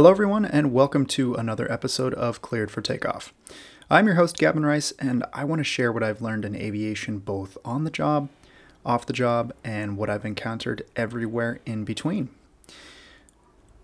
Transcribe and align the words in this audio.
Hello, 0.00 0.10
everyone, 0.10 0.46
and 0.46 0.72
welcome 0.72 1.04
to 1.04 1.34
another 1.34 1.70
episode 1.70 2.14
of 2.14 2.40
Cleared 2.40 2.70
for 2.70 2.80
Takeoff. 2.80 3.34
I'm 3.90 4.06
your 4.06 4.14
host, 4.14 4.38
Gavin 4.38 4.64
Rice, 4.64 4.92
and 4.92 5.26
I 5.34 5.44
want 5.44 5.60
to 5.60 5.64
share 5.64 5.92
what 5.92 6.02
I've 6.02 6.22
learned 6.22 6.46
in 6.46 6.56
aviation 6.56 7.18
both 7.18 7.58
on 7.66 7.84
the 7.84 7.90
job, 7.90 8.30
off 8.82 9.04
the 9.04 9.12
job, 9.12 9.52
and 9.62 9.98
what 9.98 10.08
I've 10.08 10.24
encountered 10.24 10.86
everywhere 10.96 11.60
in 11.66 11.84
between. 11.84 12.30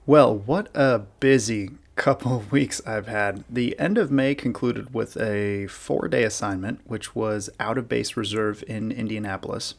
Well, 0.06 0.34
what 0.34 0.70
a 0.74 1.00
busy 1.20 1.72
couple 1.96 2.34
of 2.34 2.50
weeks 2.50 2.80
I've 2.86 3.08
had. 3.08 3.44
The 3.50 3.78
end 3.78 3.98
of 3.98 4.10
May 4.10 4.34
concluded 4.34 4.94
with 4.94 5.18
a 5.18 5.66
four 5.66 6.08
day 6.08 6.22
assignment, 6.22 6.80
which 6.86 7.14
was 7.14 7.50
out 7.60 7.76
of 7.76 7.90
base 7.90 8.16
reserve 8.16 8.64
in 8.66 8.90
Indianapolis. 8.90 9.74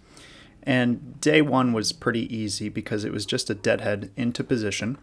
And 0.62 1.20
day 1.20 1.42
one 1.42 1.74
was 1.74 1.94
pretty 1.94 2.32
easy 2.32 2.70
because 2.70 3.06
it 3.06 3.12
was 3.12 3.26
just 3.26 3.50
a 3.50 3.56
deadhead 3.56 4.12
into 4.16 4.44
position. 4.44 5.00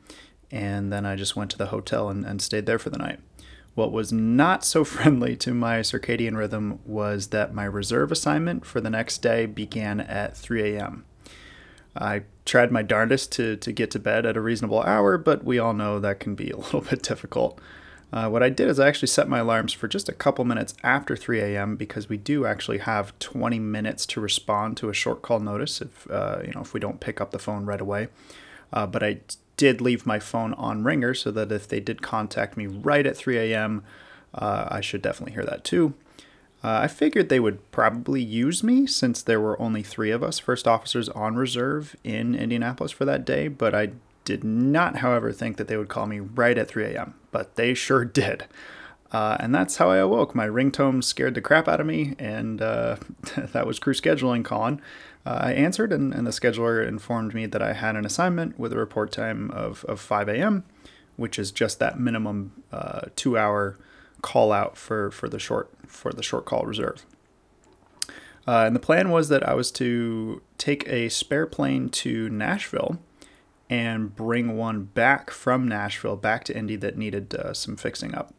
And 0.51 0.93
then 0.93 1.07
I 1.07 1.17
just 1.17 1.37
went 1.37 1.51
to 1.53 1.59
the 1.59 1.67
hotel 1.67 2.09
and, 2.09 2.25
and 2.25 2.41
stayed 2.41 2.67
there 2.67 2.79
for 2.79 2.91
the 2.91 2.99
night. 2.99 3.21
What 3.75 3.93
was 3.93 4.13
not 4.13 4.65
so 4.65 4.85
friendly 4.85 5.37
to 5.37 5.53
my 5.53 5.81
circadian 5.81 6.37
rhythm 6.37 6.81
was 6.85 7.29
that 7.29 7.55
my 7.55 7.65
reserve 7.65 8.13
assignment 8.13 8.65
for 8.65 8.81
the 8.81 8.91
next 8.91 9.19
day 9.19 9.47
began 9.47 10.01
at 10.01 10.37
3 10.37 10.77
a.m. 10.77 11.05
I 11.97 12.23
tried 12.45 12.73
my 12.73 12.83
darndest 12.83 13.33
to, 13.33 13.57
to 13.57 13.73
get 13.73 13.91
to 13.93 13.99
bed 13.99 14.27
at 14.27 14.37
a 14.37 14.41
reasonable 14.41 14.83
hour, 14.83 15.17
but 15.17 15.45
we 15.45 15.59
all 15.59 15.73
know 15.75 15.99
that 16.01 16.21
can 16.21 16.35
be 16.35 16.51
a 16.53 16.57
little 16.57 16.81
bit 16.81 17.03
difficult. 17.03 17.61
Uh, 18.13 18.29
what 18.29 18.45
I 18.45 18.49
did 18.49 18.69
is 18.69 18.79
I 18.79 18.87
actually 18.87 19.09
set 19.09 19.29
my 19.29 19.41
alarms 19.41 19.73
for 19.73 19.89
just 19.89 20.09
a 20.09 20.13
couple 20.13 20.45
minutes 20.45 20.75
after 20.85 21.17
3 21.17 21.41
a.m. 21.41 21.75
because 21.75 22.09
we 22.09 22.17
do 22.17 22.47
actually 22.47 22.79
have 22.79 23.19
20 23.19 23.59
minutes 23.59 24.07
to 24.07 24.21
respond 24.21 24.77
to 24.77 24.89
a 24.89 24.95
short 24.95 25.21
call 25.21 25.41
notice 25.41 25.81
if 25.81 26.09
uh, 26.09 26.39
you 26.45 26.53
know 26.53 26.61
if 26.61 26.73
we 26.73 26.79
don't 26.79 27.01
pick 27.01 27.21
up 27.21 27.33
the 27.33 27.41
phone 27.41 27.67
right 27.67 27.81
away. 27.81 28.07
Uh, 28.73 28.87
but 28.87 29.03
I 29.03 29.21
did 29.57 29.81
leave 29.81 30.07
my 30.07 30.19
phone 30.19 30.55
on 30.55 30.85
ringer 30.85 31.15
so 31.15 31.31
that 31.31 31.53
if 31.53 31.69
they 31.69 31.81
did 31.81 32.03
contact 32.03 32.57
me 32.57 32.67
right 32.67 33.07
at 33.07 33.17
3 33.17 33.39
a.m., 33.39 33.85
uh, 34.35 34.69
I 34.71 34.81
should 34.81 35.03
definitely 35.03 35.35
hear 35.35 35.45
that 35.45 35.65
too. 35.65 35.95
Uh, 36.63 36.81
I 36.83 36.89
figured 36.89 37.29
they 37.29 37.41
would 37.41 37.71
probably 37.73 38.23
use 38.23 38.65
me 38.65 38.87
since 38.87 39.23
there 39.23 39.41
were 39.41 39.61
only 39.61 39.83
three 39.83 40.11
of 40.11 40.23
us 40.23 40.39
first 40.39 40.67
officers 40.67 41.11
on 41.11 41.37
reserve 41.37 41.95
in 42.03 42.35
Indianapolis 42.35 42.91
for 42.91 43.05
that 43.05 43.27
day, 43.27 43.49
but 43.49 43.75
I 43.75 43.91
did 44.25 44.43
not, 44.43 44.97
however, 44.97 45.31
think 45.31 45.59
that 45.59 45.69
they 45.69 45.77
would 45.77 45.89
call 45.89 46.07
me 46.07 46.21
right 46.21 46.57
at 46.57 46.69
3 46.69 46.85
a.m., 46.87 47.15
but 47.31 47.57
they 47.57 47.75
sure 47.75 48.05
did. 48.05 48.45
Uh, 49.13 49.37
and 49.39 49.55
that's 49.55 49.77
how 49.77 49.91
I 49.91 49.99
awoke. 49.99 50.35
My 50.35 50.49
ringtone 50.49 51.05
scared 51.05 51.35
the 51.35 51.41
crap 51.41 51.69
out 51.69 51.81
of 51.81 51.87
me, 51.87 52.15
and 52.19 52.61
uh, 52.61 52.97
that 53.37 53.67
was 53.67 53.79
crew 53.79 53.95
scheduling 53.95 54.45
calling. 54.45 54.81
Uh, 55.27 55.39
I 55.45 55.53
answered, 55.53 55.93
and, 55.93 56.13
and, 56.13 56.27
the 56.27 56.31
scheduler 56.31 56.87
informed 56.87 57.33
me 57.35 57.47
that 57.47 57.63
I 57.63 57.73
had 57.73 57.97
an 57.97 58.05
assignment 58.05 58.59
with 58.59 58.75
a 58.75 58.77
report 58.77 59.11
time 59.11 59.51
of, 59.53 59.83
of 59.87 59.99
5 59.99 60.29
a.m., 60.29 60.65
which 61.17 61.39
is 61.39 61.51
just 61.51 61.79
that 61.79 61.99
minimum 61.99 62.63
uh, 62.71 63.03
two 63.17 63.39
hour 63.39 63.79
call 64.21 64.53
out 64.53 64.77
for, 64.77 65.11
for 65.11 65.29
the 65.29 65.39
short 65.39 65.71
for 65.87 66.13
the 66.13 66.23
short 66.23 66.45
call 66.45 66.65
reserve. 66.65 67.07
Uh, 68.47 68.65
and 68.67 68.75
the 68.75 68.81
plan 68.81 69.11
was 69.11 69.29
that 69.29 69.47
I 69.49 69.55
was 69.55 69.71
to 69.73 70.43
take 70.59 70.87
a 70.89 71.09
spare 71.09 71.47
plane 71.47 71.89
to 71.91 72.29
Nashville 72.29 72.99
and 73.71 74.15
bring 74.15 74.57
one 74.57 74.85
back 74.85 75.31
from 75.31 75.67
Nashville 75.69 76.17
back 76.17 76.45
to 76.45 76.57
Indy 76.57 76.77
that 76.77 76.99
needed 76.99 77.35
uh, 77.35 77.55
some 77.55 77.77
fixing 77.77 78.15
up. 78.15 78.35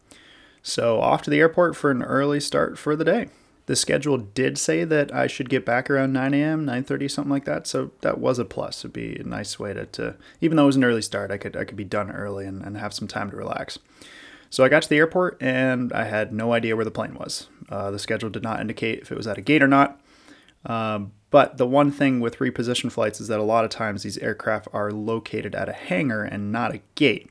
So 0.62 1.00
off 1.02 1.22
to 1.24 1.30
the 1.30 1.40
airport 1.40 1.76
for 1.76 1.92
an 1.92 2.04
early 2.04 2.40
start 2.40 2.78
for 2.78 2.96
the 2.96 3.06
day 3.06 3.30
the 3.68 3.76
schedule 3.76 4.18
did 4.18 4.58
say 4.58 4.84
that 4.84 5.14
I 5.14 5.28
should 5.28 5.50
get 5.50 5.66
back 5.66 5.90
around 5.90 6.14
9 6.14 6.34
a.m., 6.34 6.66
9:30, 6.66 7.10
something 7.10 7.32
like 7.32 7.46
that. 7.46 7.66
So 7.66 7.92
that 8.02 8.20
was 8.20 8.38
a 8.38 8.46
plus. 8.46 8.82
It'd 8.82 8.94
be 8.94 9.16
a 9.16 9.24
nice 9.24 9.58
way 9.60 9.74
to, 9.74 9.86
to 9.88 10.16
even 10.42 10.58
though 10.58 10.64
it 10.64 10.68
was 10.68 10.76
an 10.76 10.84
early 10.84 11.02
start, 11.02 11.32
I 11.32 11.38
could 11.38 11.56
I 11.56 11.66
could 11.66 11.78
be 11.78 11.84
done 11.84 12.12
early 12.12 12.46
and, 12.46 12.62
and 12.62 12.78
have 12.78 12.94
some 12.94 13.08
time 13.08 13.32
to 13.32 13.36
relax. 13.36 13.80
So 14.50 14.64
I 14.64 14.70
got 14.70 14.84
to 14.84 14.90
the 14.90 14.98
airport 14.98 15.38
and 15.42 15.92
I 15.92 16.06
had 16.06 16.32
no 16.32 16.54
idea 16.54 16.76
where 16.76 16.86
the 16.86 16.92
plane 16.92 17.16
was. 17.16 17.48
Uh, 17.68 17.92
the 17.92 18.00
schedule 18.00 18.30
did 18.30 18.44
not 18.44 18.62
indicate 18.62 19.00
if 19.00 19.12
it 19.12 19.18
was 19.18 19.28
at 19.28 19.38
a 19.38 19.42
gate 19.42 19.64
or 19.64 19.68
not. 19.68 20.00
Um, 20.66 21.12
but 21.32 21.58
the 21.58 21.68
one 21.68 21.92
thing 21.92 22.22
with 22.22 22.38
reposition 22.38 22.92
flights 22.92 23.20
is 23.20 23.28
that 23.28 23.40
a 23.40 23.44
lot 23.44 23.66
of 23.66 23.70
times 23.70 24.04
these 24.04 24.18
aircraft 24.20 24.68
are 24.72 24.92
located 24.92 25.56
at 25.56 25.68
a 25.68 25.74
hangar 25.74 26.24
and 26.24 26.52
not 26.52 26.74
a 26.74 26.82
gate 26.96 27.30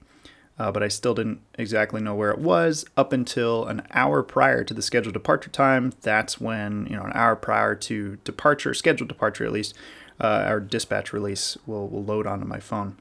uh, 0.59 0.71
but 0.71 0.83
I 0.83 0.89
still 0.89 1.15
didn't 1.15 1.41
exactly 1.55 2.01
know 2.01 2.15
where 2.15 2.31
it 2.31 2.39
was 2.39 2.85
up 2.97 3.13
until 3.13 3.67
an 3.67 3.87
hour 3.93 4.23
prior 4.23 4.63
to 4.65 4.75
the 4.75 4.83
scheduled 4.83 5.15
departure 5.15 5.51
time. 5.51 5.93
That's 6.03 6.41
when, 6.41 6.87
you 6.89 6.97
know, 6.97 7.03
an 7.03 7.13
hour 7.15 7.35
prior 7.35 7.75
to 7.75 8.17
departure, 8.25 8.73
scheduled 8.75 9.09
departure 9.09 9.45
at 9.45 9.53
least, 9.53 9.75
uh, 10.21 10.45
our 10.47 10.61
dispatch 10.61 11.13
release 11.13 11.59
will, 11.67 11.89
will 11.89 12.05
load 12.05 12.27
onto 12.27 12.47
my 12.47 12.61
phone. 12.61 12.97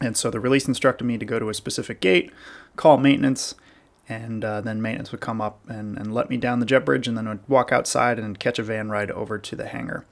And 0.00 0.16
so 0.16 0.30
the 0.30 0.40
release 0.40 0.68
instructed 0.68 1.04
me 1.04 1.18
to 1.18 1.24
go 1.24 1.38
to 1.38 1.48
a 1.48 1.54
specific 1.54 2.00
gate, 2.00 2.30
call 2.76 2.98
maintenance, 2.98 3.54
and 4.08 4.44
uh, 4.44 4.60
then 4.60 4.80
maintenance 4.80 5.10
would 5.10 5.20
come 5.20 5.40
up 5.40 5.60
and, 5.68 5.98
and 5.98 6.14
let 6.14 6.30
me 6.30 6.36
down 6.36 6.60
the 6.60 6.66
jet 6.66 6.84
bridge, 6.84 7.08
and 7.08 7.16
then 7.16 7.26
I'd 7.26 7.46
walk 7.48 7.72
outside 7.72 8.18
and 8.18 8.38
catch 8.38 8.58
a 8.58 8.62
van 8.62 8.90
ride 8.90 9.10
over 9.10 9.38
to 9.38 9.56
the 9.56 9.66
hangar. 9.66 10.04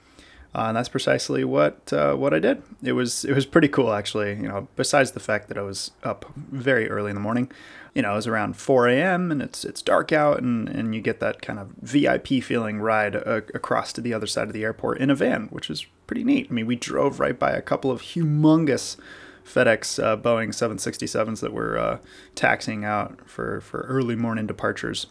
Uh, 0.57 0.69
and 0.69 0.77
that's 0.77 0.89
precisely 0.89 1.45
what 1.45 1.93
uh, 1.93 2.15
what 2.15 2.33
I 2.33 2.39
did. 2.39 2.63
It 2.83 2.93
was 2.93 3.27
it 3.27 3.35
was 3.35 3.45
pretty 3.45 3.69
cool 3.69 3.93
actually. 3.93 4.31
You 4.37 4.49
know, 4.49 4.69
besides 4.75 5.11
the 5.11 5.21
fact 5.21 5.49
that 5.49 5.59
I 5.59 5.61
was 5.61 5.91
up 6.03 6.33
very 6.35 6.89
early 6.89 7.11
in 7.11 7.15
the 7.15 7.21
morning, 7.21 7.53
you 7.95 8.01
know, 8.01 8.13
it 8.13 8.17
was 8.17 8.27
around 8.27 8.57
4 8.57 8.89
a.m. 8.89 9.31
and 9.31 9.43
it's 9.43 9.67
it's 9.67 9.83
dark 9.83 10.13
out, 10.13 10.41
and 10.41 10.67
and 10.67 10.95
you 10.95 11.03
get 11.03 11.21
that 11.21 11.43
kind 11.43 11.59
of 11.59 11.69
VIP 11.83 12.43
feeling 12.43 12.81
ride 12.81 13.17
uh, 13.17 13.43
across 13.53 13.93
to 13.93 14.01
the 14.01 14.15
other 14.15 14.27
side 14.27 14.47
of 14.47 14.55
the 14.55 14.65
airport 14.65 14.97
in 14.97 15.11
a 15.11 15.15
van, 15.15 15.49
which 15.49 15.69
is 15.69 15.85
pretty 16.07 16.25
neat. 16.25 16.47
I 16.49 16.55
mean, 16.55 16.67
we 16.67 16.77
drove 16.77 17.21
right 17.21 17.39
by 17.39 17.51
a 17.51 17.61
couple 17.61 17.91
of 17.91 18.01
humongous 18.01 18.97
FedEx 19.45 20.03
uh, 20.03 20.17
Boeing 20.17 20.55
767s 20.55 21.41
that 21.41 21.53
were 21.53 21.77
uh, 21.77 21.99
taxiing 22.35 22.83
out 22.83 23.29
for 23.29 23.61
for 23.61 23.83
early 23.83 24.17
morning 24.17 24.47
departures. 24.47 25.09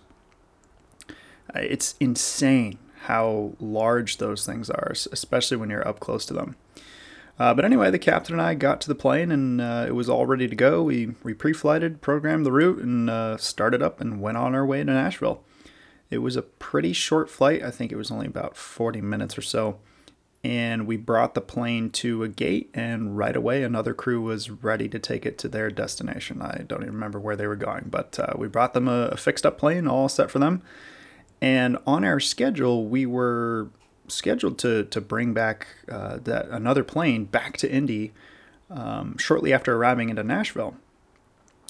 It's 1.54 1.94
insane 2.00 2.80
how 3.06 3.54
large 3.60 4.18
those 4.18 4.46
things 4.46 4.70
are, 4.70 4.94
especially 5.12 5.58
when 5.58 5.70
you're 5.70 5.88
up 5.88 6.00
close 6.00 6.26
to 6.26 6.34
them. 6.34 6.56
Uh, 7.38 7.54
but 7.54 7.66
anyway, 7.66 7.92
the 7.92 8.00
captain 8.00 8.34
and 8.34 8.42
I 8.42 8.54
got 8.56 8.82
to 8.82 8.88
the 8.88 8.96
plane 8.96 9.32
and 9.32 9.60
uh, 9.60 9.86
it 9.88 9.94
was 9.94 10.10
all 10.10 10.26
ready 10.26 10.48
to 10.48 10.56
go. 10.56 10.82
We, 10.82 11.14
we 11.24 11.34
pre 11.34 11.54
flighted, 11.54 12.02
programmed 12.02 12.46
the 12.46 12.52
route, 12.52 12.80
and 12.80 13.10
uh, 13.10 13.38
started 13.38 13.82
up 13.84 14.00
and 14.00 14.22
went 14.22 14.38
on 14.38 14.56
our 14.56 14.66
way 14.66 14.80
to 14.80 14.86
Nashville. 14.86 15.44
It 16.10 16.20
was 16.20 16.36
a 16.36 16.42
pretty 16.42 16.94
short 16.94 17.30
flight. 17.30 17.62
I 17.62 17.72
think 17.72 17.92
it 17.92 17.98
was 17.98 18.10
only 18.10 18.28
about 18.28 18.56
40 18.56 19.02
minutes 19.02 19.38
or 19.38 19.42
so. 19.42 19.80
And 20.44 20.88
we 20.88 20.96
brought 20.96 21.34
the 21.34 21.42
plane 21.42 21.90
to 21.90 22.22
a 22.22 22.28
gate, 22.28 22.70
and 22.76 23.18
right 23.18 23.36
away, 23.36 23.64
another 23.64 23.96
crew 23.96 24.22
was 24.22 24.52
ready 24.52 24.88
to 24.90 25.00
take 25.00 25.26
it 25.26 25.40
to 25.40 25.48
their 25.48 25.72
destination. 25.72 26.40
I 26.40 26.64
don't 26.68 26.84
even 26.84 26.94
remember 26.94 27.20
where 27.20 27.36
they 27.36 27.48
were 27.48 27.56
going, 27.56 27.88
but 27.90 28.20
uh, 28.20 28.34
we 28.38 28.48
brought 28.48 28.76
them 28.76 28.88
a, 28.88 29.08
a 29.08 29.18
fixed 29.18 29.44
up 29.44 29.58
plane, 29.58 29.88
all 29.88 30.08
set 30.08 30.30
for 30.30 30.38
them 30.38 30.62
and 31.42 31.78
on 31.86 32.04
our 32.04 32.20
schedule, 32.20 32.86
we 32.86 33.06
were 33.06 33.70
scheduled 34.08 34.58
to 34.60 34.86
to 34.86 35.02
bring 35.02 35.34
back 35.34 35.68
uh, 35.90 36.18
that 36.24 36.48
another 36.50 36.84
plane 36.84 37.26
back 37.26 37.58
to 37.58 37.72
Indy 37.72 38.14
um, 38.70 39.18
shortly 39.18 39.54
after 39.54 39.76
arriving 39.76 40.10
into 40.10 40.24
Nashville. 40.24 40.76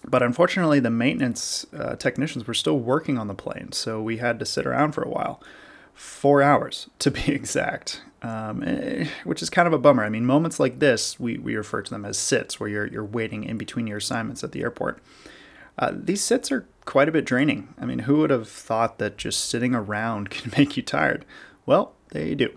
But 0.07 0.21
unfortunately, 0.21 0.79
the 0.79 0.91
maintenance 0.91 1.65
uh, 1.77 1.95
technicians 1.95 2.45
were 2.45 2.53
still 2.53 2.77
working 2.77 3.17
on 3.17 3.27
the 3.27 3.33
plane, 3.33 3.71
so 3.71 4.01
we 4.01 4.17
had 4.17 4.37
to 4.39 4.45
sit 4.45 4.67
around 4.67 4.91
for 4.91 5.01
a 5.01 5.09
while, 5.09 5.41
four 5.93 6.41
hours 6.41 6.89
to 6.99 7.09
be 7.09 7.31
exact, 7.31 8.01
um, 8.21 8.63
eh, 8.63 9.07
which 9.23 9.41
is 9.41 9.49
kind 9.49 9.67
of 9.67 9.73
a 9.73 9.79
bummer. 9.79 10.03
I 10.03 10.09
mean, 10.09 10.25
moments 10.25 10.59
like 10.59 10.79
this, 10.79 11.19
we, 11.19 11.37
we 11.37 11.55
refer 11.55 11.81
to 11.81 11.89
them 11.89 12.05
as 12.05 12.17
sits, 12.17 12.59
where 12.59 12.69
you're 12.69 12.87
you're 12.87 13.03
waiting 13.03 13.43
in 13.43 13.57
between 13.57 13.87
your 13.87 13.97
assignments 13.97 14.43
at 14.43 14.51
the 14.51 14.61
airport. 14.61 15.01
Uh, 15.77 15.91
these 15.93 16.23
sits 16.23 16.51
are 16.51 16.65
quite 16.85 17.09
a 17.09 17.11
bit 17.11 17.25
draining. 17.25 17.73
I 17.79 17.85
mean, 17.85 17.99
who 17.99 18.17
would 18.17 18.29
have 18.29 18.47
thought 18.47 18.99
that 18.99 19.17
just 19.17 19.45
sitting 19.45 19.75
around 19.75 20.29
can 20.31 20.51
make 20.57 20.77
you 20.77 20.83
tired? 20.83 21.25
Well, 21.65 21.93
they 22.11 22.35
do. 22.35 22.55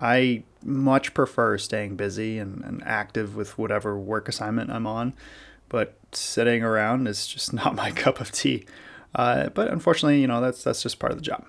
I 0.00 0.44
much 0.62 1.14
prefer 1.14 1.58
staying 1.58 1.96
busy 1.96 2.38
and, 2.38 2.62
and 2.64 2.82
active 2.84 3.36
with 3.36 3.58
whatever 3.58 3.98
work 3.98 4.28
assignment 4.28 4.70
I'm 4.70 4.86
on, 4.86 5.14
but 5.68 5.96
sitting 6.12 6.62
around 6.62 7.06
is 7.08 7.26
just 7.26 7.52
not 7.52 7.74
my 7.74 7.90
cup 7.90 8.20
of 8.20 8.30
tea. 8.32 8.64
Uh, 9.14 9.48
but 9.48 9.68
unfortunately, 9.68 10.20
you 10.20 10.26
know, 10.26 10.40
that's 10.40 10.62
that's 10.62 10.82
just 10.82 10.98
part 10.98 11.12
of 11.12 11.18
the 11.18 11.24
job. 11.24 11.46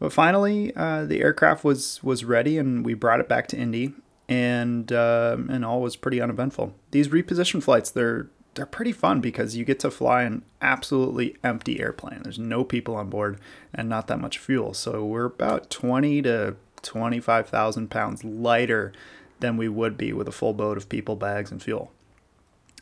But 0.00 0.12
finally, 0.12 0.74
uh, 0.74 1.04
the 1.04 1.20
aircraft 1.20 1.64
was 1.64 2.02
was 2.02 2.24
ready, 2.24 2.58
and 2.58 2.84
we 2.84 2.94
brought 2.94 3.20
it 3.20 3.28
back 3.28 3.46
to 3.48 3.56
Indy, 3.56 3.92
and 4.28 4.90
uh, 4.92 5.36
and 5.48 5.64
all 5.64 5.80
was 5.80 5.96
pretty 5.96 6.20
uneventful. 6.20 6.74
These 6.90 7.08
reposition 7.08 7.62
flights, 7.62 7.90
they're 7.90 8.28
they're 8.54 8.66
pretty 8.66 8.92
fun 8.92 9.20
because 9.20 9.56
you 9.56 9.64
get 9.64 9.80
to 9.80 9.90
fly 9.90 10.22
an 10.22 10.42
absolutely 10.62 11.36
empty 11.42 11.80
airplane. 11.80 12.20
There's 12.22 12.38
no 12.38 12.64
people 12.64 12.96
on 12.96 13.10
board 13.10 13.38
and 13.72 13.88
not 13.88 14.06
that 14.06 14.20
much 14.20 14.38
fuel. 14.38 14.74
So 14.74 15.04
we're 15.04 15.26
about 15.26 15.70
20 15.70 16.22
to 16.22 16.56
25,000 16.82 17.90
pounds 17.90 18.24
lighter 18.24 18.92
than 19.40 19.56
we 19.56 19.68
would 19.68 19.96
be 19.96 20.12
with 20.12 20.28
a 20.28 20.32
full 20.32 20.52
boat 20.52 20.76
of 20.76 20.88
people, 20.88 21.16
bags, 21.16 21.50
and 21.50 21.62
fuel. 21.62 21.92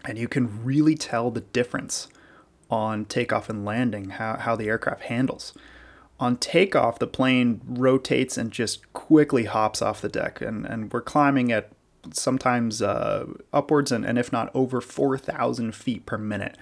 And 0.05 0.19
you 0.19 0.29
can 0.29 0.65
really 0.65 0.95
tell 0.95 1.31
the 1.31 1.41
difference 1.41 2.09
on 2.71 3.05
takeoff 3.05 3.49
and 3.49 3.65
landing, 3.65 4.11
how, 4.11 4.37
how 4.39 4.57
the 4.57 4.69
aircraft 4.69 5.03
handles. 5.03 5.53
On 6.19 6.37
takeoff, 6.37 6.99
the 6.99 7.07
plane 7.07 7.61
rotates 7.67 8.37
and 8.37 8.51
just 8.51 8.93
quickly 8.93 9.45
hops 9.45 9.83
off 9.83 10.01
the 10.01 10.09
deck, 10.09 10.41
and, 10.41 10.65
and 10.65 10.93
we're 10.93 11.01
climbing 11.01 11.51
at 11.53 11.71
sometimes 12.13 12.83
uh, 12.83 13.27
upwards 13.53 13.93
and, 13.93 14.05
and 14.05 14.19
if 14.19 14.33
not 14.33 14.51
over 14.55 14.81
4,000 14.81 15.75
feet 15.75 16.07
per 16.07 16.19
minute. 16.19 16.57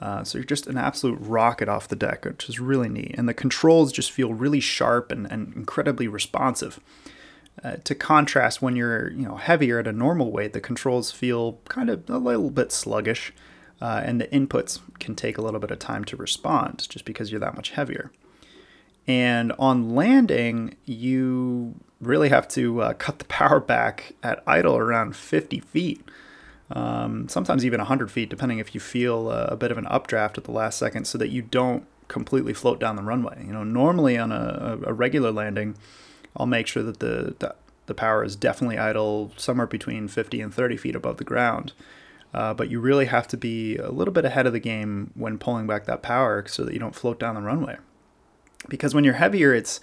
Uh, 0.00 0.22
so 0.22 0.38
you're 0.38 0.44
just 0.44 0.66
an 0.66 0.78
absolute 0.78 1.18
rocket 1.20 1.68
off 1.68 1.88
the 1.88 1.96
deck, 1.96 2.24
which 2.24 2.48
is 2.48 2.60
really 2.60 2.88
neat. 2.88 3.14
And 3.18 3.28
the 3.28 3.34
controls 3.34 3.92
just 3.92 4.12
feel 4.12 4.32
really 4.32 4.60
sharp 4.60 5.10
and, 5.10 5.30
and 5.30 5.54
incredibly 5.54 6.06
responsive. 6.06 6.78
Uh, 7.62 7.76
to 7.82 7.94
contrast, 7.94 8.62
when 8.62 8.76
you're 8.76 9.10
you 9.10 9.26
know 9.26 9.36
heavier 9.36 9.80
at 9.80 9.88
a 9.88 9.92
normal 9.92 10.30
weight, 10.30 10.52
the 10.52 10.60
controls 10.60 11.10
feel 11.10 11.58
kind 11.68 11.90
of 11.90 12.08
a 12.08 12.18
little 12.18 12.50
bit 12.50 12.70
sluggish, 12.70 13.32
uh, 13.80 14.00
and 14.04 14.20
the 14.20 14.28
inputs 14.28 14.80
can 15.00 15.16
take 15.16 15.36
a 15.36 15.42
little 15.42 15.58
bit 15.58 15.72
of 15.72 15.78
time 15.80 16.04
to 16.04 16.16
respond 16.16 16.86
just 16.88 17.04
because 17.04 17.32
you're 17.32 17.40
that 17.40 17.56
much 17.56 17.70
heavier. 17.70 18.12
And 19.08 19.52
on 19.58 19.94
landing, 19.94 20.76
you 20.84 21.74
really 22.00 22.28
have 22.28 22.48
to 22.48 22.82
uh, 22.82 22.92
cut 22.94 23.18
the 23.18 23.24
power 23.26 23.60
back 23.60 24.14
at 24.22 24.42
idle 24.46 24.76
around 24.76 25.16
50 25.16 25.60
feet 25.60 26.08
um, 26.70 27.28
sometimes 27.28 27.64
even 27.64 27.78
100 27.78 28.10
feet, 28.10 28.28
depending 28.28 28.58
if 28.58 28.74
you 28.74 28.80
feel 28.80 29.30
a, 29.30 29.46
a 29.46 29.56
bit 29.56 29.70
of 29.70 29.78
an 29.78 29.86
updraft 29.86 30.36
at 30.38 30.44
the 30.44 30.52
last 30.52 30.78
second, 30.78 31.06
so 31.06 31.16
that 31.18 31.28
you 31.28 31.42
don't 31.42 31.86
completely 32.08 32.52
float 32.52 32.78
down 32.78 32.96
the 32.96 33.02
runway. 33.02 33.42
You 33.46 33.52
know, 33.52 33.64
normally 33.64 34.18
on 34.18 34.32
a, 34.32 34.78
a 34.84 34.92
regular 34.92 35.32
landing, 35.32 35.76
I'll 36.36 36.46
make 36.46 36.66
sure 36.66 36.82
that 36.82 37.00
the, 37.00 37.34
the, 37.38 37.54
the 37.86 37.94
power 37.94 38.22
is 38.22 38.36
definitely 38.36 38.78
idle 38.78 39.32
somewhere 39.36 39.66
between 39.66 40.08
50 40.08 40.40
and 40.40 40.52
30 40.52 40.76
feet 40.76 40.96
above 40.96 41.16
the 41.16 41.24
ground. 41.24 41.72
Uh, 42.34 42.52
but 42.52 42.70
you 42.70 42.78
really 42.78 43.06
have 43.06 43.26
to 43.26 43.38
be 43.38 43.76
a 43.76 43.90
little 43.90 44.12
bit 44.12 44.26
ahead 44.26 44.46
of 44.46 44.52
the 44.52 44.60
game 44.60 45.10
when 45.14 45.38
pulling 45.38 45.66
back 45.66 45.86
that 45.86 46.02
power 46.02 46.44
so 46.46 46.62
that 46.62 46.74
you 46.74 46.78
don't 46.78 46.94
float 46.94 47.18
down 47.18 47.34
the 47.34 47.40
runway. 47.40 47.76
Because 48.68 48.94
when 48.94 49.04
you're 49.04 49.14
heavier, 49.14 49.54
it's 49.54 49.80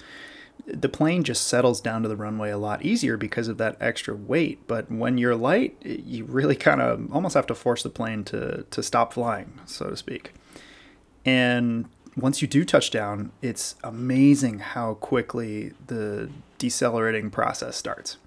the 0.67 0.89
plane 0.89 1.23
just 1.23 1.47
settles 1.47 1.79
down 1.79 2.01
to 2.03 2.09
the 2.09 2.15
runway 2.15 2.49
a 2.49 2.57
lot 2.57 2.83
easier 2.83 3.17
because 3.17 3.47
of 3.47 3.57
that 3.57 3.77
extra 3.79 4.15
weight. 4.15 4.67
But 4.67 4.91
when 4.91 5.17
you're 5.17 5.35
light, 5.35 5.77
you 5.83 6.25
really 6.25 6.55
kind 6.55 6.81
of 6.81 7.11
almost 7.13 7.35
have 7.35 7.47
to 7.47 7.55
force 7.55 7.83
the 7.83 7.89
plane 7.89 8.23
to, 8.25 8.65
to 8.71 8.83
stop 8.83 9.13
flying, 9.13 9.59
so 9.65 9.89
to 9.89 9.97
speak. 9.97 10.33
And 11.23 11.85
once 12.17 12.41
you 12.41 12.47
do 12.47 12.65
touch 12.65 12.91
down, 12.91 13.31
it's 13.41 13.75
amazing 13.83 14.59
how 14.59 14.95
quickly 14.95 15.73
the 15.85 16.29
decelerating 16.57 17.29
process 17.29 17.75
starts. 17.75 18.17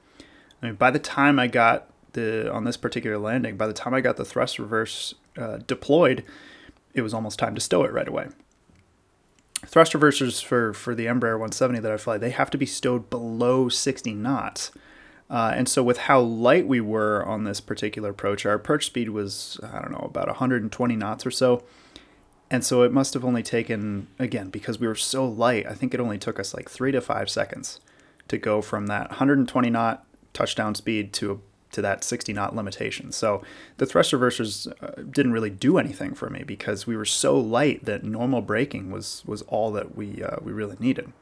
I 0.62 0.66
mean, 0.66 0.74
by 0.74 0.90
the 0.90 0.98
time 0.98 1.38
I 1.38 1.46
got 1.46 1.88
the 2.12 2.52
on 2.52 2.64
this 2.64 2.76
particular 2.76 3.18
landing, 3.18 3.56
by 3.56 3.66
the 3.66 3.72
time 3.72 3.94
I 3.94 4.00
got 4.00 4.16
the 4.16 4.24
thrust 4.24 4.58
reverse 4.58 5.14
uh, 5.36 5.58
deployed, 5.66 6.24
it 6.94 7.02
was 7.02 7.14
almost 7.14 7.38
time 7.38 7.54
to 7.54 7.60
stow 7.60 7.84
it 7.84 7.92
right 7.92 8.08
away 8.08 8.28
thrust 9.68 9.92
reversers 9.92 10.42
for, 10.42 10.72
for 10.72 10.94
the 10.94 11.06
Embraer 11.06 11.34
170 11.34 11.80
that 11.80 11.92
I 11.92 11.96
fly, 11.98 12.18
they 12.18 12.30
have 12.30 12.50
to 12.50 12.58
be 12.58 12.66
stowed 12.66 13.10
below 13.10 13.68
60 13.68 14.14
knots. 14.14 14.72
Uh, 15.30 15.52
and 15.54 15.68
so, 15.68 15.82
with 15.82 15.98
how 15.98 16.20
light 16.20 16.66
we 16.66 16.80
were 16.80 17.24
on 17.26 17.44
this 17.44 17.60
particular 17.60 18.10
approach, 18.10 18.46
our 18.46 18.54
approach 18.54 18.86
speed 18.86 19.10
was, 19.10 19.60
I 19.62 19.80
don't 19.82 19.92
know, 19.92 19.98
about 19.98 20.26
120 20.26 20.96
knots 20.96 21.26
or 21.26 21.30
so. 21.30 21.62
And 22.50 22.64
so, 22.64 22.82
it 22.82 22.92
must 22.92 23.12
have 23.12 23.26
only 23.26 23.42
taken, 23.42 24.06
again, 24.18 24.48
because 24.48 24.80
we 24.80 24.86
were 24.86 24.94
so 24.94 25.28
light, 25.28 25.66
I 25.66 25.74
think 25.74 25.92
it 25.92 26.00
only 26.00 26.16
took 26.16 26.40
us 26.40 26.54
like 26.54 26.70
three 26.70 26.92
to 26.92 27.02
five 27.02 27.28
seconds 27.28 27.78
to 28.28 28.38
go 28.38 28.62
from 28.62 28.86
that 28.86 29.10
120 29.10 29.68
knot 29.68 30.06
touchdown 30.32 30.74
speed 30.74 31.12
to 31.14 31.42
to 31.72 31.82
that 31.82 32.04
60 32.04 32.32
knot 32.32 32.56
limitation. 32.56 33.12
So 33.12 33.42
the 33.76 33.86
thrust 33.86 34.12
reversers 34.12 34.72
uh, 34.82 35.02
didn't 35.02 35.32
really 35.32 35.50
do 35.50 35.78
anything 35.78 36.14
for 36.14 36.30
me 36.30 36.42
because 36.44 36.86
we 36.86 36.96
were 36.96 37.04
so 37.04 37.38
light 37.38 37.84
that 37.84 38.04
normal 38.04 38.40
braking 38.40 38.90
was 38.90 39.22
was 39.26 39.42
all 39.42 39.70
that 39.72 39.96
we 39.96 40.22
uh, 40.22 40.36
we 40.42 40.52
really 40.52 40.76
needed. 40.78 41.12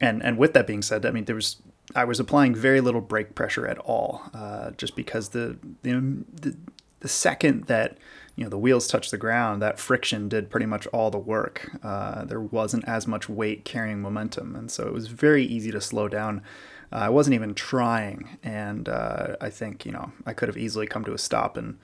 And 0.00 0.22
and 0.22 0.38
with 0.38 0.54
that 0.54 0.66
being 0.66 0.82
said, 0.82 1.04
I 1.04 1.10
mean 1.10 1.26
there 1.26 1.36
was 1.36 1.56
I 1.94 2.04
was 2.04 2.20
applying 2.20 2.54
very 2.54 2.80
little 2.80 3.00
brake 3.00 3.34
pressure 3.34 3.66
at 3.66 3.78
all, 3.78 4.22
uh, 4.34 4.70
just 4.72 4.96
because 4.96 5.30
the, 5.30 5.58
the 5.82 6.24
the 6.32 6.56
the 7.00 7.08
second 7.08 7.64
that 7.64 7.98
you 8.36 8.44
know 8.44 8.50
the 8.50 8.58
wheels 8.58 8.86
touched 8.86 9.10
the 9.10 9.18
ground, 9.18 9.60
that 9.60 9.78
friction 9.78 10.28
did 10.28 10.50
pretty 10.50 10.66
much 10.66 10.86
all 10.88 11.10
the 11.10 11.18
work. 11.18 11.70
Uh, 11.82 12.24
there 12.24 12.40
wasn't 12.40 12.86
as 12.86 13.06
much 13.06 13.28
weight 13.28 13.64
carrying 13.64 14.00
momentum, 14.00 14.56
and 14.56 14.70
so 14.70 14.86
it 14.86 14.92
was 14.92 15.08
very 15.08 15.44
easy 15.44 15.70
to 15.70 15.80
slow 15.80 16.08
down 16.08 16.42
uh, 16.92 16.96
I 16.96 17.08
wasn't 17.08 17.34
even 17.34 17.54
trying, 17.54 18.38
and 18.42 18.88
uh, 18.88 19.36
I 19.40 19.50
think 19.50 19.86
you 19.86 19.92
know 19.92 20.12
I 20.26 20.32
could 20.32 20.48
have 20.48 20.58
easily 20.58 20.86
come 20.86 21.04
to 21.04 21.14
a 21.14 21.18
stop 21.18 21.56
in 21.56 21.78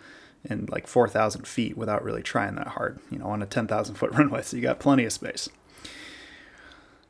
in 0.44 0.66
like 0.70 0.86
4,000 0.86 1.46
feet 1.46 1.76
without 1.76 2.04
really 2.04 2.22
trying 2.22 2.54
that 2.56 2.68
hard. 2.68 3.00
You 3.10 3.18
know, 3.18 3.26
on 3.26 3.42
a 3.42 3.46
10,000 3.46 3.96
foot 3.96 4.12
runway, 4.16 4.42
so 4.42 4.56
you 4.56 4.62
got 4.62 4.78
plenty 4.78 5.04
of 5.04 5.12
space. 5.12 5.48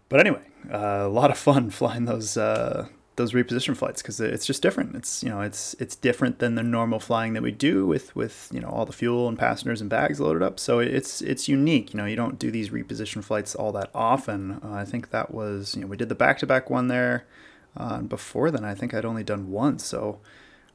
But 0.08 0.20
anyway, 0.20 0.42
uh, 0.72 1.02
a 1.02 1.08
lot 1.08 1.30
of 1.30 1.38
fun 1.38 1.70
flying 1.70 2.04
those 2.04 2.36
uh, 2.36 2.88
those 3.16 3.32
reposition 3.32 3.76
flights 3.76 4.00
because 4.00 4.20
it's 4.20 4.46
just 4.46 4.62
different. 4.62 4.94
It's 4.94 5.22
you 5.22 5.28
know 5.28 5.40
it's 5.40 5.74
it's 5.78 5.96
different 5.96 6.38
than 6.38 6.54
the 6.54 6.62
normal 6.62 7.00
flying 7.00 7.32
that 7.34 7.42
we 7.42 7.50
do 7.50 7.86
with 7.86 8.14
with 8.14 8.48
you 8.52 8.60
know 8.60 8.68
all 8.68 8.86
the 8.86 8.92
fuel 8.92 9.28
and 9.28 9.38
passengers 9.38 9.80
and 9.80 9.90
bags 9.90 10.20
loaded 10.20 10.42
up. 10.42 10.58
So 10.58 10.78
it's 10.78 11.20
it's 11.20 11.48
unique. 11.48 11.92
You 11.92 11.98
know 11.98 12.06
you 12.06 12.16
don't 12.16 12.38
do 12.38 12.50
these 12.50 12.70
reposition 12.70 13.22
flights 13.22 13.54
all 13.54 13.72
that 13.72 13.90
often. 13.94 14.60
Uh, 14.64 14.72
I 14.72 14.84
think 14.84 15.10
that 15.10 15.34
was 15.34 15.74
you 15.74 15.82
know 15.82 15.88
we 15.88 15.96
did 15.96 16.08
the 16.08 16.14
back 16.14 16.38
to 16.38 16.46
back 16.46 16.70
one 16.70 16.88
there. 16.88 17.26
Uh, 17.76 18.00
before 18.00 18.50
then, 18.50 18.64
I 18.64 18.74
think 18.74 18.92
I'd 18.92 19.04
only 19.04 19.24
done 19.24 19.50
one, 19.50 19.78
so 19.78 20.18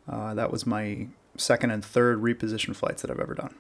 uh, 0.08 0.34
that 0.34 0.52
was 0.52 0.66
my 0.66 1.08
second 1.38 1.72
and 1.72 1.84
third 1.84 2.22
reposition 2.22 2.76
flights 2.76 3.02
that 3.02 3.12
I've 3.12 3.20
ever 3.20 3.34
done. 3.34 3.56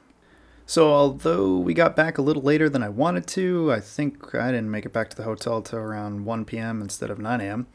So, 0.65 0.93
although 0.93 1.57
we 1.57 1.73
got 1.73 1.95
back 1.95 2.17
a 2.17 2.21
little 2.21 2.41
later 2.41 2.69
than 2.69 2.83
I 2.83 2.89
wanted 2.89 3.27
to, 3.27 3.73
I 3.73 3.81
think 3.81 4.33
I 4.33 4.51
didn't 4.51 4.71
make 4.71 4.85
it 4.85 4.93
back 4.93 5.09
to 5.09 5.17
the 5.17 5.23
hotel 5.23 5.61
till 5.61 5.79
around 5.79 6.25
1 6.25 6.45
p.m. 6.45 6.81
instead 6.81 7.09
of 7.09 7.19
9 7.19 7.41
a.m. 7.41 7.67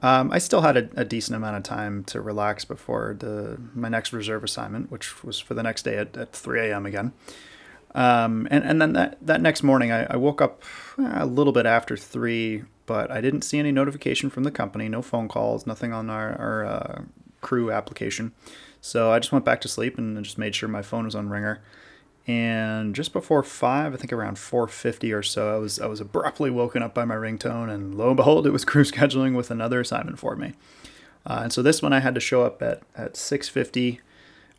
Um, 0.00 0.32
I 0.32 0.38
still 0.38 0.62
had 0.62 0.76
a, 0.78 0.88
a, 0.96 1.04
decent 1.04 1.36
amount 1.36 1.58
of 1.58 1.62
time 1.62 2.02
to 2.04 2.22
relax 2.22 2.64
before 2.64 3.14
the 3.18 3.60
my 3.74 3.90
next 3.90 4.14
reserve 4.14 4.42
assignment, 4.42 4.90
which 4.90 5.22
was 5.22 5.38
for 5.38 5.52
the 5.52 5.62
next 5.62 5.82
day 5.82 5.98
at, 5.98 6.16
at 6.16 6.32
3 6.32 6.70
a.m. 6.70 6.86
again. 6.86 7.12
Um, 7.94 8.48
and, 8.50 8.64
and 8.64 8.80
then 8.80 8.94
that, 8.94 9.18
that 9.20 9.40
next 9.40 9.62
morning, 9.62 9.92
I, 9.92 10.04
I 10.04 10.16
woke 10.16 10.40
up 10.40 10.62
a 10.98 11.26
little 11.26 11.52
bit 11.52 11.66
after 11.66 11.96
3 11.96 12.64
but 12.86 13.10
I 13.10 13.20
didn't 13.20 13.42
see 13.42 13.58
any 13.58 13.72
notification 13.72 14.30
from 14.30 14.44
the 14.44 14.50
company, 14.50 14.88
no 14.88 15.02
phone 15.02 15.28
calls, 15.28 15.66
nothing 15.66 15.92
on 15.92 16.10
our, 16.10 16.38
our 16.38 16.64
uh, 16.64 17.02
crew 17.40 17.70
application. 17.70 18.32
So 18.80 19.12
I 19.12 19.18
just 19.18 19.32
went 19.32 19.44
back 19.44 19.60
to 19.62 19.68
sleep 19.68 19.98
and 19.98 20.22
just 20.24 20.38
made 20.38 20.54
sure 20.54 20.68
my 20.68 20.82
phone 20.82 21.04
was 21.04 21.14
on 21.14 21.28
ringer. 21.28 21.62
And 22.26 22.94
just 22.94 23.12
before 23.12 23.42
five, 23.42 23.94
I 23.94 23.96
think 23.96 24.12
around 24.12 24.36
4:50 24.36 25.16
or 25.16 25.22
so, 25.22 25.54
I 25.54 25.58
was 25.58 25.80
I 25.80 25.86
was 25.86 26.00
abruptly 26.00 26.50
woken 26.50 26.82
up 26.82 26.94
by 26.94 27.04
my 27.04 27.16
ringtone, 27.16 27.68
and 27.68 27.96
lo 27.96 28.08
and 28.08 28.16
behold, 28.16 28.46
it 28.46 28.50
was 28.50 28.64
crew 28.72 28.84
scheduling 28.84 29.36
with 29.36 29.50
another 29.50 29.80
assignment 29.80 30.20
for 30.20 30.36
me. 30.36 30.52
Uh, 31.26 31.40
and 31.44 31.52
so 31.52 31.62
this 31.62 31.82
one 31.82 31.92
I 31.92 32.00
had 32.00 32.14
to 32.14 32.20
show 32.20 32.42
up 32.42 32.62
at 32.62 32.82
at 32.94 33.14
6:50. 33.14 33.98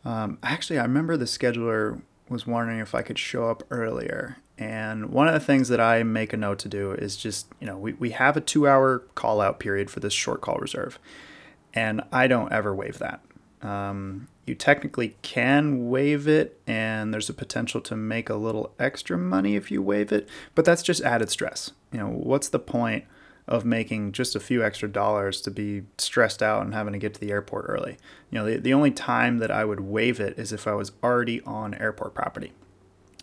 Um, 0.04 0.38
actually, 0.42 0.78
I 0.78 0.82
remember 0.82 1.16
the 1.16 1.24
scheduler 1.24 2.02
was 2.28 2.46
wondering 2.46 2.80
if 2.80 2.94
I 2.94 3.02
could 3.02 3.18
show 3.18 3.50
up 3.50 3.62
earlier, 3.70 4.38
and 4.56 5.10
one 5.10 5.26
of 5.26 5.34
the 5.34 5.40
things 5.40 5.68
that 5.68 5.80
I 5.80 6.02
make 6.04 6.32
a 6.32 6.36
note 6.36 6.58
to 6.60 6.68
do 6.68 6.92
is 6.92 7.16
just, 7.16 7.48
you 7.60 7.66
know, 7.66 7.76
we, 7.76 7.94
we 7.94 8.10
have 8.10 8.36
a 8.36 8.40
two 8.40 8.68
hour 8.68 9.00
call 9.14 9.40
out 9.40 9.58
period 9.58 9.90
for 9.90 10.00
this 10.00 10.12
short 10.12 10.40
call 10.40 10.56
reserve. 10.56 10.98
And 11.72 12.02
I 12.12 12.28
don't 12.28 12.52
ever 12.52 12.72
waive 12.72 12.98
that. 12.98 13.20
Um, 13.62 14.28
you 14.46 14.54
technically 14.54 15.16
can 15.22 15.88
waive 15.88 16.28
it, 16.28 16.60
and 16.66 17.12
there's 17.12 17.30
a 17.30 17.34
potential 17.34 17.80
to 17.80 17.96
make 17.96 18.28
a 18.28 18.36
little 18.36 18.72
extra 18.78 19.18
money 19.18 19.56
if 19.56 19.70
you 19.70 19.82
waive 19.82 20.12
it, 20.12 20.28
but 20.54 20.64
that's 20.64 20.82
just 20.82 21.02
added 21.02 21.30
stress. 21.30 21.72
You 21.90 21.98
know, 21.98 22.08
what's 22.08 22.48
the 22.48 22.58
point 22.58 23.04
of 23.46 23.64
making 23.64 24.12
just 24.12 24.34
a 24.34 24.40
few 24.40 24.64
extra 24.64 24.88
dollars 24.88 25.40
to 25.42 25.50
be 25.50 25.82
stressed 25.98 26.42
out 26.42 26.64
and 26.64 26.74
having 26.74 26.92
to 26.92 26.98
get 26.98 27.14
to 27.14 27.20
the 27.20 27.30
airport 27.30 27.66
early? 27.68 27.98
You 28.30 28.38
know, 28.38 28.46
the, 28.46 28.56
the 28.56 28.74
only 28.74 28.90
time 28.90 29.38
that 29.38 29.50
I 29.50 29.64
would 29.64 29.80
waive 29.80 30.20
it 30.20 30.38
is 30.38 30.52
if 30.52 30.66
I 30.66 30.74
was 30.74 30.92
already 31.02 31.40
on 31.42 31.74
airport 31.74 32.14
property. 32.14 32.52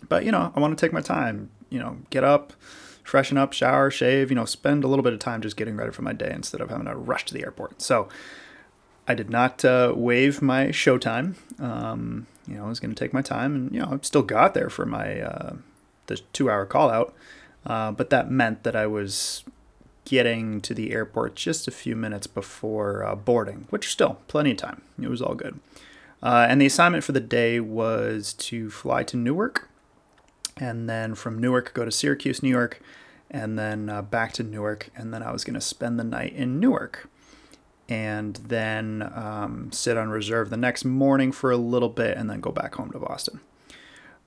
But, 0.08 0.24
you 0.24 0.32
know, 0.32 0.52
I 0.54 0.60
want 0.60 0.76
to 0.76 0.86
take 0.86 0.92
my 0.92 1.00
time, 1.00 1.50
you 1.70 1.78
know, 1.78 1.98
get 2.10 2.24
up, 2.24 2.52
freshen 3.02 3.36
up, 3.36 3.52
shower, 3.52 3.90
shave, 3.90 4.30
you 4.30 4.34
know, 4.34 4.44
spend 4.44 4.84
a 4.84 4.88
little 4.88 5.02
bit 5.02 5.12
of 5.12 5.18
time 5.18 5.42
just 5.42 5.56
getting 5.56 5.76
ready 5.76 5.92
for 5.92 6.02
my 6.02 6.12
day 6.12 6.30
instead 6.32 6.60
of 6.60 6.70
having 6.70 6.86
to 6.86 6.94
rush 6.96 7.24
to 7.26 7.34
the 7.34 7.42
airport. 7.42 7.82
So 7.82 8.08
I 9.06 9.14
did 9.14 9.30
not 9.30 9.64
uh, 9.64 9.92
waive 9.96 10.40
my 10.40 10.70
show 10.70 10.98
time. 10.98 11.36
Um, 11.58 12.26
you 12.46 12.56
know, 12.56 12.64
I 12.64 12.68
was 12.68 12.80
going 12.80 12.94
to 12.94 12.98
take 12.98 13.12
my 13.12 13.22
time 13.22 13.54
and, 13.54 13.72
you 13.72 13.80
know, 13.80 13.88
I 13.92 13.98
still 14.02 14.22
got 14.22 14.54
there 14.54 14.70
for 14.70 14.86
my, 14.86 15.20
uh, 15.20 15.56
the 16.06 16.16
two 16.32 16.50
hour 16.50 16.66
call 16.66 16.90
out. 16.90 17.14
Uh, 17.64 17.92
but 17.92 18.10
that 18.10 18.30
meant 18.30 18.64
that 18.64 18.74
I 18.74 18.86
was 18.86 19.44
getting 20.12 20.60
to 20.60 20.74
the 20.74 20.92
airport 20.92 21.34
just 21.34 21.66
a 21.66 21.70
few 21.70 21.96
minutes 21.96 22.26
before 22.26 23.02
uh, 23.02 23.14
boarding, 23.14 23.66
which 23.70 23.88
still 23.88 24.18
plenty 24.28 24.50
of 24.50 24.58
time. 24.58 24.82
It 25.00 25.08
was 25.08 25.22
all 25.22 25.34
good. 25.34 25.58
Uh, 26.22 26.46
and 26.50 26.60
the 26.60 26.66
assignment 26.66 27.02
for 27.02 27.12
the 27.12 27.18
day 27.18 27.60
was 27.60 28.34
to 28.34 28.68
fly 28.68 29.04
to 29.04 29.16
Newark 29.16 29.70
and 30.58 30.86
then 30.86 31.14
from 31.14 31.38
Newark 31.38 31.72
go 31.72 31.86
to 31.86 31.90
Syracuse, 31.90 32.42
New 32.42 32.50
York, 32.50 32.82
and 33.30 33.58
then 33.58 33.88
uh, 33.88 34.02
back 34.02 34.34
to 34.34 34.42
Newark, 34.42 34.90
and 34.94 35.14
then 35.14 35.22
I 35.22 35.32
was 35.32 35.44
going 35.44 35.54
to 35.54 35.62
spend 35.62 35.98
the 35.98 36.04
night 36.04 36.34
in 36.34 36.60
Newark, 36.60 37.08
and 37.88 38.36
then 38.36 39.10
um, 39.14 39.72
sit 39.72 39.96
on 39.96 40.10
reserve 40.10 40.50
the 40.50 40.58
next 40.58 40.84
morning 40.84 41.32
for 41.32 41.50
a 41.50 41.56
little 41.56 41.88
bit, 41.88 42.18
and 42.18 42.28
then 42.28 42.40
go 42.40 42.52
back 42.52 42.74
home 42.74 42.90
to 42.90 42.98
Boston. 42.98 43.40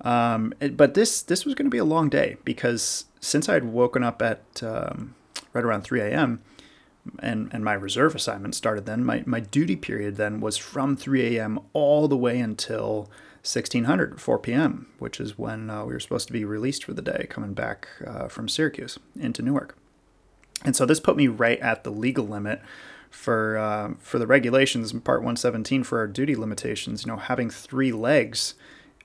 Um, 0.01 0.51
but 0.73 0.95
this 0.95 1.21
this 1.21 1.45
was 1.45 1.53
going 1.53 1.67
to 1.67 1.71
be 1.71 1.77
a 1.77 1.85
long 1.85 2.09
day 2.09 2.37
because 2.43 3.05
since 3.21 3.47
I 3.47 3.53
had 3.53 3.65
woken 3.65 4.03
up 4.03 4.21
at 4.21 4.63
um, 4.63 5.13
right 5.55 5.65
around 5.65 5.81
3 5.81 6.01
a.m., 6.01 6.41
and, 7.19 7.49
and 7.53 7.63
my 7.63 7.73
reserve 7.73 8.15
assignment 8.15 8.55
started 8.55 8.85
then. 8.85 9.05
My, 9.05 9.23
my 9.27 9.39
duty 9.39 9.75
period 9.75 10.17
then 10.17 10.39
was 10.41 10.57
from 10.57 10.97
3 10.97 11.37
a.m. 11.37 11.59
all 11.73 12.07
the 12.07 12.17
way 12.17 12.39
until 12.39 13.09
1600, 13.43 14.19
4 14.19 14.39
p.m., 14.39 14.87
which 14.97 15.19
is 15.19 15.37
when 15.37 15.69
uh, 15.69 15.85
we 15.85 15.93
were 15.93 15.99
supposed 15.99 16.27
to 16.27 16.33
be 16.33 16.43
released 16.43 16.83
for 16.83 16.93
the 16.93 17.01
day, 17.03 17.27
coming 17.29 17.53
back 17.53 17.87
uh, 18.05 18.27
from 18.27 18.49
Syracuse 18.49 18.97
into 19.19 19.43
Newark. 19.43 19.77
And 20.63 20.75
so 20.75 20.85
this 20.85 20.99
put 20.99 21.15
me 21.15 21.27
right 21.27 21.59
at 21.59 21.83
the 21.83 21.91
legal 21.91 22.27
limit 22.27 22.61
for 23.11 23.57
uh, 23.57 23.93
for 23.99 24.17
the 24.19 24.27
regulations 24.27 24.91
in 24.91 25.01
Part 25.01 25.21
117 25.21 25.83
for 25.83 25.99
our 25.99 26.07
duty 26.07 26.35
limitations. 26.35 27.05
You 27.05 27.11
know, 27.11 27.17
having 27.17 27.49
three 27.49 27.91
legs 27.91 28.55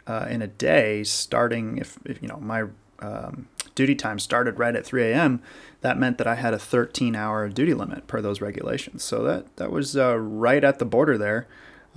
uh, 0.06 0.26
in 0.30 0.40
a 0.42 0.46
day, 0.46 1.04
starting 1.04 1.78
if, 1.78 1.98
if 2.04 2.22
you 2.22 2.28
know 2.28 2.38
my 2.38 2.64
um, 3.00 3.48
duty 3.74 3.94
time 3.94 4.18
started 4.18 4.58
right 4.58 4.76
at 4.76 4.84
3 4.84 5.02
a.m., 5.04 5.42
that 5.80 5.98
meant 5.98 6.18
that 6.18 6.26
I 6.26 6.34
had 6.34 6.52
a 6.52 6.58
13 6.58 7.16
hour 7.16 7.48
duty 7.48 7.74
limit 7.74 8.06
per 8.06 8.20
those 8.20 8.40
regulations. 8.40 9.02
So 9.02 9.22
that, 9.24 9.56
that 9.56 9.70
was 9.70 9.96
uh, 9.96 10.18
right 10.18 10.62
at 10.62 10.78
the 10.78 10.84
border 10.84 11.16
there. 11.16 11.46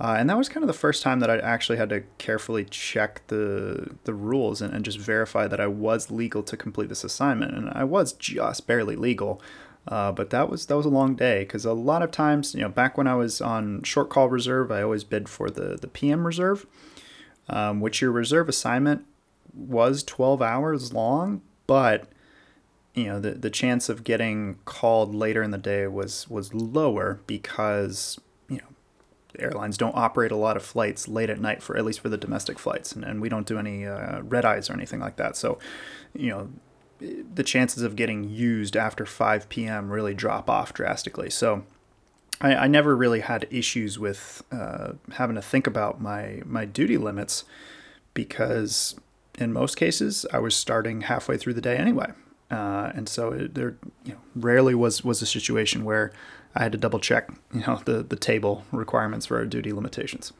Uh, 0.00 0.16
and 0.18 0.28
that 0.28 0.36
was 0.36 0.48
kind 0.48 0.64
of 0.64 0.66
the 0.66 0.72
first 0.72 1.02
time 1.02 1.20
that 1.20 1.30
I 1.30 1.38
actually 1.38 1.78
had 1.78 1.88
to 1.90 2.02
carefully 2.18 2.64
check 2.64 3.22
the 3.28 3.94
the 4.04 4.14
rules 4.14 4.60
and, 4.60 4.74
and 4.74 4.84
just 4.84 4.98
verify 4.98 5.46
that 5.46 5.60
I 5.60 5.68
was 5.68 6.10
legal 6.10 6.42
to 6.42 6.56
complete 6.56 6.88
this 6.88 7.04
assignment. 7.04 7.54
And 7.54 7.70
I 7.70 7.84
was 7.84 8.12
just 8.12 8.66
barely 8.66 8.96
legal, 8.96 9.40
uh, 9.86 10.10
but 10.10 10.30
that 10.30 10.50
was 10.50 10.66
that 10.66 10.76
was 10.76 10.86
a 10.86 10.90
long 10.90 11.14
day 11.14 11.44
because 11.44 11.64
a 11.64 11.72
lot 11.72 12.02
of 12.02 12.10
times, 12.10 12.56
you 12.56 12.62
know, 12.62 12.68
back 12.68 12.98
when 12.98 13.06
I 13.06 13.14
was 13.14 13.40
on 13.40 13.84
short 13.84 14.10
call 14.10 14.28
reserve, 14.28 14.72
I 14.72 14.82
always 14.82 15.04
bid 15.04 15.28
for 15.28 15.48
the 15.48 15.76
the 15.80 15.86
PM 15.86 16.26
reserve, 16.26 16.66
um, 17.48 17.80
which 17.80 18.00
your 18.00 18.10
reserve 18.10 18.48
assignment 18.48 19.06
was 19.54 20.02
12 20.02 20.42
hours 20.42 20.92
long, 20.92 21.42
but 21.66 22.08
you 22.94 23.04
know 23.04 23.20
the 23.20 23.32
the 23.32 23.50
chance 23.50 23.88
of 23.88 24.04
getting 24.04 24.58
called 24.64 25.14
later 25.14 25.42
in 25.42 25.50
the 25.50 25.58
day 25.58 25.86
was 25.86 26.28
was 26.30 26.54
lower 26.54 27.20
because 27.26 28.18
you 28.48 28.58
know 28.58 28.64
airlines 29.38 29.76
don't 29.76 29.96
operate 29.96 30.30
a 30.30 30.36
lot 30.36 30.56
of 30.56 30.64
flights 30.64 31.08
late 31.08 31.28
at 31.28 31.40
night 31.40 31.62
for 31.62 31.76
at 31.76 31.84
least 31.84 32.00
for 32.00 32.08
the 32.08 32.16
domestic 32.16 32.58
flights 32.58 32.92
and, 32.92 33.04
and 33.04 33.20
we 33.20 33.28
don't 33.28 33.46
do 33.46 33.58
any 33.58 33.84
uh, 33.84 34.20
red 34.22 34.44
eyes 34.44 34.70
or 34.70 34.74
anything 34.74 35.00
like 35.00 35.16
that 35.16 35.36
so 35.36 35.58
you 36.14 36.30
know 36.30 36.48
the 37.34 37.42
chances 37.42 37.82
of 37.82 37.96
getting 37.96 38.30
used 38.30 38.76
after 38.76 39.04
5 39.04 39.48
p.m. 39.48 39.90
really 39.90 40.14
drop 40.14 40.48
off 40.48 40.72
drastically 40.72 41.28
so 41.28 41.64
I, 42.40 42.54
I 42.54 42.66
never 42.68 42.96
really 42.96 43.20
had 43.20 43.48
issues 43.50 43.98
with 43.98 44.42
uh, 44.52 44.92
having 45.12 45.34
to 45.34 45.42
think 45.42 45.66
about 45.66 46.00
my 46.00 46.42
my 46.44 46.64
duty 46.64 46.96
limits 46.96 47.44
because 48.14 48.94
in 49.38 49.52
most 49.52 49.76
cases 49.76 50.26
I 50.32 50.38
was 50.38 50.54
starting 50.54 51.02
halfway 51.02 51.36
through 51.36 51.54
the 51.54 51.60
day 51.60 51.76
anyway 51.76 52.12
uh, 52.50 52.92
and 52.94 53.08
so 53.08 53.32
it, 53.32 53.54
there, 53.54 53.76
you 54.04 54.12
know, 54.12 54.18
rarely 54.36 54.74
was 54.74 55.02
was 55.02 55.22
a 55.22 55.26
situation 55.26 55.84
where 55.84 56.12
I 56.54 56.62
had 56.62 56.72
to 56.72 56.78
double 56.78 56.98
check, 56.98 57.30
you 57.52 57.60
know, 57.66 57.80
the 57.84 58.02
the 58.02 58.16
table 58.16 58.64
requirements 58.70 59.26
for 59.26 59.38
our 59.38 59.44
duty 59.44 59.72
limitations. 59.72 60.32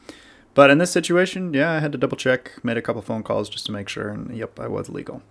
But 0.55 0.71
in 0.71 0.79
this 0.79 0.93
situation, 0.93 1.53
yeah, 1.53 1.73
I 1.73 1.81
had 1.81 1.91
to 1.93 1.99
double 1.99 2.17
check, 2.17 2.53
made 2.63 2.77
a 2.77 2.83
couple 2.83 3.03
phone 3.03 3.25
calls 3.25 3.49
just 3.49 3.67
to 3.67 3.73
make 3.73 3.89
sure, 3.89 4.09
and 4.09 4.37
yep, 4.37 4.61
I 4.61 4.69
was 4.69 4.89
legal. 4.89 5.23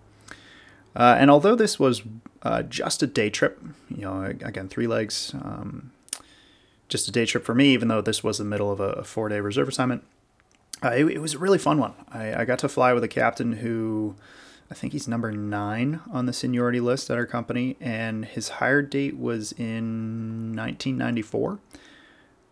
Uh, 0.96 1.16
and 1.18 1.32
although 1.32 1.56
this 1.56 1.80
was 1.80 2.02
uh, 2.42 2.64
just 2.64 3.02
a 3.02 3.08
day 3.08 3.30
trip, 3.30 3.64
you 3.90 4.02
know, 4.02 4.24
again, 4.24 4.68
three 4.68 4.86
legs, 4.86 5.34
um, 5.36 5.92
just 6.90 7.08
a 7.08 7.12
day 7.12 7.26
trip 7.26 7.46
for 7.46 7.56
me, 7.56 7.74
even 7.74 7.88
though 7.88 8.02
this 8.02 8.24
was 8.24 8.38
the 8.38 8.44
middle 8.44 8.70
of 8.70 8.82
a, 8.82 8.90
a 8.90 9.04
four 9.04 9.30
day 9.30 9.40
reserve 9.40 9.70
assignment, 9.70 10.04
uh, 10.84 10.90
it, 10.90 11.06
it, 11.06 11.20
was 11.20 11.34
a 11.34 11.38
really 11.38 11.58
fun 11.58 11.80
one. 11.80 11.94
I, 12.12 12.42
I 12.42 12.46
got 12.46 12.60
to 12.60 12.70
fly 12.70 12.94
with 12.94 13.04
a 13.04 13.08
captain 13.08 13.54
who 13.54 14.16
I 14.70 14.74
think 14.74 14.94
he's 14.94 15.08
number 15.08 15.32
nine 15.32 16.02
on 16.12 16.26
the 16.26 16.34
seniority 16.34 16.80
list 16.80 17.10
at 17.10 17.18
our 17.18 17.26
company, 17.26 17.78
and 17.80 18.26
his 18.26 18.50
hire 18.50 18.82
date 18.82 19.18
was 19.18 19.52
in 19.54 20.56
1994. 20.56 21.60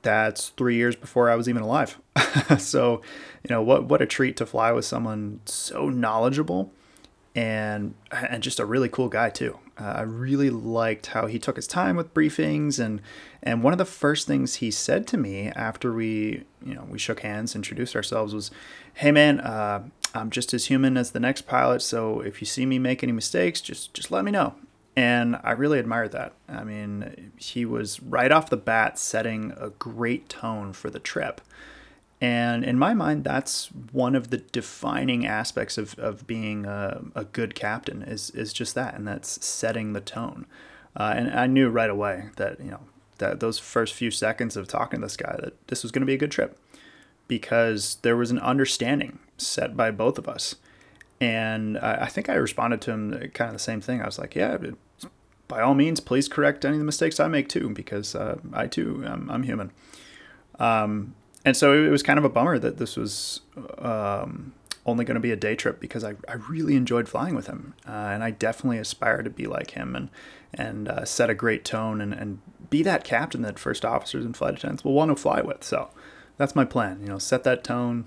That's 0.03 0.49
three 0.49 0.75
years 0.75 0.95
before 0.95 1.29
I 1.29 1.35
was 1.35 1.47
even 1.49 1.61
alive. 1.61 1.99
so, 2.57 3.01
you 3.43 3.49
know, 3.49 3.61
what 3.61 3.85
what 3.85 4.01
a 4.01 4.05
treat 4.05 4.37
to 4.37 4.45
fly 4.45 4.71
with 4.71 4.85
someone 4.85 5.41
so 5.45 5.89
knowledgeable 5.89 6.71
and 7.35 7.93
and 8.11 8.43
just 8.43 8.59
a 8.59 8.65
really 8.65 8.89
cool 8.89 9.09
guy 9.09 9.29
too. 9.29 9.57
Uh, 9.79 9.93
I 9.97 10.01
really 10.01 10.49
liked 10.49 11.07
how 11.07 11.27
he 11.27 11.39
took 11.39 11.55
his 11.55 11.67
time 11.67 11.95
with 11.95 12.13
briefings 12.13 12.79
and 12.79 13.01
and 13.43 13.63
one 13.63 13.73
of 13.73 13.79
the 13.79 13.85
first 13.85 14.27
things 14.27 14.55
he 14.55 14.71
said 14.71 15.07
to 15.07 15.17
me 15.17 15.47
after 15.47 15.91
we 15.91 16.43
you 16.63 16.73
know 16.73 16.85
we 16.89 16.99
shook 16.99 17.21
hands, 17.21 17.55
introduced 17.55 17.95
ourselves 17.95 18.33
was, 18.33 18.51
"Hey 18.95 19.11
man, 19.11 19.39
uh, 19.39 19.83
I'm 20.13 20.29
just 20.29 20.53
as 20.53 20.65
human 20.65 20.97
as 20.97 21.11
the 21.11 21.19
next 21.19 21.43
pilot, 21.43 21.81
so 21.81 22.21
if 22.21 22.41
you 22.41 22.45
see 22.45 22.65
me 22.65 22.79
make 22.79 23.03
any 23.03 23.11
mistakes, 23.11 23.61
just 23.61 23.93
just 23.93 24.11
let 24.11 24.25
me 24.25 24.31
know. 24.31 24.55
And 24.95 25.39
I 25.43 25.51
really 25.51 25.79
admired 25.79 26.11
that. 26.11 26.33
I 26.49 26.63
mean, 26.63 27.31
he 27.37 27.65
was 27.65 28.01
right 28.01 28.31
off 28.31 28.49
the 28.49 28.57
bat 28.57 28.99
setting 28.99 29.53
a 29.57 29.69
great 29.69 30.27
tone 30.27 30.73
for 30.73 30.89
the 30.89 30.99
trip. 30.99 31.39
And 32.19 32.63
in 32.63 32.77
my 32.77 32.93
mind, 32.93 33.23
that's 33.23 33.67
one 33.91 34.15
of 34.15 34.29
the 34.29 34.37
defining 34.37 35.25
aspects 35.25 35.77
of, 35.77 35.97
of 35.97 36.27
being 36.27 36.65
a, 36.65 37.01
a 37.15 37.23
good 37.23 37.55
captain 37.55 38.03
is, 38.03 38.29
is 38.31 38.53
just 38.53 38.75
that, 38.75 38.93
and 38.93 39.07
that's 39.07 39.43
setting 39.43 39.93
the 39.93 40.01
tone. 40.01 40.45
Uh, 40.95 41.13
and 41.15 41.31
I 41.31 41.47
knew 41.47 41.69
right 41.69 41.89
away 41.89 42.29
that, 42.35 42.59
you 42.59 42.69
know, 42.69 42.81
that 43.21 43.39
those 43.39 43.57
first 43.57 43.93
few 43.93 44.11
seconds 44.11 44.57
of 44.57 44.67
talking 44.67 44.99
to 44.99 45.05
this 45.05 45.15
guy, 45.15 45.37
that 45.39 45.67
this 45.67 45.83
was 45.83 45.91
going 45.91 46.01
to 46.01 46.05
be 46.05 46.13
a 46.13 46.17
good 46.17 46.31
trip 46.31 46.59
because 47.27 47.95
there 48.01 48.17
was 48.17 48.29
an 48.29 48.39
understanding 48.39 49.19
set 49.37 49.77
by 49.77 49.89
both 49.89 50.17
of 50.17 50.27
us. 50.27 50.55
And 51.21 51.77
I, 51.77 52.01
I 52.01 52.05
think 52.07 52.29
I 52.29 52.33
responded 52.33 52.81
to 52.81 52.91
him 52.91 53.11
kind 53.33 53.47
of 53.47 53.53
the 53.53 53.59
same 53.59 53.79
thing. 53.79 54.01
I 54.01 54.05
was 54.05 54.19
like, 54.19 54.35
yeah, 54.35 54.57
by 55.47 55.61
all 55.61 55.73
means, 55.73 55.99
please 55.99 56.27
correct 56.27 56.65
any 56.65 56.75
of 56.75 56.79
the 56.79 56.85
mistakes 56.85 57.19
I 57.19 57.27
make 57.27 57.47
too, 57.47 57.69
because 57.69 58.15
uh, 58.15 58.39
I 58.51 58.67
too, 58.67 59.03
am, 59.05 59.29
I'm 59.31 59.43
human. 59.43 59.71
Um, 60.59 61.15
and 61.45 61.55
so 61.55 61.73
it 61.73 61.89
was 61.89 62.03
kind 62.03 62.19
of 62.19 62.25
a 62.25 62.29
bummer 62.29 62.59
that 62.59 62.77
this 62.77 62.97
was 62.97 63.41
um, 63.77 64.53
only 64.85 65.05
going 65.05 65.15
to 65.15 65.21
be 65.21 65.31
a 65.31 65.35
day 65.35 65.55
trip 65.55 65.79
because 65.79 66.03
I, 66.03 66.15
I 66.27 66.33
really 66.49 66.75
enjoyed 66.75 67.07
flying 67.07 67.35
with 67.35 67.47
him. 67.47 67.75
Uh, 67.87 67.91
and 67.91 68.23
I 68.23 68.31
definitely 68.31 68.77
aspire 68.77 69.23
to 69.23 69.29
be 69.29 69.47
like 69.47 69.71
him 69.71 69.95
and, 69.95 70.09
and 70.53 70.87
uh, 70.87 71.05
set 71.05 71.29
a 71.29 71.33
great 71.33 71.63
tone 71.63 72.01
and, 72.01 72.13
and 72.13 72.39
be 72.71 72.81
that 72.81 73.03
captain 73.03 73.43
that 73.43 73.59
first 73.59 73.85
officers 73.85 74.25
and 74.25 74.35
flight 74.35 74.55
attendants 74.55 74.83
will 74.83 74.93
want 74.93 75.09
to 75.09 75.15
fly 75.15 75.41
with. 75.41 75.63
So 75.63 75.91
that's 76.37 76.55
my 76.55 76.65
plan, 76.65 77.01
you 77.01 77.07
know, 77.07 77.19
set 77.19 77.43
that 77.43 77.63
tone, 77.63 78.05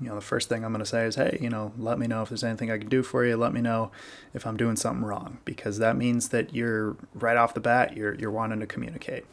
you 0.00 0.08
know, 0.08 0.14
the 0.14 0.22
first 0.22 0.48
thing 0.48 0.64
I'm 0.64 0.72
going 0.72 0.82
to 0.82 0.86
say 0.86 1.04
is, 1.04 1.16
hey, 1.16 1.36
you 1.42 1.50
know, 1.50 1.72
let 1.76 1.98
me 1.98 2.06
know 2.06 2.22
if 2.22 2.30
there's 2.30 2.42
anything 2.44 2.70
I 2.70 2.78
can 2.78 2.88
do 2.88 3.02
for 3.02 3.26
you. 3.26 3.36
Let 3.36 3.52
me 3.52 3.60
know 3.60 3.90
if 4.32 4.46
I'm 4.46 4.56
doing 4.56 4.76
something 4.76 5.04
wrong, 5.04 5.38
because 5.44 5.76
that 5.78 5.94
means 5.96 6.30
that 6.30 6.54
you're 6.54 6.96
right 7.12 7.36
off 7.36 7.52
the 7.52 7.60
bat, 7.60 7.94
you're, 7.94 8.14
you're 8.14 8.30
wanting 8.30 8.60
to 8.60 8.66
communicate. 8.66 9.26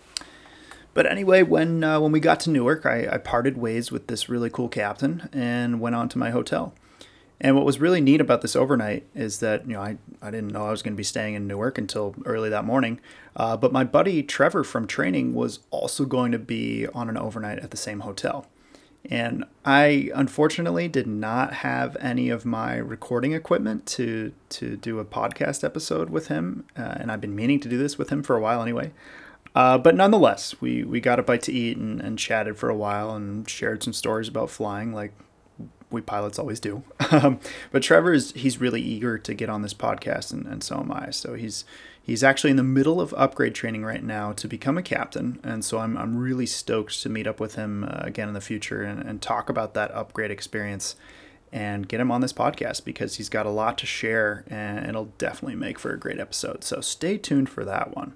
But 0.93 1.05
anyway, 1.05 1.43
when 1.43 1.83
uh, 1.83 1.99
when 1.99 2.11
we 2.11 2.19
got 2.19 2.39
to 2.41 2.49
Newark, 2.49 2.85
I, 2.85 3.07
I 3.09 3.17
parted 3.19 3.55
ways 3.55 3.91
with 3.91 4.07
this 4.07 4.27
really 4.27 4.49
cool 4.49 4.67
captain 4.67 5.29
and 5.31 5.79
went 5.79 5.95
on 5.95 6.09
to 6.09 6.17
my 6.17 6.31
hotel. 6.31 6.73
And 7.39 7.55
what 7.55 7.65
was 7.65 7.79
really 7.79 8.01
neat 8.01 8.19
about 8.19 8.41
this 8.41 8.55
overnight 8.55 9.05
is 9.13 9.39
that 9.39 9.67
you 9.67 9.73
know 9.73 9.81
I, 9.81 9.97
I 10.21 10.31
didn't 10.31 10.51
know 10.51 10.65
I 10.65 10.71
was 10.71 10.81
going 10.81 10.93
to 10.93 10.97
be 10.97 11.03
staying 11.03 11.35
in 11.35 11.47
Newark 11.47 11.77
until 11.77 12.15
early 12.25 12.49
that 12.49 12.65
morning, 12.65 12.99
uh, 13.35 13.55
but 13.57 13.71
my 13.71 13.83
buddy 13.83 14.23
Trevor 14.23 14.63
from 14.63 14.87
training 14.87 15.33
was 15.33 15.59
also 15.69 16.05
going 16.05 16.31
to 16.31 16.39
be 16.39 16.87
on 16.87 17.09
an 17.09 17.17
overnight 17.17 17.59
at 17.59 17.71
the 17.71 17.77
same 17.77 18.01
hotel. 18.01 18.47
And 19.09 19.45
I 19.63 20.09
unfortunately 20.15 20.87
did 20.87 21.07
not 21.07 21.53
have 21.53 21.95
any 21.99 22.29
of 22.29 22.45
my 22.45 22.75
recording 22.75 23.33
equipment 23.33 23.85
to 23.87 24.33
to 24.49 24.75
do 24.75 24.99
a 24.99 25.05
podcast 25.05 25.63
episode 25.63 26.09
with 26.09 26.27
him, 26.27 26.65
uh, 26.75 26.95
and 26.99 27.11
I've 27.11 27.21
been 27.21 27.35
meaning 27.35 27.59
to 27.61 27.69
do 27.69 27.77
this 27.77 27.97
with 27.97 28.09
him 28.09 28.23
for 28.23 28.35
a 28.35 28.41
while 28.41 28.61
anyway. 28.61 28.91
Uh, 29.55 29.75
but 29.75 29.95
nonetheless, 29.95 30.59
we, 30.61 30.83
we 30.83 30.99
got 30.99 31.17
a 31.17 31.23
bite 31.23 31.41
to 31.41 31.51
eat 31.51 31.77
and, 31.77 31.99
and 31.99 32.19
chatted 32.19 32.55
for 32.57 32.69
a 32.69 32.75
while 32.75 33.15
and 33.15 33.49
shared 33.49 33.81
some 33.81 33.93
stories 33.93 34.27
about 34.27 34.51
flying, 34.51 34.93
like 34.93 35.11
we 35.89 36.01
pilots 36.01 36.39
always 36.39 36.59
do. 36.59 36.83
Um, 37.09 37.39
but 37.71 37.83
Trevor 37.83 38.11
is 38.11 38.33
he's 38.33 38.59
really 38.59 38.81
eager 38.81 39.17
to 39.17 39.33
get 39.33 39.49
on 39.49 39.61
this 39.61 39.73
podcast, 39.73 40.33
and, 40.33 40.45
and 40.45 40.61
so 40.61 40.81
am 40.81 40.91
I. 40.91 41.09
So 41.11 41.35
he's 41.35 41.63
he's 42.03 42.21
actually 42.21 42.51
in 42.51 42.57
the 42.57 42.63
middle 42.63 42.99
of 42.99 43.13
upgrade 43.15 43.55
training 43.55 43.85
right 43.85 44.03
now 44.03 44.33
to 44.33 44.47
become 44.47 44.77
a 44.77 44.83
captain, 44.83 45.39
and 45.41 45.63
so 45.63 45.77
I'm 45.77 45.97
I'm 45.97 46.17
really 46.17 46.45
stoked 46.45 47.01
to 47.03 47.09
meet 47.09 47.25
up 47.25 47.39
with 47.39 47.55
him 47.55 47.85
uh, 47.85 48.01
again 48.01 48.27
in 48.27 48.33
the 48.33 48.41
future 48.41 48.83
and, 48.83 49.01
and 49.01 49.21
talk 49.21 49.49
about 49.49 49.73
that 49.75 49.89
upgrade 49.91 50.31
experience 50.31 50.97
and 51.51 51.87
get 51.87 52.01
him 52.01 52.11
on 52.11 52.21
this 52.21 52.33
podcast 52.33 52.83
because 52.83 53.15
he's 53.15 53.29
got 53.29 53.45
a 53.45 53.49
lot 53.49 53.77
to 53.77 53.85
share 53.85 54.43
and 54.47 54.85
it'll 54.85 55.13
definitely 55.17 55.55
make 55.55 55.79
for 55.79 55.93
a 55.93 55.97
great 55.97 56.19
episode. 56.19 56.63
So 56.63 56.81
stay 56.81 57.17
tuned 57.17 57.49
for 57.49 57.63
that 57.63 57.95
one. 57.95 58.15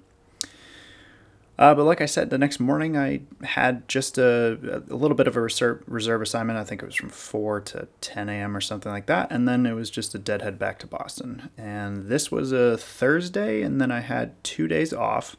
Uh, 1.58 1.74
but 1.74 1.84
like 1.84 2.00
I 2.00 2.06
said, 2.06 2.30
the 2.30 2.38
next 2.38 2.60
morning 2.60 2.96
I 2.96 3.22
had 3.42 3.86
just 3.86 4.16
a, 4.16 4.82
a 4.90 4.94
little 4.94 5.16
bit 5.16 5.26
of 5.26 5.36
a 5.36 5.40
reserve, 5.40 5.82
reserve 5.86 6.22
assignment. 6.22 6.58
I 6.58 6.64
think 6.64 6.82
it 6.82 6.86
was 6.86 6.94
from 6.94 7.10
4 7.10 7.60
to 7.60 7.88
10 8.00 8.28
a.m. 8.30 8.56
or 8.56 8.60
something 8.60 8.90
like 8.90 9.06
that. 9.06 9.30
And 9.30 9.46
then 9.46 9.66
it 9.66 9.74
was 9.74 9.90
just 9.90 10.14
a 10.14 10.18
deadhead 10.18 10.58
back 10.58 10.78
to 10.80 10.86
Boston. 10.86 11.50
And 11.58 12.08
this 12.08 12.30
was 12.30 12.52
a 12.52 12.78
Thursday, 12.78 13.62
and 13.62 13.80
then 13.80 13.92
I 13.92 14.00
had 14.00 14.42
two 14.42 14.66
days 14.66 14.92
off. 14.92 15.36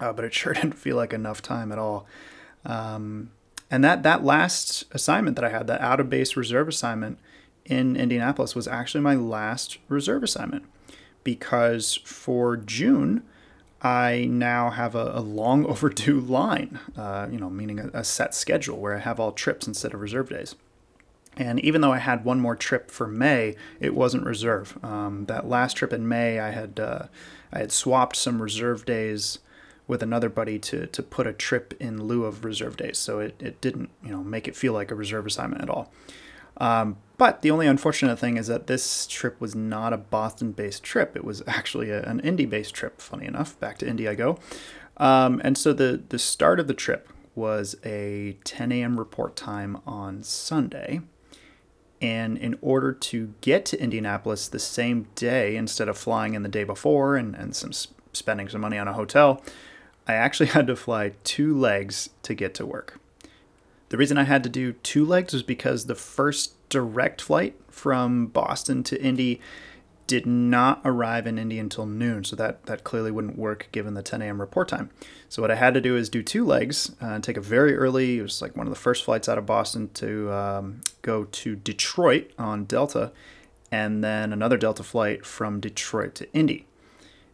Uh, 0.00 0.12
but 0.12 0.24
it 0.24 0.32
sure 0.34 0.52
didn't 0.52 0.74
feel 0.74 0.96
like 0.96 1.12
enough 1.12 1.42
time 1.42 1.72
at 1.72 1.78
all. 1.78 2.06
Um, 2.64 3.32
and 3.70 3.82
that, 3.82 4.02
that 4.04 4.24
last 4.24 4.84
assignment 4.92 5.36
that 5.36 5.44
I 5.44 5.50
had, 5.50 5.66
that 5.66 5.80
out 5.80 6.00
of 6.00 6.08
base 6.08 6.36
reserve 6.36 6.68
assignment 6.68 7.18
in 7.64 7.96
Indianapolis, 7.96 8.54
was 8.54 8.68
actually 8.68 9.00
my 9.02 9.14
last 9.14 9.78
reserve 9.88 10.22
assignment 10.22 10.64
because 11.22 11.96
for 12.04 12.56
June, 12.56 13.22
I 13.82 14.26
now 14.30 14.70
have 14.70 14.94
a, 14.94 15.12
a 15.14 15.20
long 15.20 15.64
overdue 15.70 16.20
line, 16.20 16.78
uh, 16.96 17.28
you 17.30 17.38
know, 17.38 17.50
meaning 17.50 17.78
a, 17.78 17.90
a, 17.94 18.04
set 18.04 18.34
schedule 18.34 18.78
where 18.78 18.96
I 18.96 19.00
have 19.00 19.18
all 19.18 19.32
trips 19.32 19.66
instead 19.66 19.94
of 19.94 20.00
reserve 20.00 20.28
days. 20.28 20.54
And 21.36 21.60
even 21.60 21.80
though 21.80 21.92
I 21.92 21.98
had 21.98 22.24
one 22.24 22.40
more 22.40 22.56
trip 22.56 22.90
for 22.90 23.06
May, 23.06 23.56
it 23.78 23.94
wasn't 23.94 24.26
reserve. 24.26 24.78
Um, 24.82 25.26
that 25.26 25.48
last 25.48 25.76
trip 25.76 25.92
in 25.92 26.08
May, 26.08 26.40
I 26.40 26.50
had 26.50 26.80
uh, 26.80 27.04
I 27.52 27.60
had 27.60 27.72
swapped 27.72 28.16
some 28.16 28.42
reserve 28.42 28.84
days 28.84 29.38
with 29.86 30.02
another 30.02 30.28
buddy 30.28 30.58
to 30.58 30.86
to 30.88 31.02
put 31.02 31.26
a 31.26 31.32
trip 31.32 31.72
in 31.78 32.02
lieu 32.02 32.24
of 32.24 32.44
reserve 32.44 32.76
days, 32.76 32.98
so 32.98 33.20
it, 33.20 33.40
it 33.40 33.60
didn't 33.60 33.90
you 34.04 34.10
know 34.10 34.24
make 34.24 34.48
it 34.48 34.56
feel 34.56 34.72
like 34.72 34.90
a 34.90 34.94
reserve 34.94 35.24
assignment 35.24 35.62
at 35.62 35.70
all. 35.70 35.92
Um, 36.60 36.98
but 37.16 37.42
the 37.42 37.50
only 37.50 37.66
unfortunate 37.66 38.18
thing 38.18 38.36
is 38.36 38.46
that 38.46 38.66
this 38.66 39.06
trip 39.06 39.40
was 39.40 39.54
not 39.54 39.92
a 39.92 39.96
Boston 39.96 40.52
based 40.52 40.82
trip. 40.82 41.16
It 41.16 41.24
was 41.24 41.42
actually 41.46 41.90
a, 41.90 42.02
an 42.02 42.20
Indy 42.20 42.46
based 42.46 42.74
trip, 42.74 43.00
funny 43.00 43.26
enough. 43.26 43.58
Back 43.58 43.78
to 43.78 43.88
Indy 43.88 44.08
I 44.08 44.14
go. 44.14 44.38
Um, 44.96 45.40
and 45.42 45.56
so 45.56 45.72
the, 45.72 46.02
the 46.10 46.18
start 46.18 46.60
of 46.60 46.66
the 46.66 46.74
trip 46.74 47.08
was 47.34 47.76
a 47.84 48.36
10 48.44 48.72
a.m. 48.72 48.98
report 48.98 49.34
time 49.34 49.80
on 49.86 50.22
Sunday. 50.22 51.00
And 52.02 52.38
in 52.38 52.58
order 52.60 52.92
to 52.92 53.34
get 53.40 53.64
to 53.66 53.80
Indianapolis 53.80 54.48
the 54.48 54.58
same 54.58 55.08
day, 55.14 55.56
instead 55.56 55.88
of 55.88 55.98
flying 55.98 56.34
in 56.34 56.42
the 56.42 56.48
day 56.48 56.64
before 56.64 57.16
and, 57.16 57.34
and 57.34 57.54
some 57.54 57.72
spending 58.12 58.48
some 58.48 58.60
money 58.60 58.78
on 58.78 58.88
a 58.88 58.92
hotel, 58.92 59.42
I 60.06 60.14
actually 60.14 60.46
had 60.56 60.66
to 60.66 60.76
fly 60.76 61.12
two 61.24 61.58
legs 61.58 62.10
to 62.22 62.34
get 62.34 62.54
to 62.54 62.66
work. 62.66 62.99
The 63.90 63.98
reason 63.98 64.16
I 64.16 64.24
had 64.24 64.42
to 64.44 64.48
do 64.48 64.72
two 64.72 65.04
legs 65.04 65.32
was 65.32 65.42
because 65.42 65.84
the 65.84 65.94
first 65.94 66.54
direct 66.68 67.20
flight 67.20 67.56
from 67.68 68.28
Boston 68.28 68.82
to 68.84 69.02
Indy 69.02 69.40
did 70.06 70.26
not 70.26 70.80
arrive 70.84 71.26
in 71.26 71.38
Indy 71.38 71.58
until 71.58 71.86
noon, 71.86 72.24
so 72.24 72.34
that, 72.34 72.66
that 72.66 72.82
clearly 72.82 73.10
wouldn't 73.10 73.38
work 73.38 73.68
given 73.70 73.94
the 73.94 74.02
10 74.02 74.22
a.m. 74.22 74.40
report 74.40 74.68
time. 74.68 74.90
So 75.28 75.42
what 75.42 75.50
I 75.50 75.56
had 75.56 75.74
to 75.74 75.80
do 75.80 75.96
is 75.96 76.08
do 76.08 76.22
two 76.22 76.44
legs, 76.44 76.94
uh, 77.00 77.18
take 77.20 77.36
a 77.36 77.40
very 77.40 77.76
early, 77.76 78.18
it 78.18 78.22
was 78.22 78.40
like 78.40 78.56
one 78.56 78.66
of 78.66 78.72
the 78.72 78.78
first 78.78 79.04
flights 79.04 79.28
out 79.28 79.38
of 79.38 79.46
Boston 79.46 79.90
to 79.94 80.32
um, 80.32 80.80
go 81.02 81.24
to 81.24 81.54
Detroit 81.54 82.32
on 82.38 82.64
Delta, 82.64 83.12
and 83.70 84.02
then 84.02 84.32
another 84.32 84.56
Delta 84.56 84.82
flight 84.82 85.24
from 85.24 85.60
Detroit 85.60 86.14
to 86.16 86.32
Indy. 86.32 86.66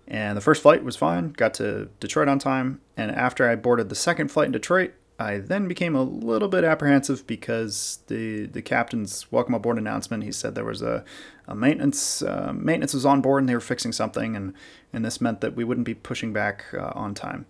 And 0.09 0.37
the 0.37 0.43
first 0.43 0.63
flight 0.63 0.85
was 0.85 0.97
fine, 0.97 1.33
got 1.33 1.55
to 1.55 1.89
Detroit 1.99 2.29
on 2.29 2.39
time. 2.39 2.81
And 2.97 3.11
after 3.11 3.49
I 3.49 3.57
boarded 3.57 3.89
the 3.89 3.95
second 3.95 4.31
flight 4.31 4.47
in 4.47 4.53
Detroit, 4.53 4.93
I 5.19 5.39
then 5.39 5.67
became 5.67 5.95
a 5.95 6.03
little 6.03 6.49
bit 6.49 6.63
apprehensive 6.63 7.27
because 7.27 8.01
the 8.09 8.47
the 8.47 8.63
captain's 8.63 9.31
welcome 9.33 9.55
aboard 9.55 9.79
announcement. 9.79 10.25
He 10.25 10.33
said 10.33 10.55
there 10.55 10.65
was 10.65 10.83
a, 10.83 11.05
a 11.49 11.55
maintenance 11.55 12.23
uh, 12.23 12.53
maintenance 12.55 12.93
was 12.93 13.07
on 13.07 13.23
board 13.23 13.43
and 13.43 13.49
they 13.49 13.55
were 13.55 13.61
fixing 13.61 13.93
something, 13.93 14.37
and 14.37 14.53
and 14.93 15.05
this 15.05 15.21
meant 15.21 15.41
that 15.41 15.57
we 15.57 15.65
wouldn't 15.65 15.87
be 15.87 15.95
pushing 15.95 16.33
back 16.33 16.65
uh, 16.75 16.93
on 16.95 17.15
time. 17.15 17.47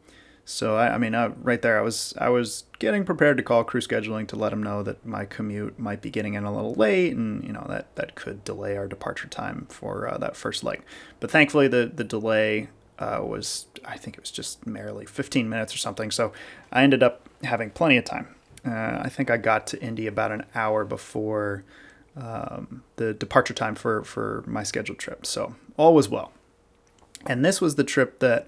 So 0.48 0.76
I, 0.76 0.94
I 0.94 0.98
mean, 0.98 1.16
uh, 1.16 1.32
right 1.42 1.60
there, 1.60 1.76
I 1.76 1.82
was 1.82 2.14
I 2.18 2.28
was 2.28 2.64
getting 2.78 3.04
prepared 3.04 3.36
to 3.38 3.42
call 3.42 3.64
crew 3.64 3.80
scheduling 3.80 4.28
to 4.28 4.36
let 4.36 4.50
them 4.50 4.62
know 4.62 4.84
that 4.84 5.04
my 5.04 5.24
commute 5.24 5.76
might 5.76 6.00
be 6.00 6.08
getting 6.08 6.34
in 6.34 6.44
a 6.44 6.54
little 6.54 6.74
late, 6.74 7.16
and 7.16 7.42
you 7.42 7.52
know 7.52 7.66
that 7.68 7.96
that 7.96 8.14
could 8.14 8.44
delay 8.44 8.76
our 8.76 8.86
departure 8.86 9.26
time 9.26 9.66
for 9.70 10.08
uh, 10.08 10.18
that 10.18 10.36
first 10.36 10.62
leg. 10.62 10.82
But 11.18 11.32
thankfully, 11.32 11.66
the 11.66 11.90
the 11.92 12.04
delay 12.04 12.68
uh, 12.98 13.20
was 13.22 13.66
I 13.84 13.96
think 13.96 14.16
it 14.16 14.20
was 14.20 14.30
just 14.30 14.66
merely 14.66 15.06
15 15.06 15.48
minutes 15.48 15.74
or 15.74 15.78
something. 15.78 16.10
So 16.10 16.32
I 16.72 16.82
ended 16.82 17.02
up 17.02 17.28
having 17.44 17.70
plenty 17.70 17.96
of 17.96 18.04
time. 18.04 18.34
Uh, 18.66 19.00
I 19.02 19.08
think 19.08 19.30
I 19.30 19.36
got 19.36 19.66
to 19.68 19.82
Indy 19.82 20.06
about 20.06 20.32
an 20.32 20.44
hour 20.54 20.84
before 20.84 21.64
um, 22.16 22.82
the 22.96 23.14
departure 23.14 23.54
time 23.54 23.74
for 23.74 24.02
for 24.04 24.42
my 24.46 24.62
scheduled 24.62 24.98
trip. 24.98 25.26
So 25.26 25.54
all 25.76 25.94
was 25.94 26.08
well. 26.08 26.32
And 27.26 27.44
this 27.44 27.60
was 27.60 27.74
the 27.74 27.84
trip 27.84 28.20
that 28.20 28.46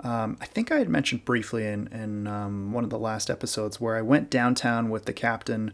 um, 0.00 0.36
I 0.40 0.46
think 0.46 0.70
I 0.70 0.78
had 0.78 0.88
mentioned 0.88 1.24
briefly 1.24 1.66
in, 1.66 1.88
in 1.88 2.26
um, 2.26 2.72
one 2.72 2.84
of 2.84 2.90
the 2.90 2.98
last 2.98 3.30
episodes 3.30 3.80
where 3.80 3.96
I 3.96 4.02
went 4.02 4.30
downtown 4.30 4.90
with 4.90 5.06
the 5.06 5.12
captain 5.12 5.72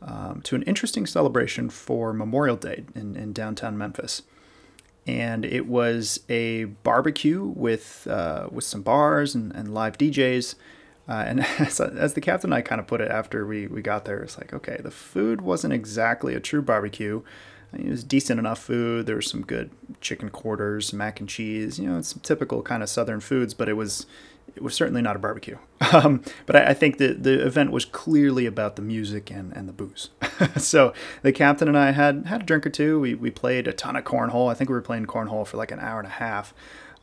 um, 0.00 0.40
to 0.44 0.54
an 0.54 0.62
interesting 0.62 1.06
celebration 1.06 1.68
for 1.68 2.12
Memorial 2.12 2.56
Day 2.56 2.84
in, 2.94 3.16
in 3.16 3.32
downtown 3.32 3.76
Memphis. 3.76 4.22
And 5.06 5.44
it 5.44 5.66
was 5.66 6.20
a 6.28 6.64
barbecue 6.64 7.44
with 7.44 8.06
uh, 8.10 8.48
with 8.50 8.64
some 8.64 8.82
bars 8.82 9.34
and, 9.34 9.54
and 9.54 9.72
live 9.72 9.98
DJs. 9.98 10.56
Uh, 11.08 11.24
and 11.26 11.40
as, 11.58 11.80
as, 11.80 12.14
the 12.14 12.20
captain 12.20 12.52
and 12.52 12.54
I 12.54 12.62
kind 12.62 12.80
of 12.80 12.88
put 12.88 13.00
it 13.00 13.10
after 13.10 13.46
we, 13.46 13.68
we 13.68 13.80
got 13.80 14.04
there, 14.06 14.22
it's 14.22 14.36
like, 14.36 14.52
okay, 14.52 14.80
the 14.82 14.90
food 14.90 15.40
wasn't 15.40 15.72
exactly 15.72 16.34
a 16.34 16.40
true 16.40 16.60
barbecue, 16.62 17.22
it 17.72 17.88
was 17.88 18.04
decent 18.04 18.38
enough 18.38 18.58
food. 18.58 19.06
There 19.06 19.16
was 19.16 19.28
some 19.28 19.42
good 19.42 19.70
chicken 20.00 20.30
quarters, 20.30 20.92
mac 20.92 21.20
and 21.20 21.28
cheese, 21.28 21.78
you 21.78 21.88
know, 21.88 22.00
some 22.02 22.20
typical 22.20 22.62
kind 22.62 22.82
of 22.82 22.88
southern 22.88 23.20
foods, 23.20 23.54
but 23.54 23.68
it 23.68 23.74
was 23.74 24.06
it 24.56 24.62
was 24.62 24.74
certainly 24.74 25.02
not 25.02 25.16
a 25.16 25.18
barbecue. 25.18 25.58
Um, 25.92 26.22
but 26.46 26.56
I, 26.56 26.70
I, 26.70 26.74
think 26.74 26.98
the 26.98 27.12
the 27.14 27.46
event 27.46 27.70
was 27.70 27.84
clearly 27.84 28.44
about 28.44 28.74
the 28.74 28.82
music 28.82 29.30
and, 29.30 29.56
and 29.56 29.68
the 29.68 29.72
booze. 29.72 30.10
so 30.56 30.92
the 31.22 31.30
captain 31.30 31.68
and 31.68 31.78
I 31.78 31.92
had 31.92 32.26
had 32.26 32.42
a 32.42 32.44
drink 32.44 32.66
or 32.66 32.70
two. 32.70 32.98
We 32.98 33.14
we 33.14 33.30
played 33.30 33.68
a 33.68 33.72
ton 33.72 33.94
of 33.94 34.02
cornhole. 34.02 34.50
I 34.50 34.54
think 34.54 34.68
we 34.68 34.74
were 34.74 34.82
playing 34.82 35.06
cornhole 35.06 35.46
for 35.46 35.58
like 35.58 35.70
an 35.70 35.78
hour 35.78 36.00
and 36.00 36.08
a 36.08 36.10
half. 36.10 36.52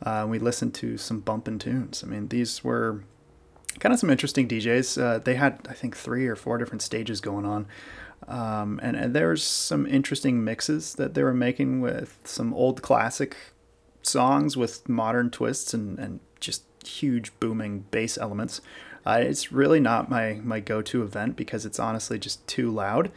Uh, 0.02 0.26
we 0.28 0.38
listened 0.38 0.74
to 0.74 0.98
some 0.98 1.20
bumping 1.20 1.58
tunes. 1.58 2.04
I 2.04 2.08
mean, 2.08 2.28
these 2.28 2.62
were 2.62 3.04
kind 3.80 3.92
of 3.92 3.98
some 3.98 4.10
interesting 4.10 4.46
DJs. 4.46 5.00
Uh, 5.00 5.18
they 5.18 5.36
had 5.36 5.66
I 5.70 5.72
think 5.72 5.96
three 5.96 6.26
or 6.26 6.36
four 6.36 6.58
different 6.58 6.82
stages 6.82 7.22
going 7.22 7.46
on. 7.46 7.66
Um, 8.28 8.80
and, 8.82 8.96
and 8.96 9.14
there's 9.14 9.42
some 9.42 9.86
interesting 9.86 10.44
mixes 10.44 10.94
that 10.96 11.14
they 11.14 11.22
were 11.22 11.34
making 11.34 11.80
with 11.80 12.18
some 12.24 12.52
old 12.52 12.82
classic 12.82 13.36
songs 14.02 14.56
with 14.56 14.88
modern 14.88 15.30
twists 15.30 15.74
and, 15.74 15.98
and 15.98 16.20
just 16.40 16.64
huge 16.86 17.32
booming 17.40 17.84
bass 17.90 18.18
elements. 18.18 18.60
Uh, 19.06 19.18
it's 19.20 19.52
really 19.52 19.80
not 19.80 20.08
my, 20.08 20.40
my 20.42 20.60
go-to 20.60 21.02
event 21.02 21.36
because 21.36 21.66
it's 21.66 21.78
honestly 21.78 22.18
just 22.18 22.46
too 22.46 22.70
loud. 22.70 23.10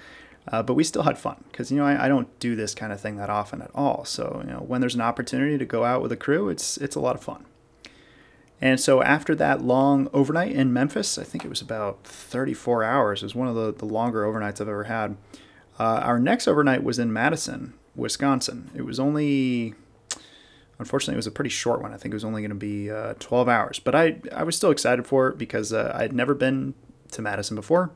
Uh, 0.49 0.63
but 0.63 0.75
we 0.75 0.83
still 0.83 1.03
had 1.03 1.17
fun 1.17 1.43
because 1.51 1.71
you 1.71 1.77
know 1.77 1.85
I, 1.85 2.05
I 2.05 2.07
don't 2.07 2.39
do 2.39 2.55
this 2.55 2.73
kind 2.73 2.93
of 2.93 3.01
thing 3.01 3.17
that 3.17 3.29
often 3.29 3.61
at 3.61 3.71
all. 3.75 4.05
So 4.05 4.41
you 4.45 4.51
know 4.53 4.59
when 4.59 4.79
there's 4.79 4.95
an 4.95 5.01
opportunity 5.01 5.57
to 5.57 5.65
go 5.65 5.83
out 5.83 6.01
with 6.01 6.11
a 6.13 6.15
crew, 6.15 6.47
it's 6.47 6.77
it's 6.77 6.95
a 6.95 7.01
lot 7.01 7.15
of 7.15 7.21
fun. 7.21 7.45
And 8.59 8.79
so 8.79 9.03
after 9.03 9.35
that 9.35 9.61
long 9.61 10.09
overnight 10.13 10.51
in 10.51 10.73
Memphis, 10.73 11.17
I 11.17 11.23
think 11.23 11.45
it 11.45 11.49
was 11.49 11.61
about 11.61 12.03
34 12.03 12.83
hours. 12.83 13.21
It 13.21 13.25
was 13.25 13.35
one 13.35 13.47
of 13.47 13.55
the, 13.55 13.71
the 13.71 13.85
longer 13.85 14.23
overnights 14.23 14.59
I've 14.59 14.67
ever 14.67 14.85
had. 14.85 15.15
Uh, 15.79 16.01
our 16.03 16.19
next 16.19 16.47
overnight 16.47 16.83
was 16.83 16.97
in 16.97 17.13
Madison, 17.13 17.75
Wisconsin. 17.95 18.71
It 18.73 18.81
was 18.81 18.99
only, 18.99 19.75
unfortunately, 20.79 21.15
it 21.15 21.17
was 21.17 21.27
a 21.27 21.31
pretty 21.31 21.49
short 21.49 21.81
one. 21.81 21.93
I 21.93 21.97
think 21.97 22.13
it 22.13 22.15
was 22.15 22.25
only 22.25 22.41
going 22.41 22.49
to 22.49 22.55
be 22.55 22.91
uh, 22.91 23.15
12 23.19 23.49
hours. 23.49 23.79
But 23.79 23.95
I, 23.95 24.17
I 24.33 24.43
was 24.43 24.55
still 24.55 24.71
excited 24.71 25.05
for 25.07 25.29
it 25.29 25.37
because 25.37 25.73
uh, 25.73 25.91
I 25.95 26.01
had 26.03 26.13
never 26.13 26.33
been 26.33 26.73
to 27.11 27.21
Madison 27.21 27.55
before. 27.55 27.91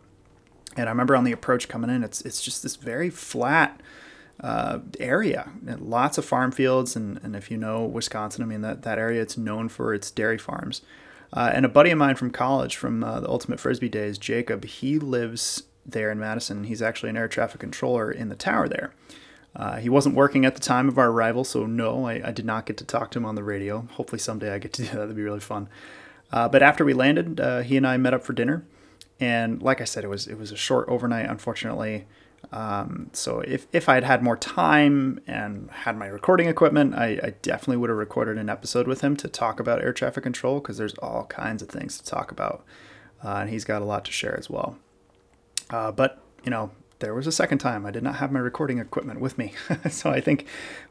And 0.77 0.87
I 0.87 0.91
remember 0.91 1.15
on 1.15 1.23
the 1.23 1.31
approach 1.31 1.67
coming 1.67 1.89
in, 1.89 2.03
it's, 2.03 2.21
it's 2.21 2.41
just 2.41 2.63
this 2.63 2.77
very 2.77 3.09
flat, 3.09 3.81
uh, 4.41 4.79
area. 4.99 5.49
Lots 5.63 6.17
of 6.17 6.25
farm 6.25 6.51
fields, 6.51 6.95
and, 6.95 7.19
and 7.23 7.35
if 7.35 7.51
you 7.51 7.57
know 7.57 7.85
Wisconsin, 7.85 8.43
I 8.43 8.47
mean 8.47 8.61
that 8.61 8.81
that 8.83 8.97
area 8.97 9.21
it's 9.21 9.37
known 9.37 9.69
for 9.69 9.93
its 9.93 10.11
dairy 10.11 10.37
farms. 10.37 10.81
Uh, 11.33 11.51
and 11.53 11.65
a 11.65 11.69
buddy 11.69 11.91
of 11.91 11.97
mine 11.97 12.15
from 12.15 12.31
college, 12.31 12.75
from 12.75 13.03
uh, 13.03 13.21
the 13.21 13.29
Ultimate 13.29 13.59
Frisbee 13.59 13.87
days, 13.87 14.17
Jacob, 14.17 14.65
he 14.65 14.99
lives 14.99 15.63
there 15.85 16.11
in 16.11 16.19
Madison. 16.19 16.65
He's 16.65 16.81
actually 16.81 17.09
an 17.09 17.17
air 17.17 17.27
traffic 17.27 17.61
controller 17.61 18.11
in 18.11 18.29
the 18.29 18.35
tower 18.35 18.67
there. 18.67 18.93
Uh, 19.55 19.77
he 19.77 19.89
wasn't 19.89 20.15
working 20.15 20.45
at 20.45 20.55
the 20.55 20.61
time 20.61 20.87
of 20.87 20.97
our 20.97 21.09
arrival, 21.09 21.43
so 21.43 21.65
no, 21.65 22.07
I, 22.07 22.29
I, 22.29 22.31
did 22.31 22.45
not 22.45 22.65
get 22.65 22.77
to 22.77 22.85
talk 22.85 23.11
to 23.11 23.19
him 23.19 23.25
on 23.25 23.35
the 23.35 23.43
radio. 23.43 23.85
Hopefully 23.91 24.19
someday 24.19 24.53
I 24.53 24.59
get 24.59 24.71
to 24.73 24.83
do 24.83 24.87
that. 24.89 24.95
That'd 24.95 25.15
be 25.15 25.23
really 25.23 25.41
fun. 25.41 25.67
Uh, 26.31 26.47
but 26.47 26.63
after 26.63 26.85
we 26.85 26.93
landed, 26.93 27.41
uh, 27.41 27.59
he 27.59 27.75
and 27.75 27.85
I 27.85 27.97
met 27.97 28.13
up 28.13 28.23
for 28.23 28.31
dinner, 28.31 28.63
and 29.19 29.61
like 29.61 29.81
I 29.81 29.83
said, 29.83 30.05
it 30.05 30.07
was 30.07 30.25
it 30.27 30.37
was 30.37 30.53
a 30.53 30.57
short 30.57 30.87
overnight. 30.87 31.29
Unfortunately, 31.29 32.05
um, 32.51 33.09
so 33.13 33.39
if, 33.41 33.67
if 33.71 33.87
I 33.87 33.95
had 33.95 34.03
had 34.03 34.23
more 34.23 34.35
time 34.35 35.21
and 35.27 35.69
had 35.71 35.97
my 35.97 36.07
recording 36.07 36.47
equipment, 36.47 36.95
I, 36.95 37.19
I 37.23 37.33
definitely 37.41 37.77
would 37.77 37.89
have 37.89 37.97
recorded 37.97 38.37
an 38.37 38.49
episode 38.49 38.87
with 38.87 39.01
him 39.01 39.15
to 39.17 39.27
talk 39.27 39.59
about 39.59 39.81
air 39.81 39.93
traffic 39.93 40.23
control 40.23 40.59
because 40.59 40.77
there's 40.77 40.95
all 40.95 41.25
kinds 41.25 41.61
of 41.61 41.69
things 41.69 41.97
to 41.97 42.05
talk 42.05 42.31
about. 42.31 42.63
Uh, 43.23 43.37
and 43.41 43.49
he's 43.49 43.63
got 43.63 43.81
a 43.81 43.85
lot 43.85 44.03
to 44.05 44.11
share 44.11 44.37
as 44.37 44.49
well. 44.49 44.77
Uh, 45.69 45.91
but, 45.91 46.21
you 46.43 46.49
know, 46.49 46.71
there 47.01 47.13
was 47.13 47.27
a 47.27 47.31
second 47.31 47.57
time 47.57 47.85
I 47.85 47.91
did 47.91 48.03
not 48.03 48.15
have 48.15 48.31
my 48.31 48.39
recording 48.39 48.79
equipment 48.79 49.19
with 49.19 49.37
me. 49.37 49.53
so 49.89 50.09
I 50.09 50.21
think 50.21 50.45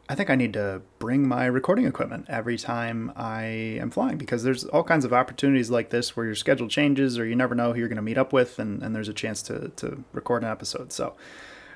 I 0.09 0.15
think 0.15 0.29
I 0.29 0.35
need 0.35 0.53
to 0.53 0.83
bring 0.99 1.27
my 1.27 1.47
recording 1.47 1.87
equipment 1.87 2.27
every 2.29 2.59
time 2.59 3.13
I 3.17 3.45
am 3.45 3.91
flying 3.91 4.19
because 4.19 4.43
there's 4.43 4.65
all 4.65 4.85
kinds 4.85 5.05
of 5.05 5.13
opportunities 5.13 5.71
like 5.71 5.91
this 5.91 6.17
where 6.17 6.27
your 6.27 6.35
schedule 6.35 6.69
changes 6.69 7.19
or 7.19 7.25
you 7.25 7.37
never 7.37 7.55
know 7.55 7.73
who 7.73 7.79
you're 7.79 7.89
going 7.89 7.97
to 7.97 8.03
meet 8.03 8.19
up 8.19 8.33
with 8.33 8.59
and, 8.59 8.83
and 8.83 8.95
there's 8.95 9.09
a 9.09 9.15
chance 9.15 9.41
to, 9.43 9.69
to 9.77 10.05
record 10.13 10.43
an 10.43 10.51
episode. 10.51 10.93
So, 10.93 11.15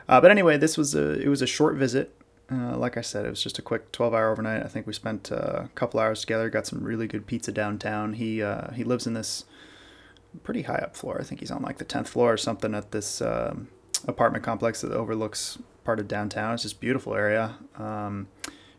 uh, 0.08 0.20
but 0.20 0.30
anyway, 0.30 0.58
this 0.58 0.76
was 0.76 0.94
a, 0.94 1.12
it 1.20 1.28
was 1.28 1.42
a 1.42 1.46
short 1.46 1.76
visit. 1.76 2.12
Uh, 2.50 2.76
like 2.76 2.96
I 2.96 3.00
said, 3.00 3.24
it 3.24 3.30
was 3.30 3.42
just 3.42 3.58
a 3.58 3.62
quick 3.62 3.90
12 3.92 4.12
hour 4.12 4.30
overnight. 4.30 4.64
I 4.64 4.68
think 4.68 4.86
we 4.86 4.92
spent 4.92 5.32
uh, 5.32 5.62
a 5.64 5.70
couple 5.76 6.00
hours 6.00 6.20
together, 6.20 6.50
got 6.50 6.66
some 6.66 6.82
really 6.82 7.06
good 7.06 7.26
pizza 7.26 7.52
downtown. 7.52 8.14
He, 8.14 8.42
uh, 8.42 8.72
he 8.72 8.84
lives 8.84 9.06
in 9.06 9.14
this 9.14 9.44
pretty 10.42 10.62
high 10.62 10.78
up 10.78 10.96
floor. 10.96 11.18
I 11.20 11.24
think 11.24 11.40
he's 11.40 11.50
on 11.50 11.62
like 11.62 11.78
the 11.78 11.84
10th 11.84 12.08
floor 12.08 12.32
or 12.32 12.36
something 12.36 12.74
at 12.74 12.90
this 12.90 13.22
apartment 14.06 14.44
complex 14.44 14.80
that 14.80 14.92
overlooks 14.92 15.58
part 15.84 16.00
of 16.00 16.08
downtown. 16.08 16.54
It's 16.54 16.62
just 16.62 16.80
beautiful 16.80 17.14
area. 17.14 17.56
Um, 17.76 18.28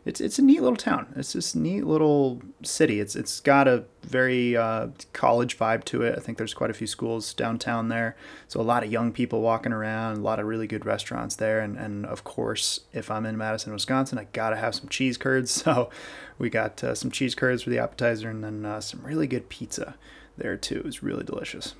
it's 0.06 0.20
it's 0.20 0.38
a 0.38 0.42
neat 0.42 0.62
little 0.62 0.76
town. 0.76 1.12
It's 1.16 1.32
this 1.32 1.56
neat 1.56 1.84
little 1.84 2.40
city. 2.62 3.00
It's 3.00 3.16
it's 3.16 3.40
got 3.40 3.66
a 3.66 3.84
very 4.02 4.56
uh, 4.56 4.88
college 5.12 5.58
vibe 5.58 5.82
to 5.86 6.02
it. 6.02 6.14
I 6.16 6.20
think 6.20 6.38
there's 6.38 6.54
quite 6.54 6.70
a 6.70 6.74
few 6.74 6.86
schools 6.86 7.34
downtown 7.34 7.88
there, 7.88 8.14
so 8.46 8.60
a 8.60 8.62
lot 8.62 8.84
of 8.84 8.92
young 8.92 9.10
people 9.10 9.40
walking 9.40 9.72
around. 9.72 10.18
A 10.18 10.20
lot 10.20 10.38
of 10.38 10.46
really 10.46 10.68
good 10.68 10.86
restaurants 10.86 11.34
there, 11.34 11.58
and 11.58 11.76
and 11.76 12.06
of 12.06 12.22
course, 12.22 12.82
if 12.92 13.10
I'm 13.10 13.26
in 13.26 13.36
Madison, 13.36 13.72
Wisconsin, 13.72 14.16
I 14.16 14.28
gotta 14.32 14.56
have 14.56 14.76
some 14.76 14.88
cheese 14.88 15.18
curds. 15.18 15.64
So 15.66 15.90
we 16.38 16.50
got 16.50 16.84
uh, 16.84 16.94
some 16.94 17.10
cheese 17.10 17.34
curds 17.34 17.64
for 17.64 17.70
the 17.70 17.78
appetizer, 17.78 18.30
and 18.30 18.44
then 18.44 18.64
uh, 18.64 18.80
some 18.80 19.00
really 19.02 19.26
good 19.26 19.48
pizza 19.48 19.96
there 20.36 20.56
too. 20.56 20.76
It 20.76 20.84
was 20.84 21.02
really 21.02 21.24
delicious. 21.24 21.74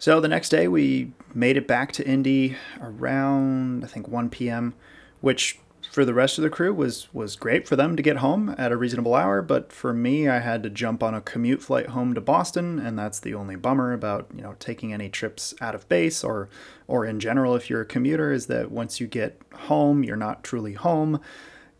So 0.00 0.18
the 0.18 0.28
next 0.28 0.48
day, 0.48 0.66
we 0.66 1.12
made 1.34 1.58
it 1.58 1.68
back 1.68 1.92
to 1.92 2.08
Indy 2.08 2.56
around 2.80 3.84
I 3.84 3.86
think 3.86 4.08
1 4.08 4.30
p.m., 4.30 4.72
which 5.20 5.58
for 5.90 6.06
the 6.06 6.14
rest 6.14 6.38
of 6.38 6.42
the 6.42 6.48
crew 6.48 6.72
was 6.72 7.12
was 7.12 7.36
great 7.36 7.68
for 7.68 7.76
them 7.76 7.96
to 7.96 8.02
get 8.02 8.16
home 8.16 8.54
at 8.56 8.72
a 8.72 8.76
reasonable 8.76 9.14
hour 9.14 9.40
but 9.40 9.72
for 9.72 9.94
me 9.94 10.28
i 10.28 10.38
had 10.38 10.62
to 10.62 10.68
jump 10.68 11.02
on 11.02 11.14
a 11.14 11.22
commute 11.22 11.62
flight 11.62 11.88
home 11.88 12.12
to 12.12 12.20
boston 12.20 12.78
and 12.78 12.98
that's 12.98 13.18
the 13.18 13.32
only 13.32 13.56
bummer 13.56 13.94
about 13.94 14.26
you 14.36 14.42
know 14.42 14.54
taking 14.58 14.92
any 14.92 15.08
trips 15.08 15.54
out 15.62 15.74
of 15.74 15.88
base 15.88 16.22
or 16.22 16.50
or 16.86 17.06
in 17.06 17.18
general 17.18 17.56
if 17.56 17.70
you're 17.70 17.80
a 17.80 17.86
commuter 17.86 18.30
is 18.30 18.46
that 18.46 18.70
once 18.70 19.00
you 19.00 19.06
get 19.06 19.40
home 19.54 20.04
you're 20.04 20.16
not 20.16 20.44
truly 20.44 20.74
home 20.74 21.18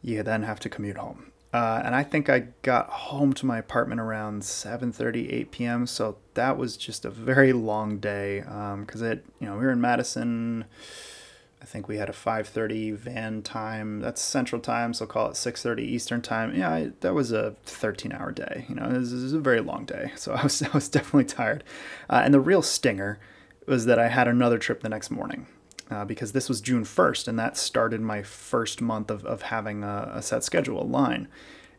you 0.00 0.22
then 0.22 0.44
have 0.44 0.58
to 0.58 0.70
commute 0.70 0.96
home 0.96 1.29
uh, 1.52 1.82
and 1.84 1.94
I 1.94 2.02
think 2.02 2.28
I 2.28 2.46
got 2.62 2.90
home 2.90 3.32
to 3.34 3.46
my 3.46 3.58
apartment 3.58 4.00
around 4.00 4.42
7:30, 4.42 5.32
8 5.32 5.50
p.m. 5.50 5.86
So 5.86 6.16
that 6.34 6.56
was 6.56 6.76
just 6.76 7.04
a 7.04 7.10
very 7.10 7.52
long 7.52 7.98
day 7.98 8.40
because 8.40 9.02
um, 9.02 9.08
it, 9.08 9.24
you 9.40 9.46
know, 9.46 9.54
we 9.54 9.64
were 9.64 9.72
in 9.72 9.80
Madison 9.80 10.64
I 11.62 11.66
think 11.66 11.88
we 11.88 11.98
had 11.98 12.08
a 12.08 12.12
5:30 12.12 12.94
van 12.94 13.42
time. 13.42 14.00
That's 14.00 14.22
Central 14.22 14.60
Time, 14.60 14.94
so 14.94 15.06
call 15.06 15.28
it 15.28 15.34
6:30 15.34 15.80
Eastern 15.80 16.22
Time. 16.22 16.54
Yeah, 16.54 16.70
I, 16.70 16.92
that 17.00 17.14
was 17.14 17.32
a 17.32 17.54
13-hour 17.66 18.32
day. 18.32 18.64
You 18.68 18.76
know, 18.76 18.84
it 18.84 18.96
was, 18.96 19.32
a 19.32 19.38
very 19.38 19.60
long 19.60 19.84
day, 19.84 20.12
so 20.16 20.32
I 20.34 20.42
was 20.42 20.62
I 20.62 20.70
was 20.72 20.88
definitely 20.88 21.24
tired. 21.24 21.62
Uh, 22.08 22.22
and 22.24 22.32
the 22.32 22.40
real 22.40 22.62
stinger 22.62 23.18
was 23.66 23.84
that 23.86 23.98
I 23.98 24.08
had 24.08 24.26
another 24.26 24.58
trip 24.58 24.82
the 24.82 24.88
next 24.88 25.10
morning. 25.10 25.46
Uh, 25.90 26.04
because 26.04 26.30
this 26.30 26.48
was 26.48 26.60
June 26.60 26.84
1st, 26.84 27.26
and 27.26 27.36
that 27.36 27.56
started 27.56 28.00
my 28.00 28.22
first 28.22 28.80
month 28.80 29.10
of, 29.10 29.24
of 29.24 29.42
having 29.42 29.82
a, 29.82 30.12
a 30.14 30.22
set 30.22 30.44
schedule, 30.44 30.80
a 30.80 30.84
line. 30.84 31.26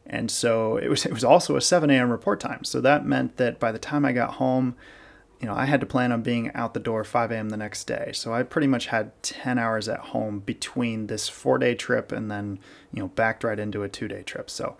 And 0.05 0.29
so 0.29 0.77
it 0.77 0.89
was 0.89 1.05
it 1.05 1.13
was 1.13 1.23
also 1.23 1.55
a 1.55 1.61
7 1.61 1.89
a.m. 1.89 2.09
report 2.09 2.39
time. 2.39 2.63
So 2.63 2.81
that 2.81 3.05
meant 3.05 3.37
that 3.37 3.59
by 3.59 3.71
the 3.71 3.79
time 3.79 4.03
I 4.03 4.11
got 4.11 4.33
home, 4.33 4.75
you 5.39 5.47
know, 5.47 5.55
I 5.55 5.65
had 5.65 5.79
to 5.79 5.85
plan 5.85 6.11
on 6.11 6.21
being 6.21 6.51
out 6.53 6.73
the 6.73 6.79
door 6.79 7.03
5 7.03 7.31
a.m. 7.31 7.49
the 7.49 7.57
next 7.57 7.85
day. 7.85 8.11
So 8.13 8.33
I 8.33 8.43
pretty 8.43 8.67
much 8.67 8.87
had 8.87 9.11
10 9.23 9.57
hours 9.57 9.87
at 9.87 9.99
home 9.99 10.39
between 10.39 11.07
this 11.07 11.29
four 11.29 11.57
day 11.57 11.73
trip 11.73 12.11
and 12.11 12.29
then, 12.29 12.59
you 12.93 13.01
know, 13.01 13.07
backed 13.09 13.43
right 13.43 13.59
into 13.59 13.83
a 13.83 13.89
two 13.89 14.07
day 14.07 14.23
trip. 14.23 14.49
So 14.49 14.77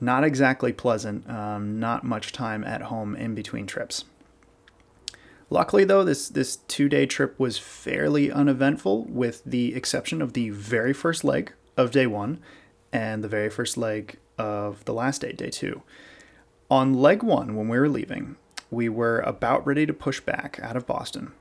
not 0.00 0.24
exactly 0.24 0.72
pleasant, 0.72 1.28
um, 1.28 1.78
not 1.78 2.04
much 2.04 2.32
time 2.32 2.64
at 2.64 2.82
home 2.82 3.14
in 3.16 3.34
between 3.34 3.66
trips. 3.66 4.04
Luckily, 5.48 5.84
though, 5.84 6.02
this, 6.02 6.28
this 6.28 6.56
two 6.68 6.88
day 6.88 7.06
trip 7.06 7.38
was 7.38 7.58
fairly 7.58 8.32
uneventful, 8.32 9.04
with 9.04 9.42
the 9.44 9.74
exception 9.74 10.20
of 10.20 10.32
the 10.32 10.50
very 10.50 10.92
first 10.92 11.22
leg 11.22 11.52
of 11.76 11.90
day 11.90 12.06
one 12.06 12.40
and 12.92 13.22
the 13.22 13.28
very 13.28 13.50
first 13.50 13.76
leg 13.76 14.18
of 14.38 14.84
the 14.86 14.94
last 14.94 15.20
day, 15.20 15.32
day 15.32 15.50
two. 15.50 15.82
On 16.70 16.94
leg 16.94 17.22
one, 17.22 17.54
when 17.54 17.68
we 17.68 17.78
were 17.78 17.88
leaving, 17.88 18.36
we 18.70 18.88
were 18.88 19.20
about 19.20 19.64
ready 19.66 19.86
to 19.86 19.92
push 19.92 20.20
back 20.20 20.58
out 20.62 20.76
of 20.76 20.86
Boston, 20.86 21.32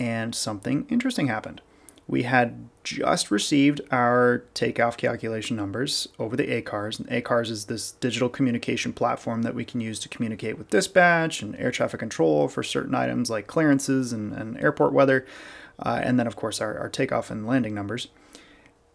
and 0.00 0.34
something 0.34 0.86
interesting 0.88 1.28
happened. 1.28 1.60
We 2.08 2.24
had 2.24 2.68
just 2.84 3.30
received 3.30 3.82
our 3.90 4.44
takeoff 4.54 4.96
calculation 4.96 5.56
numbers 5.56 6.08
over 6.18 6.36
the 6.36 6.46
ACARS. 6.46 6.98
And 6.98 7.08
ACARS 7.10 7.50
is 7.50 7.66
this 7.66 7.92
digital 7.92 8.30
communication 8.30 8.94
platform 8.94 9.42
that 9.42 9.54
we 9.54 9.64
can 9.64 9.80
use 9.80 9.98
to 10.00 10.08
communicate 10.08 10.56
with 10.56 10.70
dispatch 10.70 11.42
and 11.42 11.54
air 11.56 11.70
traffic 11.70 12.00
control 12.00 12.48
for 12.48 12.62
certain 12.62 12.94
items 12.94 13.28
like 13.28 13.46
clearances 13.46 14.12
and, 14.12 14.32
and 14.32 14.58
airport 14.58 14.94
weather. 14.94 15.26
Uh, 15.78 16.00
and 16.02 16.18
then, 16.18 16.26
of 16.26 16.34
course, 16.34 16.62
our, 16.62 16.78
our 16.78 16.88
takeoff 16.88 17.30
and 17.30 17.46
landing 17.46 17.74
numbers. 17.74 18.08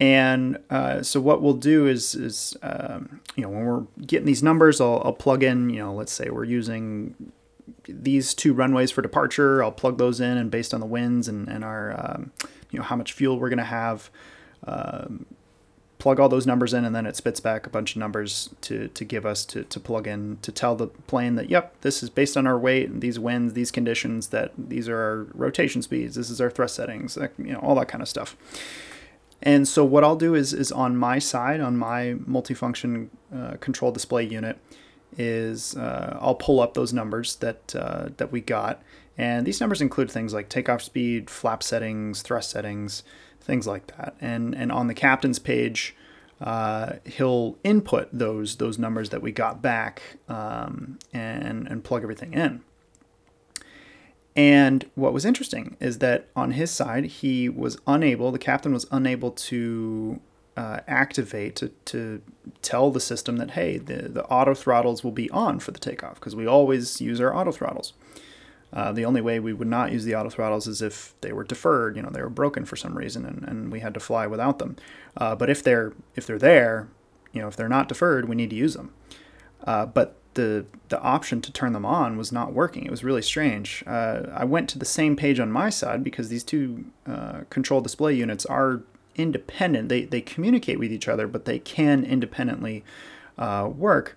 And 0.00 0.58
uh, 0.70 1.02
so 1.02 1.20
what 1.20 1.40
we'll 1.40 1.54
do 1.54 1.86
is, 1.86 2.16
is 2.16 2.56
um, 2.62 3.20
you 3.36 3.44
know, 3.44 3.48
when 3.48 3.64
we're 3.64 3.86
getting 4.04 4.26
these 4.26 4.42
numbers, 4.42 4.80
I'll, 4.80 5.00
I'll 5.04 5.12
plug 5.12 5.44
in, 5.44 5.70
you 5.70 5.78
know, 5.78 5.94
let's 5.94 6.12
say 6.12 6.30
we're 6.30 6.44
using 6.44 7.14
these 7.84 8.34
two 8.34 8.52
runways 8.52 8.90
for 8.90 9.02
departure. 9.02 9.62
I'll 9.62 9.70
plug 9.70 9.98
those 9.98 10.20
in, 10.20 10.36
and 10.36 10.50
based 10.50 10.74
on 10.74 10.80
the 10.80 10.86
winds 10.86 11.28
and, 11.28 11.48
and 11.48 11.62
our, 11.62 11.94
um, 11.96 12.32
you 12.74 12.80
know, 12.80 12.84
how 12.84 12.96
much 12.96 13.12
fuel 13.12 13.38
we're 13.38 13.48
going 13.48 13.58
to 13.58 13.64
have, 13.64 14.10
um, 14.66 15.26
plug 15.98 16.20
all 16.20 16.28
those 16.28 16.46
numbers 16.46 16.74
in, 16.74 16.84
and 16.84 16.94
then 16.94 17.06
it 17.06 17.16
spits 17.16 17.40
back 17.40 17.66
a 17.66 17.70
bunch 17.70 17.92
of 17.92 18.00
numbers 18.00 18.50
to, 18.60 18.88
to 18.88 19.04
give 19.04 19.24
us 19.24 19.46
to, 19.46 19.64
to 19.64 19.80
plug 19.80 20.06
in 20.06 20.38
to 20.42 20.52
tell 20.52 20.74
the 20.76 20.88
plane 20.88 21.36
that, 21.36 21.48
yep, 21.48 21.80
this 21.80 22.02
is 22.02 22.10
based 22.10 22.36
on 22.36 22.46
our 22.46 22.58
weight 22.58 22.90
and 22.90 23.00
these 23.00 23.18
winds, 23.18 23.54
these 23.54 23.70
conditions, 23.70 24.28
that 24.28 24.52
these 24.58 24.88
are 24.88 24.98
our 24.98 25.26
rotation 25.32 25.80
speeds, 25.80 26.14
this 26.16 26.28
is 26.28 26.40
our 26.40 26.50
thrust 26.50 26.74
settings, 26.74 27.16
you 27.38 27.52
know, 27.52 27.60
all 27.60 27.74
that 27.74 27.88
kind 27.88 28.02
of 28.02 28.08
stuff. 28.08 28.36
And 29.40 29.68
so 29.68 29.84
what 29.84 30.04
I'll 30.04 30.16
do 30.16 30.34
is, 30.34 30.52
is 30.52 30.72
on 30.72 30.96
my 30.96 31.18
side, 31.18 31.60
on 31.60 31.76
my 31.76 32.16
multifunction 32.28 33.08
uh, 33.34 33.56
control 33.60 33.92
display 33.92 34.24
unit, 34.24 34.58
is 35.16 35.76
uh, 35.76 36.18
I'll 36.20 36.34
pull 36.34 36.60
up 36.60 36.74
those 36.74 36.92
numbers 36.92 37.36
that 37.36 37.76
uh, 37.76 38.08
that 38.16 38.32
we 38.32 38.40
got, 38.40 38.82
and 39.16 39.46
these 39.46 39.60
numbers 39.60 39.80
include 39.80 40.10
things 40.10 40.34
like 40.34 40.48
takeoff 40.48 40.82
speed, 40.82 41.30
flap 41.30 41.62
settings, 41.62 42.22
thrust 42.22 42.50
settings, 42.50 43.04
things 43.40 43.66
like 43.66 43.86
that. 43.96 44.14
And 44.20 44.54
and 44.54 44.72
on 44.72 44.88
the 44.88 44.94
captain's 44.94 45.38
page, 45.38 45.94
uh, 46.40 46.94
he'll 47.04 47.56
input 47.62 48.08
those 48.12 48.56
those 48.56 48.78
numbers 48.78 49.10
that 49.10 49.22
we 49.22 49.32
got 49.32 49.62
back 49.62 50.02
um, 50.28 50.98
and 51.12 51.68
and 51.68 51.84
plug 51.84 52.02
everything 52.02 52.34
in. 52.34 52.62
And 54.36 54.90
what 54.96 55.12
was 55.12 55.24
interesting 55.24 55.76
is 55.78 55.98
that 55.98 56.28
on 56.34 56.52
his 56.52 56.72
side, 56.72 57.04
he 57.04 57.48
was 57.48 57.78
unable, 57.86 58.32
the 58.32 58.38
captain 58.40 58.72
was 58.72 58.84
unable 58.90 59.30
to 59.30 60.20
uh, 60.56 60.80
activate 60.88 61.56
to, 61.56 61.68
to 61.84 62.20
tell 62.62 62.90
the 62.90 63.00
system 63.00 63.36
that 63.38 63.52
hey 63.52 63.76
the, 63.78 64.08
the 64.08 64.24
auto 64.26 64.54
throttles 64.54 65.02
will 65.02 65.12
be 65.12 65.28
on 65.30 65.58
for 65.58 65.72
the 65.72 65.80
takeoff 65.80 66.14
because 66.14 66.36
we 66.36 66.46
always 66.46 67.00
use 67.00 67.20
our 67.20 67.34
auto 67.34 67.50
throttles 67.50 67.92
uh, 68.74 68.92
the 68.92 69.04
only 69.04 69.20
way 69.20 69.38
we 69.38 69.52
would 69.52 69.68
not 69.68 69.92
use 69.92 70.04
the 70.04 70.14
auto 70.14 70.28
throttles 70.28 70.66
is 70.66 70.82
if 70.82 71.14
they 71.20 71.32
were 71.32 71.44
deferred 71.44 71.96
you 71.96 72.02
know 72.02 72.10
they 72.10 72.20
were 72.20 72.28
broken 72.28 72.64
for 72.64 72.76
some 72.76 72.98
reason 72.98 73.24
and, 73.24 73.44
and 73.44 73.72
we 73.72 73.80
had 73.80 73.94
to 73.94 74.00
fly 74.00 74.26
without 74.26 74.58
them 74.58 74.76
uh, 75.16 75.34
but 75.34 75.48
if 75.48 75.62
they're 75.62 75.92
if 76.16 76.26
they're 76.26 76.38
there 76.38 76.88
you 77.32 77.40
know 77.40 77.48
if 77.48 77.56
they're 77.56 77.68
not 77.68 77.88
deferred 77.88 78.28
we 78.28 78.36
need 78.36 78.50
to 78.50 78.56
use 78.56 78.74
them 78.74 78.92
uh, 79.64 79.86
but 79.86 80.16
the 80.34 80.66
the 80.88 81.00
option 81.00 81.40
to 81.40 81.52
turn 81.52 81.72
them 81.72 81.86
on 81.86 82.16
was 82.16 82.32
not 82.32 82.52
working. 82.52 82.84
It 82.84 82.90
was 82.90 83.04
really 83.04 83.22
strange. 83.22 83.84
Uh, 83.86 84.22
I 84.34 84.44
went 84.44 84.68
to 84.70 84.78
the 84.78 84.84
same 84.84 85.14
page 85.14 85.38
on 85.38 85.50
my 85.50 85.70
side 85.70 86.02
because 86.02 86.28
these 86.28 86.42
two 86.42 86.86
uh, 87.06 87.42
control 87.50 87.80
display 87.80 88.14
units 88.14 88.44
are 88.46 88.82
independent. 89.14 89.88
They, 89.88 90.04
they 90.04 90.20
communicate 90.20 90.80
with 90.80 90.92
each 90.92 91.06
other, 91.06 91.28
but 91.28 91.44
they 91.44 91.60
can 91.60 92.04
independently 92.04 92.84
work. 93.38 94.16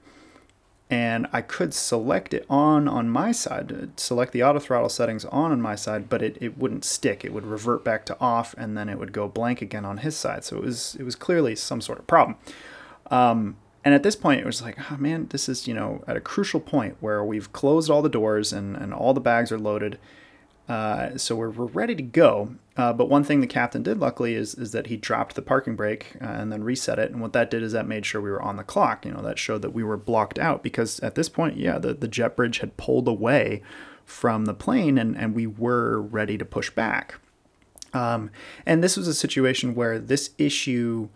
And 0.90 1.28
I 1.34 1.42
could 1.42 1.74
select 1.74 2.34
it 2.34 2.46
on 2.50 2.88
on 2.88 3.10
my 3.10 3.34
side, 3.34 3.72
uh, 3.72 3.86
select 3.98 4.32
the 4.32 4.42
auto 4.42 4.60
throttle 4.60 4.88
settings 4.88 5.26
on 5.26 5.52
on 5.52 5.62
my 5.62 5.76
side, 5.76 6.08
but 6.08 6.22
it, 6.22 6.38
it 6.40 6.58
wouldn't 6.58 6.86
stick. 6.86 7.26
It 7.26 7.34
would 7.34 7.46
revert 7.46 7.84
back 7.84 8.06
to 8.06 8.18
off, 8.22 8.56
and 8.58 8.78
then 8.78 8.88
it 8.88 8.98
would 8.98 9.12
go 9.12 9.28
blank 9.28 9.62
again 9.62 9.84
on 9.84 9.98
his 9.98 10.16
side. 10.16 10.46
So 10.46 10.56
it 10.56 10.64
was 10.64 10.96
it 10.98 11.04
was 11.04 11.16
clearly 11.16 11.56
some 11.58 11.82
sort 11.82 12.00
of 12.00 12.08
problem. 12.08 12.38
Um, 13.12 13.58
and 13.84 13.94
at 13.94 14.04
this 14.04 14.16
point, 14.16 14.40
it 14.42 14.46
was 14.46 14.62
like, 14.62 14.78
oh 14.92 14.98
man, 14.98 15.28
this 15.30 15.50
is 15.50 15.68
you 15.68 15.74
know 15.74 16.04
at 16.08 16.16
a 16.16 16.22
crucial 16.22 16.62
point 16.62 16.96
where 17.02 17.24
we've 17.24 17.52
closed 17.52 17.90
all 17.90 18.02
the 18.02 18.10
doors 18.10 18.54
and 18.54 18.78
and 18.78 18.94
all 18.94 19.14
the 19.14 19.20
bags 19.20 19.52
are 19.52 19.60
loaded, 19.60 20.00
uh, 20.68 21.18
so 21.18 21.36
we're, 21.36 21.50
we're 21.50 21.66
ready 21.66 21.96
to 21.96 22.04
go. 22.04 22.56
Uh, 22.76 22.94
but 22.94 23.10
one 23.10 23.24
thing 23.24 23.42
the 23.42 23.48
captain 23.48 23.82
did, 23.82 24.00
luckily, 24.00 24.36
is, 24.36 24.54
is 24.56 24.72
that 24.72 24.88
he 24.88 24.98
dropped 24.98 25.36
the 25.36 25.42
parking 25.42 25.76
brake 25.76 26.16
uh, 26.22 26.26
and 26.26 26.52
then 26.52 26.64
reset 26.64 27.00
it. 27.00 27.12
And 27.12 27.22
what 27.22 27.34
that 27.34 27.50
did 27.50 27.64
is 27.64 27.72
that 27.72 27.88
made 27.88 28.06
sure 28.06 28.22
we 28.22 28.30
were 28.30 28.42
on 28.42 28.58
the 28.58 28.64
clock. 28.64 29.06
You 29.06 29.12
know, 29.12 29.22
that 29.22 29.40
showed 29.40 29.62
that 29.62 29.74
we 29.74 29.84
were 29.84 29.98
blocked 29.98 30.38
out 30.38 30.62
because 30.62 31.00
at 31.00 31.16
this 31.16 31.30
point, 31.30 31.58
yeah, 31.58 31.80
the, 31.80 31.94
the 31.94 32.08
jet 32.08 32.36
bridge 32.36 32.60
had 32.60 32.78
pulled 32.78 33.08
away 33.08 33.64
from 34.06 34.46
the 34.46 34.54
plane 34.54 34.98
and, 34.98 35.18
and 35.18 35.34
we 35.34 35.48
were 35.48 36.02
ready 36.02 36.38
to 36.38 36.46
push 36.46 36.70
back. 36.70 37.16
Um, 37.94 38.30
and 38.66 38.84
this 38.84 38.98
was 38.98 39.08
a 39.08 39.14
situation 39.14 39.74
where 39.74 39.98
this 39.98 40.32
issue 40.38 41.10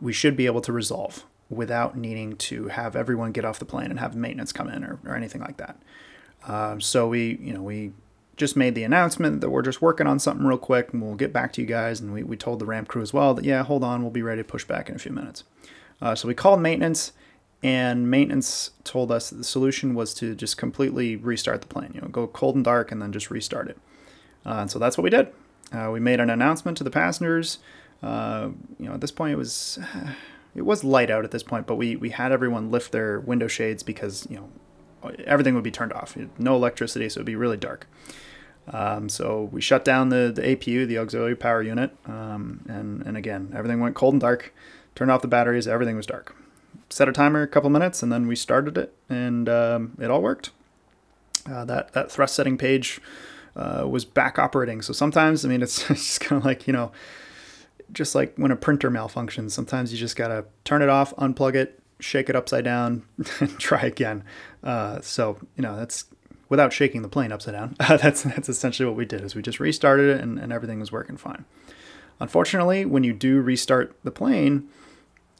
we 0.00 0.12
should 0.12 0.36
be 0.36 0.46
able 0.46 0.60
to 0.60 0.72
resolve 0.72 1.24
without 1.50 1.96
needing 1.96 2.36
to 2.36 2.68
have 2.68 2.94
everyone 2.94 3.32
get 3.32 3.44
off 3.44 3.58
the 3.58 3.64
plane 3.64 3.90
and 3.90 3.98
have 3.98 4.14
maintenance 4.14 4.52
come 4.52 4.68
in 4.68 4.84
or, 4.84 4.98
or 5.04 5.16
anything 5.16 5.40
like 5.40 5.56
that. 5.56 5.80
Uh, 6.46 6.78
so 6.78 7.08
we, 7.08 7.38
you 7.40 7.52
know, 7.52 7.62
we 7.62 7.92
just 8.38 8.56
made 8.56 8.74
the 8.74 8.84
announcement 8.84 9.40
that 9.42 9.50
we're 9.50 9.62
just 9.62 9.82
working 9.82 10.06
on 10.06 10.18
something 10.18 10.46
real 10.46 10.56
quick 10.56 10.92
and 10.92 11.02
we'll 11.02 11.16
get 11.16 11.32
back 11.32 11.52
to 11.52 11.60
you 11.60 11.66
guys. 11.66 12.00
And 12.00 12.14
we, 12.14 12.22
we 12.22 12.36
told 12.36 12.60
the 12.60 12.64
ramp 12.64 12.88
crew 12.88 13.02
as 13.02 13.12
well 13.12 13.34
that, 13.34 13.44
yeah, 13.44 13.62
hold 13.64 13.84
on, 13.84 14.00
we'll 14.00 14.10
be 14.10 14.22
ready 14.22 14.40
to 14.40 14.48
push 14.48 14.64
back 14.64 14.88
in 14.88 14.96
a 14.96 14.98
few 14.98 15.12
minutes. 15.12 15.44
Uh, 16.00 16.14
so 16.14 16.28
we 16.28 16.34
called 16.34 16.60
maintenance, 16.60 17.12
and 17.62 18.08
maintenance 18.08 18.70
told 18.84 19.10
us 19.10 19.30
that 19.30 19.36
the 19.36 19.44
solution 19.44 19.94
was 19.94 20.14
to 20.14 20.36
just 20.36 20.56
completely 20.56 21.16
restart 21.16 21.60
the 21.60 21.66
plane, 21.66 21.90
you 21.92 22.00
know, 22.00 22.06
go 22.06 22.28
cold 22.28 22.54
and 22.54 22.64
dark 22.64 22.92
and 22.92 23.02
then 23.02 23.12
just 23.12 23.30
restart 23.30 23.68
it. 23.68 23.76
Uh, 24.46 24.60
and 24.60 24.70
so 24.70 24.78
that's 24.78 24.96
what 24.96 25.02
we 25.02 25.10
did. 25.10 25.28
Uh, 25.72 25.90
we 25.92 25.98
made 25.98 26.20
an 26.20 26.30
announcement 26.30 26.78
to 26.78 26.84
the 26.84 26.90
passengers. 26.90 27.58
Uh, 28.02 28.50
you 28.78 28.86
know, 28.86 28.94
at 28.94 29.00
this 29.00 29.10
point, 29.10 29.32
it 29.32 29.36
was 29.36 29.78
it 30.54 30.62
was 30.62 30.84
light 30.84 31.10
out 31.10 31.24
at 31.24 31.32
this 31.32 31.42
point, 31.42 31.66
but 31.66 31.74
we 31.74 31.96
we 31.96 32.10
had 32.10 32.30
everyone 32.30 32.70
lift 32.70 32.92
their 32.92 33.18
window 33.20 33.48
shades 33.48 33.82
because 33.82 34.26
you 34.30 34.36
know 34.36 35.12
everything 35.26 35.54
would 35.54 35.64
be 35.64 35.70
turned 35.70 35.92
off, 35.92 36.16
no 36.38 36.54
electricity, 36.54 37.08
so 37.08 37.18
it'd 37.18 37.26
be 37.26 37.36
really 37.36 37.56
dark. 37.56 37.86
Um, 38.70 39.08
so 39.08 39.48
we 39.52 39.60
shut 39.60 39.84
down 39.84 40.10
the, 40.10 40.32
the 40.34 40.42
APU, 40.42 40.86
the 40.86 40.98
auxiliary 40.98 41.36
power 41.36 41.62
unit, 41.62 41.96
um, 42.06 42.64
and 42.68 43.02
and 43.02 43.16
again 43.16 43.52
everything 43.54 43.80
went 43.80 43.94
cold 43.94 44.14
and 44.14 44.20
dark. 44.20 44.54
Turned 44.94 45.10
off 45.10 45.22
the 45.22 45.28
batteries, 45.28 45.68
everything 45.68 45.96
was 45.96 46.06
dark. 46.06 46.34
Set 46.90 47.08
a 47.08 47.12
timer, 47.12 47.42
a 47.42 47.48
couple 47.48 47.70
minutes, 47.70 48.02
and 48.02 48.10
then 48.10 48.26
we 48.26 48.34
started 48.34 48.76
it, 48.76 48.94
and 49.08 49.48
um, 49.48 49.96
it 50.00 50.10
all 50.10 50.22
worked. 50.22 50.50
Uh, 51.50 51.64
that 51.64 51.92
that 51.92 52.10
thrust 52.10 52.34
setting 52.34 52.58
page 52.58 53.00
uh, 53.56 53.86
was 53.88 54.04
back 54.04 54.38
operating. 54.38 54.82
So 54.82 54.92
sometimes, 54.92 55.44
I 55.44 55.48
mean, 55.48 55.62
it's, 55.62 55.86
just 55.88 56.20
kind 56.20 56.40
of 56.40 56.44
like 56.44 56.66
you 56.66 56.72
know, 56.72 56.92
just 57.92 58.14
like 58.14 58.34
when 58.36 58.50
a 58.50 58.56
printer 58.56 58.90
malfunctions. 58.90 59.52
Sometimes 59.52 59.92
you 59.92 59.98
just 59.98 60.16
gotta 60.16 60.44
turn 60.64 60.82
it 60.82 60.88
off, 60.88 61.14
unplug 61.16 61.54
it, 61.54 61.80
shake 62.00 62.28
it 62.28 62.36
upside 62.36 62.64
down, 62.64 63.04
and 63.40 63.58
try 63.58 63.82
again. 63.82 64.24
Uh, 64.62 65.00
so 65.00 65.38
you 65.56 65.62
know 65.62 65.76
that's 65.76 66.04
without 66.48 66.72
shaking 66.72 67.02
the 67.02 67.08
plane 67.08 67.32
upside 67.32 67.54
down. 67.54 67.76
that's 67.88 68.22
that's 68.22 68.48
essentially 68.48 68.86
what 68.86 68.96
we 68.96 69.04
did. 69.04 69.22
Is 69.22 69.34
we 69.34 69.42
just 69.42 69.60
restarted 69.60 70.16
it 70.16 70.20
and, 70.20 70.38
and 70.38 70.52
everything 70.52 70.80
was 70.80 70.92
working 70.92 71.16
fine. 71.16 71.44
Unfortunately, 72.20 72.84
when 72.84 73.04
you 73.04 73.12
do 73.12 73.40
restart 73.40 73.94
the 74.02 74.10
plane, 74.10 74.68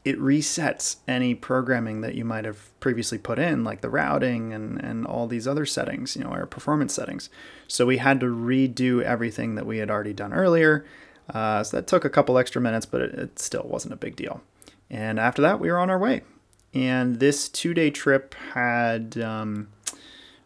it 0.05 0.19
resets 0.19 0.97
any 1.09 1.35
programming 1.35 2.03
that 2.03 2.15
you 2.15 2.25
might 2.25 2.45
have 2.45 2.71
previously 2.81 3.19
put 3.19 3.39
in, 3.39 3.65
like 3.65 3.81
the 3.81 3.91
routing 3.91 4.53
and, 4.53 4.83
and 4.83 5.07
all 5.07 5.27
these 5.27 5.49
other 5.49 5.67
settings, 5.67 6.17
you 6.17 6.23
know, 6.23 6.31
our 6.31 6.47
performance 6.47 6.95
settings. 6.95 7.29
So 7.67 7.85
we 7.85 7.99
had 7.99 8.21
to 8.21 8.27
redo 8.27 9.03
everything 9.03 9.57
that 9.57 9.67
we 9.67 9.79
had 9.79 9.91
already 9.91 10.13
done 10.13 10.33
earlier. 10.33 10.87
Uh, 11.35 11.63
so 11.63 11.77
that 11.77 11.87
took 11.87 12.05
a 12.05 12.11
couple 12.11 12.39
extra 12.39 12.63
minutes, 12.63 12.87
but 12.87 13.03
it, 13.03 13.15
it 13.15 13.39
still 13.39 13.65
wasn't 13.65 13.93
a 13.93 13.97
big 13.99 14.17
deal. 14.17 14.41
And 14.89 15.19
after 15.19 15.43
that, 15.43 15.61
we 15.61 15.71
were 15.71 15.79
on 15.79 15.91
our 15.91 15.99
way. 15.99 16.23
And 16.73 17.19
this 17.19 17.49
two 17.49 17.75
day 17.75 17.91
trip 17.91 18.35
had 18.55 19.19
um, 19.19 19.69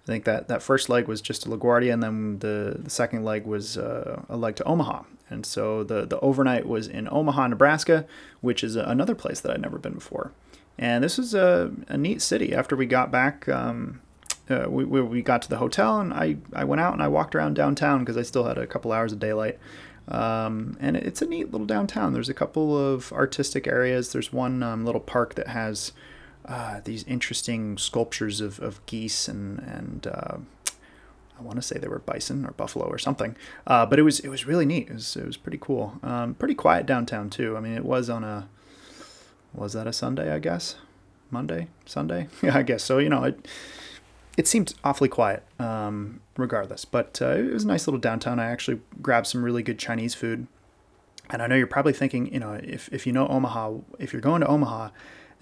I 0.05 0.07
think 0.07 0.25
that 0.25 0.49
that 0.49 0.63
first 0.63 0.89
leg 0.89 1.07
was 1.07 1.21
just 1.21 1.43
to 1.43 1.49
LaGuardia, 1.49 1.93
and 1.93 2.03
then 2.03 2.39
the, 2.41 2.77
the 2.79 2.91
second 2.91 3.25
leg 3.25 3.47
was 3.47 3.79
uh, 3.79 4.23
a 4.29 4.37
leg 4.37 4.57
to 4.57 4.65
Omaha. 4.65 5.05
And 5.31 5.47
so 5.47 5.85
the 5.85 6.05
the 6.05 6.19
overnight 6.21 6.67
was 6.67 6.89
in 6.89 7.09
Omaha, 7.11 7.49
Nebraska, 7.49 8.05
which 8.41 8.65
is 8.65 8.77
another 8.77 9.15
place 9.15 9.41
that 9.41 9.53
I'd 9.53 9.63
never 9.63 9.79
been 9.79 9.95
before. 9.95 10.33
And 10.79 11.05
this 11.05 11.19
was 11.19 11.35
a, 11.35 11.71
a 11.89 11.97
neat 11.97 12.21
city. 12.21 12.55
After 12.55 12.75
we 12.75 12.87
got 12.87 13.11
back, 13.11 13.49
um, 13.49 14.01
uh, 14.51 14.67
we, 14.69 14.85
we, 14.85 15.03
we 15.03 15.23
got 15.23 15.43
to 15.43 15.49
the 15.49 15.59
hotel, 15.59 16.01
and 16.01 16.13
I, 16.13 16.37
I 16.53 16.65
went 16.65 16.81
out 16.81 16.93
and 16.93 17.03
I 17.03 17.09
walked 17.09 17.35
around 17.35 17.55
downtown 17.55 18.01
because 18.01 18.17
I 18.17 18.23
still 18.23 18.45
had 18.45 18.59
a 18.59 18.67
couple 18.67 18.93
hours 18.93 19.13
of 19.13 19.21
daylight. 19.21 19.59
Um, 20.09 20.77
and 20.81 20.97
it's 20.97 21.23
a 21.23 21.27
neat 21.27 21.53
little 21.53 21.67
downtown. 21.67 22.13
There's 22.13 22.29
a 22.29 22.35
couple 22.35 22.77
of 22.77 23.13
artistic 23.13 23.67
areas. 23.67 24.13
There's 24.13 24.33
one 24.33 24.63
um, 24.63 24.85
little 24.85 25.01
park 25.01 25.35
that 25.37 25.49
has 25.49 25.93
uh, 26.47 26.81
these 26.85 27.05
interesting 27.05 27.79
sculptures 27.79 28.41
of, 28.41 28.59
of 28.61 28.85
geese 28.87 29.29
and 29.29 29.59
and 29.61 30.07
uh, 30.07 30.37
I 31.39 31.43
want 31.43 31.57
to 31.57 31.63
say 31.63 31.79
they 31.79 31.89
were 31.89 31.99
bison 31.99 32.45
or 32.47 32.53
buffalo 32.53 32.87
or 32.87 32.99
something. 32.99 33.37
Uh, 33.67 33.87
but 33.87 33.99
it 33.99 34.03
was 34.03 34.21
it 34.21 34.29
was 34.29 34.47
really 34.47 34.67
neat. 34.67 34.89
It 34.89 34.95
was 34.95 35.17
it 35.17 35.27
was 35.27 35.37
pretty 35.37 35.59
cool. 35.61 35.99
Um, 36.03 36.35
pretty 36.35 36.55
quiet 36.55 36.87
downtown 36.87 37.31
too. 37.31 37.57
I 37.57 37.61
mean, 37.61 37.75
it 37.75 37.85
was 37.85 38.09
on 38.09 38.25
a 38.25 38.49
was 39.55 39.73
that 39.73 39.87
a 39.87 39.93
Sunday? 39.93 40.33
I 40.33 40.39
guess 40.39 40.77
Monday, 41.31 41.69
Sunday. 41.87 42.29
Yeah, 42.43 42.57
I 42.57 42.63
guess 42.63 42.83
so. 42.83 42.99
You 42.99 43.09
know, 43.09 43.25
it 43.25 43.49
it 44.37 44.47
seemed 44.47 44.75
awfully 44.85 45.09
quiet. 45.09 45.45
Um, 45.59 46.21
regardless, 46.37 46.85
but 46.85 47.21
uh, 47.21 47.37
it 47.37 47.53
was 47.53 47.65
a 47.65 47.67
nice 47.67 47.87
little 47.87 48.01
downtown. 48.01 48.39
I 48.39 48.51
actually 48.51 48.81
grabbed 49.01 49.27
some 49.27 49.45
really 49.45 49.63
good 49.63 49.79
Chinese 49.79 50.15
food. 50.15 50.47
And 51.31 51.41
I 51.41 51.47
know 51.47 51.55
you're 51.55 51.67
probably 51.67 51.93
thinking, 51.93 52.33
you 52.33 52.41
know, 52.41 52.61
if, 52.63 52.91
if 52.93 53.07
you 53.07 53.13
know 53.13 53.27
Omaha, 53.29 53.75
if 53.99 54.13
you're 54.13 54.21
going 54.21 54.41
to 54.43 54.47
Omaha, 54.47 54.91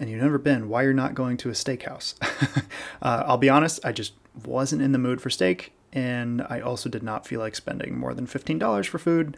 and 0.01 0.09
you've 0.09 0.21
never 0.21 0.39
been, 0.39 0.67
why 0.67 0.81
you're 0.81 0.93
not 0.93 1.13
going 1.13 1.37
to 1.37 1.49
a 1.49 1.51
steakhouse. 1.51 2.15
uh, 3.03 3.23
I'll 3.27 3.37
be 3.37 3.51
honest, 3.51 3.79
I 3.85 3.91
just 3.91 4.13
wasn't 4.43 4.81
in 4.81 4.93
the 4.93 4.97
mood 4.97 5.21
for 5.21 5.29
steak, 5.29 5.73
and 5.93 6.41
I 6.49 6.59
also 6.59 6.89
did 6.89 7.03
not 7.03 7.27
feel 7.27 7.39
like 7.39 7.55
spending 7.55 7.99
more 7.99 8.15
than 8.15 8.25
$15 8.25 8.87
for 8.87 8.97
food. 8.97 9.37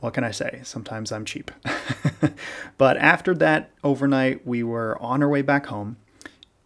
What 0.00 0.14
can 0.14 0.24
I 0.24 0.30
say? 0.30 0.60
Sometimes 0.64 1.12
I'm 1.12 1.26
cheap. 1.26 1.50
but 2.78 2.96
after 2.96 3.34
that 3.34 3.72
overnight, 3.84 4.46
we 4.46 4.62
were 4.62 4.96
on 5.02 5.22
our 5.22 5.28
way 5.28 5.42
back 5.42 5.66
home, 5.66 5.98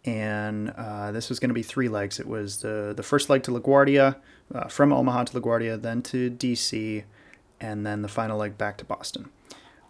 and 0.05 0.69
uh, 0.69 1.11
this 1.11 1.27
was 1.27 1.37
going 1.37 1.49
to 1.49 1.53
be 1.53 1.61
three 1.61 1.89
legs. 1.89 2.21
It 2.21 2.27
was 2.27 2.61
the, 2.61 2.93
the 2.95 3.03
first 3.03 3.29
leg 3.29 3.43
to 3.43 3.51
LaGuardia, 3.51 4.15
uh, 4.53 4.69
from 4.69 4.93
Omaha 4.93 5.25
to 5.25 5.41
LaGuardia, 5.41 5.81
then 5.81 6.01
to 6.03 6.31
DC, 6.31 7.03
and 7.59 7.85
then 7.85 8.01
the 8.01 8.07
final 8.07 8.37
leg 8.37 8.57
back 8.57 8.77
to 8.77 8.85
Boston. 8.85 9.29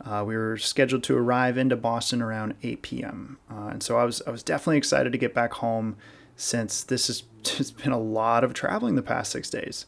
Uh, 0.06 0.24
we 0.26 0.38
were 0.38 0.56
scheduled 0.58 1.04
to 1.04 1.18
arrive 1.18 1.58
into 1.58 1.76
Boston 1.76 2.22
around 2.22 2.54
8 2.62 2.82
p.m. 2.84 3.40
Uh, 3.50 3.68
and 3.68 3.82
so 3.82 3.98
I 3.98 4.04
was 4.04 4.22
I 4.28 4.30
was 4.30 4.44
definitely 4.44 4.78
excited 4.78 5.12
to 5.12 5.18
get 5.18 5.34
back 5.34 5.54
home 5.54 5.98
since 6.36 6.84
this 6.84 7.08
has 7.08 7.24
just 7.44 7.78
been 7.78 7.92
a 7.92 8.00
lot 8.00 8.44
of 8.44 8.54
traveling 8.54 8.96
the 8.96 9.02
past 9.02 9.32
six 9.32 9.50
days. 9.50 9.86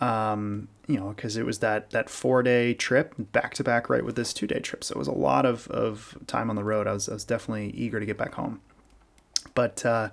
Um, 0.00 0.68
you 0.86 0.98
know, 0.98 1.10
because 1.10 1.36
it 1.36 1.46
was 1.46 1.60
that 1.60 1.90
that 1.90 2.10
four 2.10 2.42
day 2.42 2.74
trip 2.74 3.14
back 3.18 3.54
to 3.54 3.64
back 3.64 3.88
right 3.88 4.04
with 4.04 4.16
this 4.16 4.34
two 4.34 4.46
day 4.46 4.58
trip. 4.58 4.84
So 4.84 4.94
it 4.94 4.98
was 4.98 5.08
a 5.08 5.12
lot 5.12 5.46
of, 5.46 5.66
of 5.68 6.18
time 6.26 6.50
on 6.50 6.56
the 6.56 6.64
road. 6.64 6.86
I 6.86 6.92
was, 6.92 7.08
I 7.08 7.14
was 7.14 7.24
definitely 7.24 7.70
eager 7.70 8.00
to 8.00 8.06
get 8.06 8.18
back 8.18 8.34
home. 8.34 8.60
But 9.54 9.86
uh, 9.86 10.10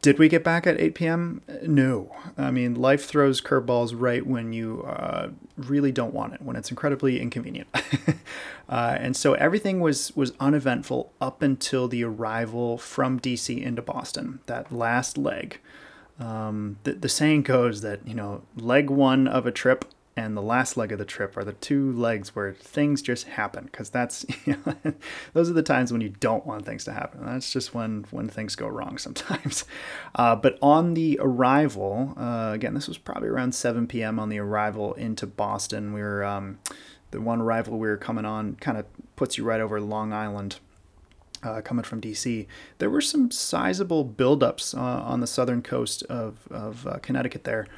did 0.00 0.18
we 0.18 0.28
get 0.28 0.44
back 0.44 0.66
at 0.66 0.80
8 0.80 0.94
p.m.? 0.94 1.42
No. 1.62 2.14
I 2.36 2.50
mean, 2.50 2.74
life 2.74 3.04
throws 3.04 3.40
curveballs 3.40 3.92
right 3.96 4.24
when 4.24 4.52
you 4.52 4.82
uh, 4.82 5.30
really 5.56 5.90
don't 5.90 6.14
want 6.14 6.34
it, 6.34 6.42
when 6.42 6.56
it's 6.56 6.70
incredibly 6.70 7.20
inconvenient. 7.20 7.68
uh, 8.68 8.96
and 9.00 9.16
so 9.16 9.34
everything 9.34 9.80
was, 9.80 10.14
was 10.16 10.32
uneventful 10.38 11.12
up 11.20 11.42
until 11.42 11.88
the 11.88 12.04
arrival 12.04 12.78
from 12.78 13.18
DC 13.18 13.60
into 13.60 13.82
Boston, 13.82 14.38
that 14.46 14.72
last 14.72 15.18
leg. 15.18 15.58
Um, 16.20 16.78
the, 16.84 16.92
the 16.92 17.08
saying 17.08 17.42
goes 17.42 17.80
that, 17.82 18.06
you 18.06 18.14
know, 18.14 18.42
leg 18.56 18.90
one 18.90 19.26
of 19.26 19.46
a 19.46 19.52
trip 19.52 19.84
and 20.18 20.36
the 20.36 20.42
last 20.42 20.76
leg 20.76 20.90
of 20.90 20.98
the 20.98 21.04
trip 21.04 21.36
are 21.36 21.44
the 21.44 21.52
two 21.52 21.92
legs 21.92 22.34
where 22.34 22.52
things 22.52 23.00
just 23.00 23.28
happen 23.28 23.66
because 23.66 23.88
that's 23.88 24.26
you 24.44 24.56
know, 24.66 24.94
those 25.32 25.48
are 25.48 25.52
the 25.52 25.62
times 25.62 25.92
when 25.92 26.00
you 26.00 26.08
don't 26.08 26.44
want 26.44 26.66
things 26.66 26.84
to 26.84 26.92
happen. 26.92 27.24
That's 27.24 27.52
just 27.52 27.72
when 27.72 28.04
when 28.10 28.28
things 28.28 28.56
go 28.56 28.66
wrong 28.66 28.98
sometimes. 29.06 29.64
Uh, 30.16 30.34
but 30.34 30.58
on 30.60 30.94
the 30.94 31.18
arrival 31.22 32.14
uh, 32.16 32.50
again 32.52 32.74
this 32.74 32.88
was 32.88 32.98
probably 32.98 33.28
around 33.28 33.54
7 33.54 33.86
p.m 33.86 34.18
on 34.18 34.28
the 34.28 34.38
arrival 34.38 34.92
into 34.94 35.26
boston. 35.26 35.92
We 35.92 36.00
were 36.00 36.24
um, 36.24 36.58
the 37.12 37.20
one 37.20 37.40
arrival 37.40 37.78
we 37.78 37.86
were 37.86 37.96
coming 37.96 38.24
on 38.24 38.56
kind 38.56 38.76
of 38.76 38.86
puts 39.14 39.38
you 39.38 39.44
right 39.44 39.60
over 39.60 39.80
long 39.80 40.12
island 40.12 40.58
uh, 41.44 41.60
coming 41.60 41.84
from 41.84 42.00
DC, 42.00 42.48
there 42.78 42.90
were 42.90 43.00
some 43.00 43.30
sizable 43.30 44.04
buildups 44.04 44.76
uh, 44.76 44.80
on 44.80 45.20
the 45.20 45.26
southern 45.28 45.62
coast 45.62 46.02
of, 46.04 46.48
of 46.50 46.84
uh, 46.84 46.98
Connecticut 47.00 47.44
there 47.44 47.68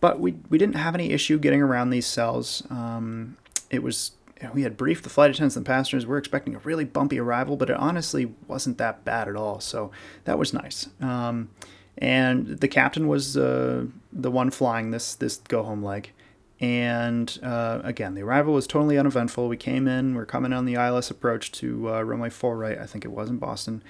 but 0.00 0.20
we, 0.20 0.36
we 0.48 0.58
didn't 0.58 0.76
have 0.76 0.94
any 0.94 1.10
issue 1.10 1.38
getting 1.38 1.62
around 1.62 1.90
these 1.90 2.06
cells. 2.06 2.62
Um, 2.70 3.36
it 3.70 3.82
was 3.82 4.12
we 4.54 4.62
had 4.62 4.76
briefed 4.76 5.04
the 5.04 5.10
flight 5.10 5.30
attendants 5.30 5.56
and 5.56 5.66
passengers. 5.66 6.06
We 6.06 6.14
are 6.14 6.18
expecting 6.18 6.54
a 6.54 6.60
really 6.60 6.84
bumpy 6.84 7.18
arrival, 7.18 7.56
but 7.56 7.70
it 7.70 7.76
honestly 7.76 8.34
wasn't 8.46 8.78
that 8.78 9.04
bad 9.04 9.28
at 9.28 9.36
all. 9.36 9.60
So 9.60 9.90
that 10.24 10.38
was 10.38 10.52
nice. 10.52 10.88
Um, 11.00 11.50
and 11.96 12.46
the 12.60 12.68
captain 12.68 13.08
was 13.08 13.36
uh, 13.36 13.86
the 14.12 14.30
one 14.30 14.50
flying 14.50 14.92
this 14.92 15.14
this 15.14 15.38
go 15.48 15.62
home 15.64 15.82
leg. 15.82 16.12
And 16.60 17.38
uh, 17.42 17.80
again, 17.84 18.14
the 18.14 18.22
arrival 18.22 18.54
was 18.54 18.66
totally 18.66 18.98
uneventful. 18.98 19.48
We 19.48 19.56
came 19.56 19.86
in, 19.86 20.14
we 20.14 20.20
are 20.20 20.26
coming 20.26 20.52
on 20.52 20.64
the 20.64 20.74
ILS 20.74 21.10
approach 21.10 21.52
to 21.52 21.94
uh, 21.94 22.02
runway 22.02 22.30
four 22.30 22.56
right, 22.56 22.78
I 22.78 22.86
think 22.86 23.04
it 23.04 23.12
was 23.12 23.28
in 23.30 23.38
Boston, 23.38 23.82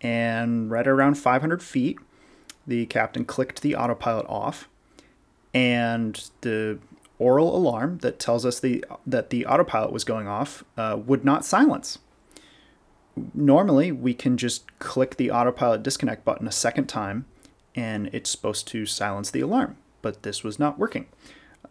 and 0.00 0.70
right 0.70 0.86
around 0.86 1.16
500 1.16 1.60
feet, 1.60 1.98
the 2.64 2.86
captain 2.86 3.24
clicked 3.24 3.62
the 3.62 3.74
autopilot 3.74 4.26
off 4.28 4.68
and 5.54 6.30
the 6.40 6.78
aural 7.18 7.54
alarm 7.56 7.98
that 7.98 8.18
tells 8.18 8.44
us 8.44 8.58
the 8.60 8.84
that 9.06 9.30
the 9.30 9.46
autopilot 9.46 9.92
was 9.92 10.04
going 10.04 10.26
off 10.26 10.64
uh, 10.76 10.98
would 11.06 11.24
not 11.24 11.44
silence. 11.44 11.98
Normally, 13.34 13.92
we 13.92 14.14
can 14.14 14.36
just 14.36 14.78
click 14.78 15.16
the 15.16 15.30
autopilot 15.30 15.82
disconnect 15.82 16.24
button 16.24 16.48
a 16.48 16.52
second 16.52 16.86
time, 16.86 17.26
and 17.74 18.08
it's 18.12 18.30
supposed 18.30 18.66
to 18.68 18.86
silence 18.86 19.30
the 19.30 19.40
alarm. 19.40 19.76
But 20.00 20.22
this 20.22 20.42
was 20.42 20.58
not 20.58 20.78
working. 20.78 21.06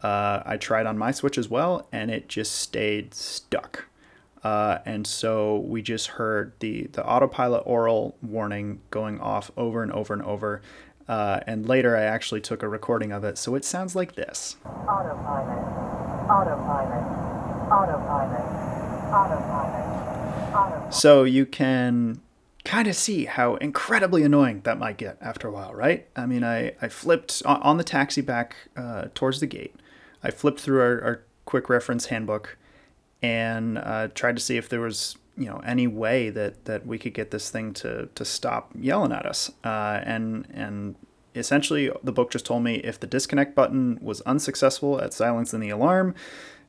Uh, 0.02 0.42
I 0.46 0.58
tried 0.58 0.86
on 0.86 0.98
my 0.98 1.12
switch 1.12 1.38
as 1.38 1.50
well, 1.50 1.88
and 1.92 2.10
it 2.10 2.30
just 2.30 2.54
stayed 2.54 3.14
stuck. 3.14 3.86
Uh, 4.44 4.80
and 4.86 5.06
so 5.06 5.58
we 5.58 5.82
just 5.82 6.08
heard 6.08 6.54
the 6.60 6.88
the 6.94 7.06
autopilot 7.06 7.64
aural 7.66 8.16
warning 8.22 8.82
going 8.90 9.20
off 9.20 9.52
over 9.56 9.84
and 9.84 9.92
over 9.92 10.14
and 10.14 10.24
over 10.24 10.62
uh, 11.08 11.40
and 11.48 11.68
later 11.68 11.96
I 11.96 12.04
actually 12.04 12.42
took 12.42 12.64
a 12.64 12.68
recording 12.68 13.12
of 13.12 13.24
it, 13.24 13.38
so 13.38 13.56
it 13.56 13.66
sounds 13.66 13.96
like 13.96 14.16
this. 14.16 14.58
Autopilot, 14.66 15.58
autopilot, 16.30 17.04
autopilot, 17.72 18.42
autopilot, 19.12 19.86
autopilot. 20.54 20.94
So 20.94 21.24
you 21.24 21.46
can 21.46 22.22
kind 22.64 22.88
of 22.88 22.96
see 22.96 23.26
how 23.26 23.56
incredibly 23.56 24.24
annoying 24.24 24.62
that 24.64 24.78
might 24.78 24.98
get 24.98 25.18
after 25.22 25.48
a 25.48 25.52
while, 25.52 25.74
right? 25.74 26.08
I 26.16 26.26
mean, 26.26 26.44
I, 26.44 26.74
I 26.82 26.90
flipped 26.90 27.42
on 27.46 27.78
the 27.78 27.84
taxi 27.84 28.22
back 28.22 28.56
uh, 28.78 29.06
towards 29.16 29.40
the 29.40 29.48
gate. 29.48 29.76
I 30.24 30.32
flipped 30.32 30.60
through 30.60 30.82
our, 30.82 31.02
our 31.02 31.24
quick 31.46 31.70
reference 31.70 32.08
handbook 32.08 32.58
and 33.22 33.78
uh, 33.78 34.10
tried 34.14 34.36
to 34.36 34.42
see 34.42 34.58
if 34.58 34.70
there 34.70 34.82
was 34.82 35.18
you 35.38 35.46
know 35.46 35.62
any 35.66 35.88
way 35.88 36.30
that 36.30 36.66
that 36.66 36.86
we 36.86 36.98
could 36.98 37.14
get 37.14 37.32
this 37.32 37.50
thing 37.50 37.74
to 37.74 38.10
to 38.16 38.26
stop 38.26 38.72
yelling 38.78 39.12
at 39.12 39.26
us. 39.26 39.52
Uh, 39.64 40.00
and 40.04 40.48
and 40.54 40.96
essentially, 41.36 41.92
the 42.04 42.12
book 42.12 42.32
just 42.32 42.46
told 42.46 42.64
me 42.64 42.76
if 42.76 43.00
the 43.00 43.08
disconnect 43.08 43.56
button 43.56 44.00
was 44.02 44.22
unsuccessful 44.22 45.02
at 45.02 45.14
silencing 45.14 45.60
the 45.60 45.70
alarm, 45.70 46.14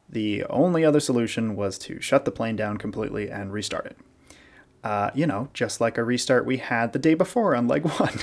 the 0.09 0.44
only 0.44 0.85
other 0.85 1.01
solution 1.01 1.57
was 1.57 1.79
to 1.79 2.01
shut 2.01 2.25
the 2.25 2.31
plane 2.31 2.57
down 2.57 2.77
completely 2.77 3.31
and 3.31 3.53
restart 3.53 3.87
it. 3.87 3.96
Uh, 4.85 5.11
you 5.14 5.27
know, 5.27 5.48
just 5.55 5.81
like 5.81 5.96
a 5.96 6.03
restart 6.03 6.44
we 6.44 6.57
had 6.57 6.92
the 6.92 6.98
day 6.98 7.14
before 7.14 7.55
on 7.55 7.68
leg 7.68 7.87
one, 7.98 8.18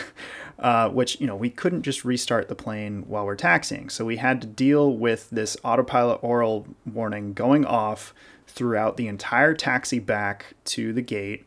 uh, 0.60 0.90
which, 0.90 1.20
you 1.22 1.26
know, 1.26 1.36
we 1.36 1.50
couldn't 1.50 1.84
just 1.84 2.04
restart 2.04 2.50
the 2.50 2.56
plane 2.56 3.04
while 3.08 3.26
we're 3.26 3.36
taxiing. 3.36 3.90
So 3.90 4.04
we 4.04 4.18
had 4.18 4.42
to 4.42 4.48
deal 4.48 4.92
with 4.96 5.30
this 5.30 5.56
autopilot 5.64 6.22
aural 6.22 6.68
warning 6.86 7.34
going 7.34 7.66
off 7.66 8.14
throughout 8.60 8.98
the 8.98 9.08
entire 9.08 9.54
taxi 9.54 10.00
back 10.00 10.54
to 10.66 10.92
the 10.92 11.02
gate. 11.02 11.46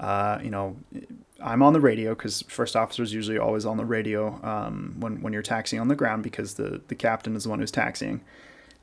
Uh, 0.00 0.38
you 0.42 0.48
know, 0.48 0.74
I'm 1.38 1.62
on 1.62 1.74
the 1.74 1.80
radio 1.80 2.14
because 2.14 2.40
first 2.48 2.74
officer 2.74 3.02
is 3.02 3.12
usually 3.12 3.36
always 3.36 3.66
on 3.66 3.76
the 3.76 3.84
radio 3.84 4.40
um, 4.42 4.96
when, 4.98 5.20
when 5.20 5.34
you're 5.34 5.42
taxiing 5.42 5.78
on 5.78 5.88
the 5.88 5.94
ground 5.94 6.22
because 6.22 6.54
the, 6.54 6.80
the 6.88 6.94
captain 6.94 7.36
is 7.36 7.42
the 7.42 7.50
one 7.50 7.58
who's 7.58 7.70
taxiing. 7.70 8.22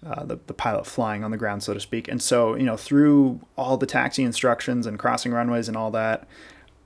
Uh, 0.05 0.25
the, 0.25 0.37
the 0.45 0.53
pilot 0.53 0.85
flying 0.85 1.23
on 1.23 1.31
the 1.31 1.37
ground, 1.37 1.63
so 1.63 1.73
to 1.73 1.79
speak. 1.79 2.07
And 2.07 2.21
so, 2.21 2.53
you 2.53 2.63
know, 2.63 2.77
through 2.77 3.39
all 3.57 3.77
the 3.77 3.87
taxi 3.87 4.21
instructions 4.21 4.85
and 4.85 4.99
crossing 4.99 5.31
runways 5.31 5.67
and 5.67 5.75
all 5.75 5.89
that, 5.91 6.27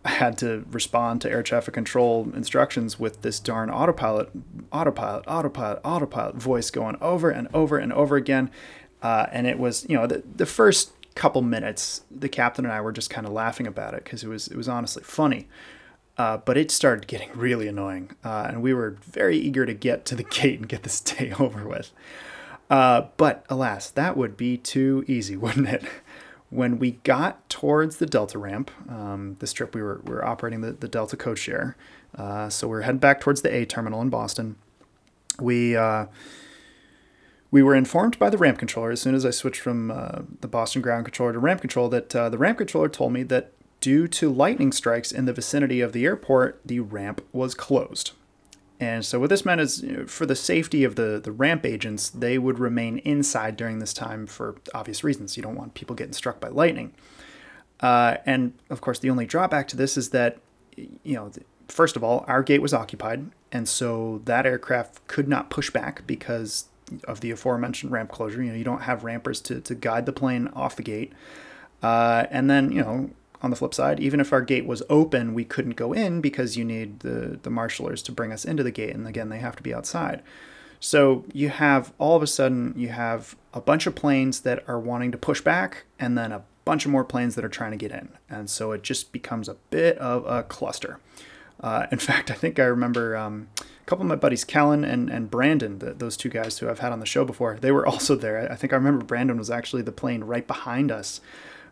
I 0.05 0.09
had 0.11 0.37
to 0.37 0.65
respond 0.71 1.21
to 1.21 1.29
air 1.29 1.43
traffic 1.43 1.73
control 1.73 2.31
instructions 2.33 2.97
with 2.97 3.21
this 3.21 3.41
darn 3.41 3.69
autopilot, 3.69 4.29
autopilot, 4.71 5.25
autopilot, 5.27 5.81
autopilot 5.83 6.35
voice 6.35 6.71
going 6.71 6.95
over 7.01 7.29
and 7.29 7.49
over 7.53 7.77
and 7.77 7.91
over 7.91 8.15
again. 8.15 8.49
Uh, 9.05 9.27
and 9.31 9.45
it 9.45 9.59
was, 9.59 9.85
you 9.87 9.95
know, 9.95 10.07
the, 10.07 10.23
the 10.35 10.47
first 10.47 10.91
couple 11.13 11.43
minutes, 11.43 12.01
the 12.09 12.27
captain 12.27 12.65
and 12.65 12.73
I 12.73 12.81
were 12.81 12.91
just 12.91 13.11
kind 13.11 13.27
of 13.27 13.33
laughing 13.33 13.67
about 13.67 13.93
it 13.93 14.03
because 14.03 14.23
it 14.23 14.27
was 14.27 14.47
it 14.47 14.57
was 14.57 14.67
honestly 14.67 15.03
funny. 15.03 15.47
Uh, 16.17 16.37
but 16.37 16.57
it 16.57 16.71
started 16.71 17.05
getting 17.05 17.29
really 17.35 17.67
annoying, 17.67 18.09
uh, 18.23 18.47
and 18.49 18.63
we 18.63 18.73
were 18.73 18.97
very 19.03 19.37
eager 19.37 19.63
to 19.63 19.75
get 19.75 20.05
to 20.05 20.15
the 20.15 20.23
gate 20.41 20.57
and 20.57 20.67
get 20.67 20.81
this 20.81 20.99
day 20.99 21.31
over 21.39 21.67
with. 21.67 21.91
Uh, 22.67 23.03
but 23.17 23.45
alas, 23.47 23.91
that 23.91 24.17
would 24.17 24.35
be 24.35 24.57
too 24.57 25.05
easy, 25.07 25.37
wouldn't 25.37 25.67
it? 25.67 25.83
When 26.49 26.79
we 26.79 26.93
got 27.03 27.47
towards 27.47 27.97
the 27.97 28.07
Delta 28.07 28.39
ramp, 28.39 28.71
um, 28.89 29.35
this 29.37 29.53
trip 29.53 29.75
we 29.75 29.83
were, 29.83 30.01
we 30.03 30.15
were 30.15 30.25
operating 30.25 30.61
the, 30.61 30.71
the 30.71 30.87
Delta 30.87 31.15
code 31.15 31.37
share. 31.37 31.77
Uh, 32.17 32.49
so 32.49 32.67
we 32.67 32.77
are 32.77 32.81
heading 32.81 32.97
back 32.97 33.21
towards 33.21 33.43
the 33.43 33.53
A 33.53 33.65
terminal 33.65 34.01
in 34.01 34.09
Boston. 34.09 34.55
We, 35.39 35.75
uh, 35.75 36.07
we 37.55 37.63
were 37.63 37.73
informed 37.73 38.19
by 38.19 38.29
the 38.29 38.37
ramp 38.37 38.59
controller 38.59 38.91
as 38.91 38.99
soon 38.99 39.15
as 39.15 39.25
I 39.25 39.29
switched 39.29 39.61
from 39.61 39.89
uh, 39.89 40.23
the 40.41 40.47
Boston 40.49 40.81
ground 40.81 41.05
controller 41.05 41.31
to 41.31 41.39
ramp 41.39 41.61
control 41.61 41.87
that 41.87 42.13
uh, 42.13 42.27
the 42.27 42.37
ramp 42.37 42.57
controller 42.57 42.89
told 42.89 43.13
me 43.13 43.23
that 43.23 43.53
due 43.79 44.09
to 44.09 44.29
lightning 44.29 44.73
strikes 44.73 45.09
in 45.09 45.23
the 45.23 45.31
vicinity 45.31 45.79
of 45.79 45.93
the 45.93 46.03
airport, 46.03 46.59
the 46.65 46.81
ramp 46.81 47.25
was 47.31 47.53
closed. 47.55 48.11
And 48.77 49.05
so 49.05 49.21
what 49.21 49.29
this 49.29 49.45
meant 49.45 49.61
is, 49.61 49.81
you 49.81 49.93
know, 49.93 50.05
for 50.05 50.25
the 50.25 50.35
safety 50.35 50.83
of 50.83 50.95
the 50.95 51.21
the 51.23 51.31
ramp 51.31 51.65
agents, 51.65 52.09
they 52.09 52.37
would 52.37 52.59
remain 52.59 52.97
inside 52.97 53.55
during 53.55 53.79
this 53.79 53.93
time 53.93 54.27
for 54.27 54.57
obvious 54.73 55.01
reasons. 55.01 55.37
You 55.37 55.43
don't 55.43 55.55
want 55.55 55.75
people 55.75 55.95
getting 55.95 56.11
struck 56.11 56.41
by 56.41 56.49
lightning. 56.49 56.93
Uh, 57.79 58.17
and 58.25 58.51
of 58.69 58.81
course, 58.81 58.99
the 58.99 59.09
only 59.09 59.25
drawback 59.25 59.69
to 59.69 59.77
this 59.77 59.95
is 59.95 60.09
that, 60.09 60.39
you 60.75 61.15
know, 61.15 61.31
first 61.69 61.95
of 61.95 62.03
all, 62.03 62.25
our 62.27 62.43
gate 62.43 62.61
was 62.61 62.73
occupied, 62.73 63.31
and 63.49 63.65
so 63.65 64.21
that 64.25 64.45
aircraft 64.45 65.07
could 65.07 65.29
not 65.29 65.49
push 65.49 65.69
back 65.69 66.05
because 66.05 66.65
of 67.05 67.21
the 67.21 67.31
aforementioned 67.31 67.91
ramp 67.91 68.11
closure. 68.11 68.43
You 68.43 68.51
know, 68.51 68.57
you 68.57 68.63
don't 68.63 68.81
have 68.81 69.03
rampers 69.03 69.41
to 69.41 69.61
to 69.61 69.75
guide 69.75 70.05
the 70.05 70.13
plane 70.13 70.47
off 70.49 70.75
the 70.75 70.83
gate. 70.83 71.13
Uh, 71.83 72.25
and 72.31 72.49
then, 72.49 72.71
you 72.71 72.81
know, 72.81 73.11
on 73.41 73.49
the 73.51 73.55
flip 73.55 73.73
side, 73.73 73.99
even 73.99 74.19
if 74.19 74.33
our 74.33 74.41
gate 74.41 74.65
was 74.65 74.81
open, 74.89 75.33
we 75.33 75.45
couldn't 75.45 75.75
go 75.75 75.93
in 75.93 76.19
because 76.19 76.57
you 76.57 76.65
need 76.65 77.01
the, 77.01 77.39
the 77.43 77.49
marshalers 77.49 78.03
to 78.03 78.11
bring 78.11 78.31
us 78.31 78.45
into 78.45 78.63
the 78.63 78.71
gate. 78.71 78.95
And 78.95 79.07
again, 79.07 79.29
they 79.29 79.37
have 79.39 79.55
to 79.57 79.63
be 79.63 79.73
outside. 79.73 80.23
So 80.79 81.25
you 81.33 81.49
have 81.49 81.93
all 81.97 82.15
of 82.15 82.23
a 82.23 82.27
sudden, 82.27 82.73
you 82.75 82.89
have 82.89 83.35
a 83.53 83.61
bunch 83.61 83.87
of 83.87 83.95
planes 83.95 84.41
that 84.41 84.67
are 84.67 84.79
wanting 84.79 85.11
to 85.11 85.17
push 85.17 85.41
back, 85.41 85.85
and 85.99 86.17
then 86.17 86.31
a 86.31 86.43
bunch 86.63 86.85
of 86.85 86.91
more 86.91 87.03
planes 87.03 87.35
that 87.35 87.45
are 87.45 87.49
trying 87.49 87.71
to 87.71 87.77
get 87.77 87.91
in. 87.91 88.09
And 88.29 88.49
so 88.49 88.71
it 88.71 88.81
just 88.83 89.11
becomes 89.11 89.47
a 89.47 89.57
bit 89.69 89.97
of 89.99 90.25
a 90.25 90.43
cluster. 90.43 90.99
Uh, 91.59 91.87
in 91.91 91.99
fact, 91.99 92.31
I 92.31 92.33
think 92.33 92.59
I 92.59 92.63
remember 92.65 93.15
um, 93.15 93.47
a 93.59 93.85
couple 93.85 94.03
of 94.03 94.09
my 94.09 94.15
buddies, 94.15 94.43
Kellen 94.43 94.83
and, 94.83 95.09
and 95.09 95.29
Brandon, 95.29 95.79
the, 95.79 95.93
those 95.93 96.17
two 96.17 96.29
guys 96.29 96.59
who 96.59 96.69
I've 96.69 96.79
had 96.79 96.91
on 96.91 96.99
the 96.99 97.05
show 97.05 97.25
before, 97.25 97.57
they 97.59 97.71
were 97.71 97.85
also 97.87 98.15
there. 98.15 98.51
I 98.51 98.55
think 98.55 98.73
I 98.73 98.75
remember 98.75 99.03
Brandon 99.03 99.37
was 99.37 99.49
actually 99.49 99.81
the 99.81 99.91
plane 99.91 100.23
right 100.23 100.45
behind 100.45 100.91
us 100.91 101.21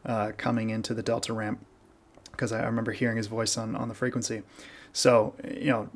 uh, 0.05 0.31
coming 0.37 0.69
into 0.69 0.93
the 0.93 1.03
Delta 1.03 1.33
ramp 1.33 1.65
because 2.31 2.51
I 2.51 2.63
remember 2.63 2.91
hearing 2.91 3.17
his 3.17 3.27
voice 3.27 3.57
on, 3.57 3.75
on 3.75 3.87
the 3.87 3.93
frequency. 3.93 4.41
So, 4.91 5.35
you 5.43 5.67
know, 5.67 5.89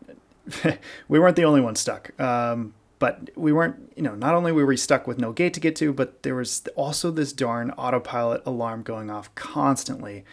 we 1.07 1.19
weren't 1.19 1.35
the 1.35 1.45
only 1.45 1.61
ones 1.61 1.79
stuck. 1.79 2.19
Um, 2.19 2.73
but 2.99 3.29
we 3.35 3.51
weren't, 3.51 3.91
you 3.95 4.01
know, 4.01 4.15
not 4.15 4.33
only 4.33 4.51
were 4.51 4.65
we 4.65 4.77
stuck 4.77 5.05
with 5.07 5.19
no 5.19 5.31
gate 5.31 5.53
to 5.53 5.59
get 5.59 5.75
to, 5.77 5.93
but 5.93 6.23
there 6.23 6.35
was 6.35 6.63
also 6.75 7.11
this 7.11 7.31
darn 7.31 7.71
autopilot 7.71 8.41
alarm 8.45 8.81
going 8.81 9.11
off 9.11 9.33
constantly. 9.35 10.25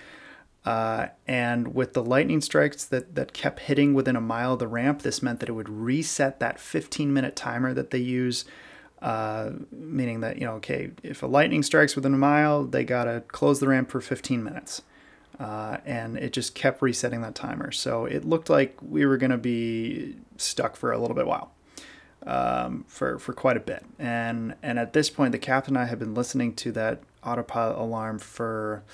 Uh, 0.65 1.09
and 1.27 1.75
with 1.75 1.93
the 1.93 2.03
lightning 2.03 2.41
strikes 2.41 2.87
that, 2.87 3.15
that 3.15 3.35
kept 3.35 3.61
hitting 3.61 3.93
within 3.93 4.17
a 4.17 4.21
mile 4.21 4.55
of 4.55 4.59
the 4.59 4.69
ramp, 4.69 5.03
this 5.03 5.23
meant 5.23 5.41
that 5.41 5.49
it 5.49 5.53
would 5.53 5.69
reset 5.69 6.41
that 6.41 6.59
15 6.59 7.13
minute 7.13 7.37
timer 7.37 7.75
that 7.75 7.91
they 7.91 7.99
use 7.99 8.47
uh, 9.05 9.51
meaning 9.71 10.21
that 10.21 10.39
you 10.39 10.47
know, 10.47 10.55
okay, 10.55 10.91
if 11.03 11.23
a 11.23 11.27
lightning 11.27 11.63
strikes 11.63 11.95
within 11.95 12.15
a 12.15 12.19
mile, 12.19 12.65
they 12.65 12.85
gotta 12.85 13.23
close 13.29 13.61
the 13.61 13.69
ramp 13.69 13.91
for 13.91 14.01
15 14.01 14.43
minutes, 14.43 14.81
uh, 15.39 15.77
and 15.85 16.17
it 16.17 16.33
just 16.33 16.55
kept 16.55 16.81
resetting 16.81 17.21
that 17.21 17.35
timer. 17.35 17.71
So 17.71 18.07
it 18.07 18.25
looked 18.25 18.49
like 18.49 18.79
we 18.81 19.05
were 19.05 19.19
gonna 19.19 19.37
be 19.37 20.17
stuck 20.39 20.75
for 20.75 20.91
a 20.91 20.99
little 20.99 21.15
bit 21.15 21.27
while, 21.27 21.53
um, 22.27 22.87
for 22.89 23.19
for 23.19 23.35
quite 23.35 23.59
a 23.59 23.61
bit. 23.61 23.85
And 23.99 24.55
and 24.63 24.79
at 24.79 24.95
this 24.95 25.11
point, 25.11 25.33
the 25.33 25.39
captain 25.39 25.77
and 25.77 25.85
I 25.85 25.87
had 25.87 25.99
been 25.99 26.15
listening 26.15 26.55
to 26.55 26.73
that 26.73 27.03
autopilot 27.23 27.77
alarm 27.77 28.19
for 28.19 28.85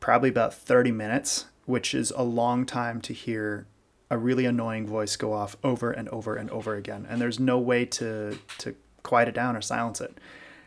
probably 0.00 0.28
about 0.28 0.52
30 0.52 0.90
minutes, 0.90 1.46
which 1.66 1.94
is 1.94 2.10
a 2.16 2.22
long 2.22 2.66
time 2.66 3.00
to 3.02 3.12
hear 3.12 3.66
a 4.10 4.18
really 4.18 4.44
annoying 4.44 4.86
voice 4.86 5.14
go 5.16 5.32
off 5.32 5.56
over 5.62 5.90
and 5.92 6.08
over 6.08 6.34
and 6.34 6.50
over 6.50 6.74
again. 6.74 7.06
And 7.08 7.20
there's 7.20 7.38
no 7.38 7.58
way 7.58 7.84
to 7.86 8.36
to 8.58 8.74
quiet 9.02 9.28
it 9.28 9.34
down 9.34 9.56
or 9.56 9.60
silence 9.60 10.00
it. 10.00 10.18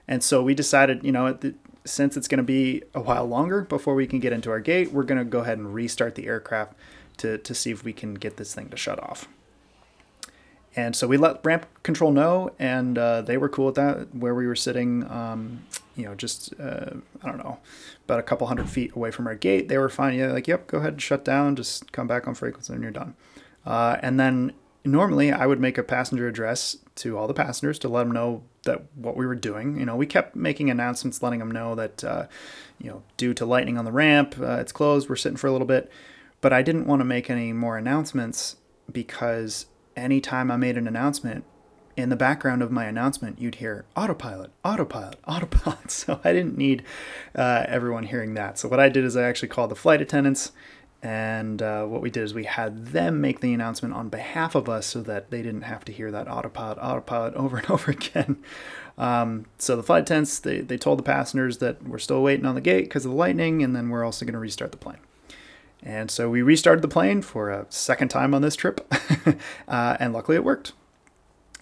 And 0.08 0.24
so 0.24 0.42
we 0.42 0.54
decided, 0.56 1.04
you 1.04 1.12
know, 1.12 1.38
since 1.86 2.18
it's 2.18 2.28
going 2.28 2.38
to 2.38 2.44
be 2.44 2.84
a 2.94 3.02
while 3.02 3.26
longer 3.26 3.62
before 3.62 3.96
we 3.96 4.08
can 4.08 4.20
get 4.20 4.34
into 4.34 4.50
our 4.50 4.60
gate, 4.60 4.92
we're 4.92 5.04
going 5.04 5.18
to 5.18 5.26
go 5.26 5.40
ahead 5.40 5.58
and 5.58 5.74
restart 5.74 6.16
the 6.16 6.28
aircraft 6.28 6.74
to, 7.18 7.38
to 7.38 7.54
see 7.54 7.72
if 7.72 7.84
we 7.84 7.94
can 7.94 8.14
get 8.14 8.38
this 8.38 8.54
thing 8.54 8.70
to 8.70 8.78
shut 8.78 9.02
off. 9.02 9.28
And 10.76 10.96
so 10.96 11.08
we 11.08 11.18
let 11.18 11.46
ramp 11.46 11.68
control 11.84 12.12
know, 12.12 12.52
and 12.58 12.98
uh, 12.98 13.22
they 13.22 13.38
were 13.38 13.50
cool 13.50 13.68
with 13.68 13.76
that. 13.76 14.16
Where 14.16 14.34
we 14.34 14.48
were 14.48 14.56
sitting, 14.56 15.10
um, 15.10 15.64
you 15.96 16.06
know, 16.06 16.16
just 16.16 16.54
uh, 16.60 16.92
I 17.22 17.28
don't 17.28 17.38
know, 17.38 17.60
about 18.06 18.20
a 18.20 18.24
couple 18.24 18.48
hundred 18.48 18.70
feet 18.70 18.96
away 18.96 19.12
from 19.12 19.28
our 19.28 19.36
gate, 19.36 19.70
they 19.70 19.78
were 19.78 19.90
fine. 19.90 20.18
Yeah, 20.18 20.32
like, 20.32 20.48
yep, 20.48 20.68
go 20.68 20.80
ahead 20.80 20.94
and 20.94 21.02
shut 21.02 21.24
down. 21.24 21.56
Just 21.56 21.92
come 21.92 22.08
back 22.08 22.28
on 22.28 22.34
frequency, 22.34 22.74
and 22.74 22.82
you're 22.82 22.92
done. 22.92 23.16
Uh, 23.66 23.98
and 24.02 24.20
then 24.20 24.54
normally 24.86 25.32
I 25.32 25.46
would 25.46 25.60
make 25.60 25.78
a 25.78 25.84
passenger 25.84 26.28
address 26.28 26.78
to 26.96 27.18
all 27.18 27.28
the 27.28 27.34
passengers 27.34 27.80
to 27.80 27.90
let 27.90 28.04
them 28.04 28.12
know 28.12 28.44
that 28.64 28.84
what 28.96 29.16
we 29.16 29.26
were 29.26 29.36
doing. 29.36 29.80
You 29.80 29.86
know, 29.86 29.96
we 29.96 30.06
kept 30.06 30.36
making 30.36 30.70
announcements, 30.70 31.22
letting 31.22 31.40
them 31.40 31.52
know 31.52 31.76
that, 31.76 32.04
uh, 32.04 32.26
you 32.80 32.90
know, 32.90 33.04
due 33.18 33.34
to 33.36 33.46
lightning 33.46 33.78
on 33.78 33.86
the 33.86 33.92
ramp, 33.92 34.36
uh, 34.40 34.58
it's 34.58 34.72
closed. 34.72 35.10
We're 35.10 35.16
sitting 35.16 35.38
for 35.38 35.48
a 35.48 35.52
little 35.52 35.68
bit, 35.68 35.92
but 36.42 36.52
I 36.52 36.62
didn't 36.62 36.88
want 36.88 37.00
to 37.00 37.06
make 37.06 37.30
any 37.30 37.54
more 37.54 37.78
announcements 37.78 38.58
because 38.92 39.68
anytime 39.96 40.52
I 40.52 40.58
made 40.58 40.78
an 40.78 40.88
announcement, 40.88 41.46
in 41.96 42.10
the 42.10 42.16
background 42.16 42.64
of 42.64 42.72
my 42.72 42.86
announcement, 42.86 43.40
you'd 43.40 43.56
hear 43.56 43.86
autopilot, 43.96 44.52
autopilot, 44.66 45.20
autopilot. 45.28 45.92
So 45.92 46.20
I 46.24 46.34
didn't 46.34 46.58
need 46.58 46.84
uh, 47.36 47.66
everyone 47.68 48.04
hearing 48.06 48.34
that. 48.34 48.58
So 48.58 48.68
what 48.68 48.80
I 48.80 48.90
did 48.90 49.06
is 49.06 49.16
I 49.16 49.24
actually 49.24 49.50
called 49.50 49.70
the 49.70 49.76
flight 49.76 50.02
attendants 50.02 50.52
and 51.04 51.62
uh, 51.62 51.84
what 51.84 52.02
we 52.02 52.10
did 52.10 52.24
is 52.24 52.34
we 52.34 52.46
had 52.46 52.88
them 52.88 53.20
make 53.20 53.42
the 53.42 53.54
announcement 53.54 53.94
on 53.94 54.08
behalf 54.08 54.56
of 54.56 54.70
us 54.70 54.88
so 54.88 55.02
that 55.02 55.32
they 55.32 55.42
didn't 55.42 55.64
have 55.64 55.84
to 55.86 55.92
hear 55.92 56.10
that 56.12 56.30
autopilot, 56.30 56.78
autopilot 56.82 57.34
over 57.36 57.58
and 57.58 57.70
over 57.70 57.92
again. 57.92 58.38
Um, 58.98 59.46
so 59.58 59.76
the 59.76 59.84
flight 59.84 60.04
attendants, 60.04 60.40
they, 60.40 60.62
they 60.62 60.78
told 60.78 61.00
the 61.00 61.04
passengers 61.04 61.58
that 61.58 61.84
we're 61.84 62.00
still 62.00 62.24
waiting 62.24 62.46
on 62.46 62.56
the 62.56 62.62
gate 62.62 62.86
because 62.86 63.04
of 63.04 63.12
the 63.12 63.18
lightning, 63.18 63.62
and 63.62 63.76
then 63.76 63.90
we're 63.90 64.06
also 64.06 64.24
going 64.24 64.34
to 64.34 64.40
restart 64.40 64.72
the 64.72 64.78
plane. 64.78 65.00
And 65.84 66.10
so 66.10 66.30
we 66.30 66.42
restarted 66.42 66.82
the 66.82 66.88
plane 66.88 67.22
for 67.22 67.50
a 67.50 67.66
second 67.70 68.08
time 68.08 68.34
on 68.34 68.42
this 68.42 68.56
trip, 68.56 68.88
uh, 69.68 69.98
and 70.00 70.14
luckily 70.14 70.38
it 70.38 70.44
worked. 70.44 70.72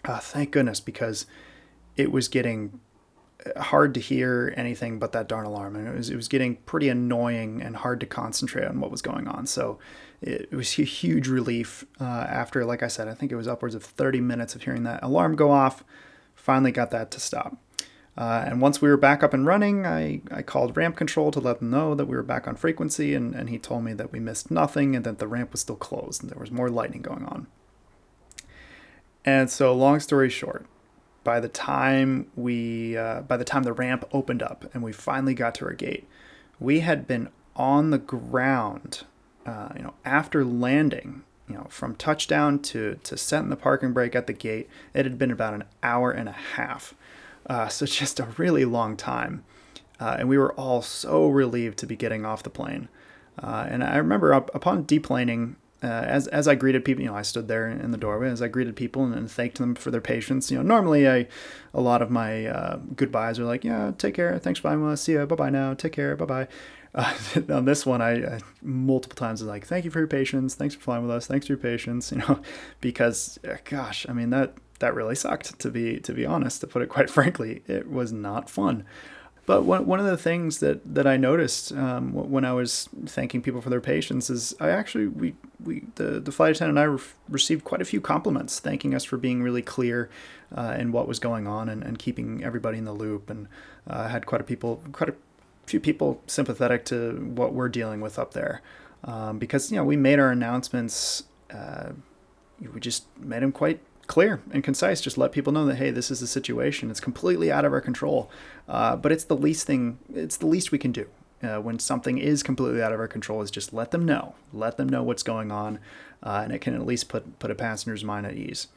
Uh, 0.06 0.20
thank 0.20 0.52
goodness, 0.52 0.80
because 0.80 1.26
it 1.98 2.12
was 2.12 2.28
getting 2.28 2.80
hard 3.58 3.94
to 3.96 4.00
hear 4.00 4.54
anything 4.56 5.00
but 5.00 5.12
that 5.14 5.28
darn 5.28 5.46
alarm, 5.46 5.76
and 5.76 5.88
it 5.88 5.96
was 5.96 6.10
it 6.10 6.16
was 6.16 6.28
getting 6.28 6.58
pretty 6.58 6.90
annoying 6.90 7.62
and 7.62 7.78
hard 7.78 8.00
to 8.00 8.06
concentrate 8.06 8.66
on 8.66 8.80
what 8.80 8.92
was 8.92 9.02
going 9.02 9.28
on. 9.28 9.48
So 9.48 9.80
it, 10.22 10.52
was 10.52 10.78
a 10.78 10.84
huge 10.84 11.28
relief 11.28 11.84
uh, 12.00 12.04
after, 12.04 12.64
like 12.64 12.84
I 12.84 12.88
said, 12.88 13.08
I 13.08 13.14
think 13.14 13.32
it 13.32 13.36
was 13.36 13.48
upwards 13.48 13.76
of 13.76 13.84
30 13.84 14.22
minutes 14.22 14.54
of 14.56 14.64
hearing 14.64 14.84
that 14.84 15.02
alarm 15.02 15.36
go 15.36 15.52
off. 15.52 15.84
Finally 16.36 16.72
got 16.72 16.92
that 16.92 17.12
to 17.12 17.20
stop. 17.20 17.58
Uh, 18.18 18.44
and 18.46 18.62
once 18.62 18.82
we 18.82 18.90
were 18.90 18.98
back 18.98 19.24
up 19.24 19.34
and 19.34 19.46
running, 19.46 19.86
I, 19.86 20.22
I 20.30 20.42
called 20.42 20.76
ramp 20.76 20.98
control 20.98 21.32
to 21.32 21.40
let 21.40 21.60
them 21.60 21.70
know 21.70 21.96
that 21.96 22.06
we 22.06 22.16
were 22.16 22.24
back 22.24 22.48
on 22.48 22.56
frequency, 22.56 23.16
and, 23.16 23.34
and 23.34 23.50
he 23.50 23.58
told 23.58 23.84
me 23.84 23.94
that 23.94 24.12
we 24.12 24.20
missed 24.20 24.52
nothing 24.52 24.96
and 24.96 25.06
that 25.06 25.20
the 25.20 25.28
ramp 25.28 25.54
was 25.54 25.62
still 25.62 25.78
closed 25.78 26.22
and 26.22 26.30
there 26.30 26.40
was 26.40 26.52
more 26.52 26.70
lightning 26.70 27.02
going 27.02 27.24
on. 27.26 27.48
And 29.24 29.50
so, 29.50 29.74
long 29.74 30.00
story 30.00 30.30
short, 30.30 30.66
by 31.24 31.40
the 31.40 31.48
time 31.48 32.28
we, 32.36 32.98
uh, 32.98 33.22
by 33.22 33.38
the 33.38 33.46
time 33.46 33.64
the 33.64 33.74
ramp 33.74 34.06
opened 34.12 34.42
up 34.42 34.70
and 34.74 34.84
we 34.84 34.92
finally 34.92 35.34
got 35.34 35.56
to 35.56 35.66
our 35.66 35.74
gate, 35.74 36.08
we 36.60 36.82
had 36.82 37.08
been 37.08 37.30
on 37.56 37.92
the 37.92 37.98
ground, 37.98 39.04
uh, 39.46 39.70
you 39.76 39.84
know, 39.84 39.94
after 40.04 40.44
landing, 40.44 41.24
you 41.48 41.56
know, 41.56 41.68
from 41.70 41.96
touchdown 41.96 42.60
to 42.60 43.00
to 43.04 43.16
setting 43.16 43.50
the 43.50 43.56
parking 43.56 43.94
brake 43.94 44.16
at 44.16 44.28
the 44.28 44.34
gate. 44.34 44.68
It 44.94 45.06
had 45.06 45.18
been 45.18 45.32
about 45.32 45.54
an 45.54 45.64
hour 45.84 46.12
and 46.12 46.28
a 46.28 46.34
half 46.34 46.96
uh, 47.48 47.68
so 47.68 47.86
just 48.02 48.20
a 48.20 48.26
really 48.38 48.66
long 48.66 48.98
time. 48.98 49.44
Uh, 50.00 50.16
and 50.20 50.28
we 50.28 50.38
were 50.38 50.54
all 50.54 50.82
so 50.82 51.28
relieved 51.28 51.78
to 51.78 51.86
be 51.86 51.96
getting 51.96 52.26
off 52.26 52.42
the 52.42 52.50
plane. 52.50 52.90
Uh, 53.42 53.68
and 53.70 53.84
I 53.84 53.98
remember 53.98 54.34
up, 54.34 54.54
upon 54.56 54.86
deplaning, 54.86 55.56
uh, 55.84 55.88
as, 55.88 56.28
as 56.28 56.48
I 56.48 56.56
greeted 56.56 56.84
people, 56.84 57.04
you 57.04 57.10
know, 57.10 57.16
I 57.16 57.22
stood 57.22 57.48
there 57.48 57.68
in 57.70 57.92
the 57.92 57.98
doorway 57.98 58.30
as 58.30 58.42
I 58.42 58.48
greeted 58.48 58.76
people 58.76 59.04
and, 59.04 59.14
and 59.14 59.30
thanked 59.30 59.58
them 59.58 59.76
for 59.76 59.92
their 59.92 60.02
patience. 60.02 60.50
You 60.50 60.58
know, 60.58 60.64
normally 60.64 61.08
I, 61.08 61.28
a 61.74 61.82
lot 61.82 62.02
of 62.02 62.10
my 62.10 62.46
uh, 62.48 62.78
goodbyes 62.96 63.40
are 63.40 63.46
like, 63.46 63.64
yeah, 63.64 63.92
take 63.98 64.16
care, 64.16 64.38
thanks 64.40 64.60
for 64.60 64.64
flying 64.64 64.84
with 64.84 64.94
us, 64.94 65.02
see 65.02 65.14
ya, 65.14 65.26
bye 65.26 65.36
bye 65.36 65.50
now, 65.50 65.74
take 65.74 65.94
care, 65.94 66.16
bye 66.16 66.26
bye. 66.26 66.48
Uh, 66.94 67.16
on 67.50 67.64
this 67.64 67.86
one, 67.86 68.02
I, 68.02 68.36
I 68.36 68.40
multiple 68.62 69.16
times 69.16 69.40
was 69.40 69.48
like, 69.48 69.66
"Thank 69.66 69.86
you 69.86 69.92
for 69.92 70.00
your 70.00 70.10
patience. 70.10 70.56
Thanks 70.56 70.76
for 70.76 70.82
flying 70.82 71.04
with 71.04 71.12
us. 71.12 71.26
Thanks 71.26 71.48
for 71.48 71.54
your 71.54 71.58
patience." 71.58 72.12
You 72.12 72.18
know, 72.18 72.42
because 72.82 73.40
gosh, 73.64 74.06
I 74.10 74.12
mean 74.12 74.30
that 74.32 74.56
that 74.82 74.94
really 74.94 75.16
sucked 75.16 75.58
to 75.58 75.70
be 75.70 76.00
to 76.00 76.14
be 76.14 76.26
honest 76.26 76.62
to 76.62 76.68
put 76.68 76.82
it 76.82 76.90
quite 76.90 77.10
frankly 77.18 77.64
it 77.68 77.90
was 77.90 78.12
not 78.12 78.50
fun. 78.50 78.86
But 79.48 79.64
one, 79.64 79.88
one 79.88 80.00
of 80.00 80.06
the 80.06 80.18
things 80.18 80.60
that, 80.60 80.94
that 80.94 81.08
I 81.08 81.18
noticed 81.18 81.72
um, 81.74 82.14
when 82.14 82.46
I 82.46 82.54
was 82.54 82.88
thanking 83.08 83.42
people 83.42 83.60
for 83.60 83.72
their 83.72 83.82
patience 83.82 84.30
is 84.30 84.56
I 84.60 84.70
actually 84.70 85.08
we, 85.08 85.34
we 85.64 85.86
the, 85.96 86.20
the 86.20 86.32
flight 86.32 86.56
attendant 86.56 86.78
and 86.78 86.80
I 86.80 86.84
re- 86.84 87.02
received 87.28 87.64
quite 87.64 87.82
a 87.82 87.86
few 87.86 88.00
compliments 88.00 88.60
thanking 88.60 88.94
us 88.94 89.04
for 89.04 89.18
being 89.18 89.42
really 89.42 89.64
clear 89.64 90.10
uh, 90.56 90.76
in 90.78 90.92
what 90.92 91.08
was 91.08 91.18
going 91.18 91.48
on 91.48 91.70
and, 91.70 91.84
and 91.84 91.98
keeping 91.98 92.44
everybody 92.44 92.78
in 92.78 92.86
the 92.86 92.94
loop. 92.94 93.32
And 93.32 93.48
uh, 93.88 94.10
had 94.10 94.28
quite 94.28 94.42
a 94.42 94.44
people 94.44 94.84
quite 94.92 95.10
a 95.10 95.16
few 95.66 95.80
people 95.80 96.22
sympathetic 96.28 96.86
to 96.86 97.32
what 97.36 97.54
we're 97.54 97.70
dealing 97.70 98.00
with 98.00 98.20
up 98.20 98.34
there. 98.34 98.62
Um, 99.04 99.40
because 99.40 99.72
you 99.72 99.78
know 99.78 99.84
we 99.84 99.98
made 99.98 100.20
our 100.20 100.32
announcements 100.32 101.24
uh, 101.52 101.90
we 102.60 102.80
just 102.80 103.06
made 103.18 103.42
them 103.42 103.52
quite 103.52 103.80
clear 104.12 104.42
and 104.52 104.62
concise. 104.62 105.00
Just 105.00 105.18
let 105.18 105.32
people 105.32 105.54
know 105.54 105.66
that 105.66 105.78
hey, 105.78 105.90
this 105.90 106.12
is 106.12 106.20
the 106.20 106.28
situation. 106.28 106.92
It's 106.92 107.00
completely 107.00 107.50
out 107.50 107.64
of 107.64 107.72
our 107.72 107.80
control, 107.80 108.30
uh, 108.68 108.98
but 108.98 109.10
it's 109.10 109.24
the 109.24 109.38
least 109.38 109.66
thing. 109.66 110.00
It's 110.14 110.36
the 110.36 110.48
least 110.48 110.70
we 110.74 110.78
can 110.78 110.92
do. 110.92 111.08
Uh, 111.42 111.60
when 111.60 111.80
something 111.80 112.18
is 112.18 112.44
completely 112.44 112.84
out 112.84 112.92
of 112.92 113.00
our 113.00 113.08
control, 113.08 113.42
is 113.42 113.50
just 113.50 113.74
let 113.74 113.92
them 113.92 114.06
know. 114.06 114.36
Let 114.52 114.76
them 114.76 114.90
know 114.90 115.02
what's 115.02 115.24
going 115.24 115.50
on, 115.50 115.80
uh, 116.22 116.42
and 116.44 116.52
it 116.52 116.60
can 116.60 116.76
at 116.76 116.86
least 116.86 117.08
put 117.08 117.40
put 117.40 117.52
a 117.52 117.56
passenger's 117.56 118.04
mind 118.04 118.26
at 118.26 118.36
ease. 118.36 118.68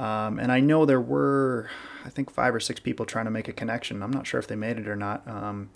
Um, 0.00 0.40
and 0.40 0.50
I 0.50 0.58
know 0.58 0.84
there 0.84 1.00
were, 1.00 1.70
I 2.04 2.08
think, 2.08 2.28
five 2.28 2.52
or 2.52 2.58
six 2.58 2.80
people 2.80 3.06
trying 3.06 3.26
to 3.26 3.30
make 3.30 3.46
a 3.46 3.52
connection. 3.52 4.02
I'm 4.02 4.10
not 4.10 4.26
sure 4.26 4.40
if 4.40 4.48
they 4.48 4.56
made 4.56 4.76
it 4.76 4.88
or 4.88 4.96
not. 4.96 5.22
Um, 5.28 5.70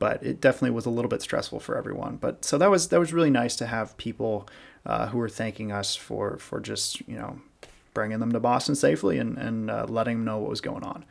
but 0.00 0.20
it 0.20 0.40
definitely 0.40 0.72
was 0.72 0.84
a 0.84 0.90
little 0.90 1.08
bit 1.08 1.22
stressful 1.22 1.60
for 1.60 1.78
everyone. 1.78 2.16
But 2.16 2.44
so 2.44 2.58
that 2.58 2.70
was 2.72 2.88
that 2.88 2.98
was 2.98 3.12
really 3.12 3.30
nice 3.30 3.54
to 3.54 3.68
have 3.68 3.96
people 3.98 4.48
uh, 4.84 5.06
who 5.06 5.18
were 5.18 5.28
thanking 5.28 5.70
us 5.70 5.94
for 5.94 6.38
for 6.38 6.58
just 6.58 7.06
you 7.08 7.14
know 7.14 7.38
bringing 7.94 8.20
them 8.20 8.32
to 8.32 8.40
Boston 8.40 8.74
safely 8.74 9.18
and, 9.18 9.36
and 9.38 9.70
uh, 9.70 9.86
letting 9.88 10.18
them 10.18 10.24
know 10.24 10.38
what 10.38 10.50
was 10.50 10.60
going 10.60 10.84
on. 10.84 11.04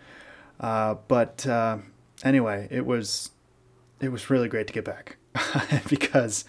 Uh, 0.59 0.95
but 1.07 1.45
uh, 1.47 1.77
anyway, 2.23 2.67
it 2.71 2.85
was 2.85 3.31
it 3.99 4.11
was 4.11 4.29
really 4.29 4.47
great 4.47 4.67
to 4.67 4.73
get 4.73 4.85
back 4.85 5.17
because 5.89 6.45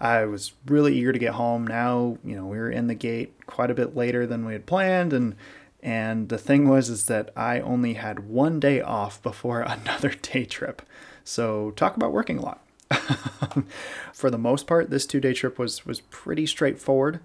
I 0.00 0.24
was 0.24 0.52
really 0.66 0.96
eager 0.96 1.12
to 1.12 1.18
get 1.18 1.34
home. 1.34 1.66
Now 1.66 2.18
you 2.24 2.36
know 2.36 2.46
we 2.46 2.58
were 2.58 2.70
in 2.70 2.86
the 2.86 2.94
gate 2.94 3.34
quite 3.46 3.70
a 3.70 3.74
bit 3.74 3.94
later 3.94 4.26
than 4.26 4.44
we 4.44 4.52
had 4.52 4.66
planned, 4.66 5.12
and 5.12 5.36
and 5.82 6.28
the 6.28 6.38
thing 6.38 6.68
was 6.68 6.88
is 6.88 7.06
that 7.06 7.30
I 7.36 7.60
only 7.60 7.94
had 7.94 8.28
one 8.28 8.60
day 8.60 8.80
off 8.80 9.22
before 9.22 9.60
another 9.66 10.10
day 10.10 10.44
trip. 10.44 10.82
So 11.24 11.72
talk 11.72 11.96
about 11.96 12.12
working 12.12 12.38
a 12.38 12.42
lot. 12.42 12.64
For 14.12 14.30
the 14.30 14.38
most 14.38 14.66
part, 14.66 14.90
this 14.90 15.06
two 15.06 15.20
day 15.20 15.32
trip 15.32 15.58
was 15.58 15.84
was 15.86 16.00
pretty 16.00 16.46
straightforward. 16.46 17.20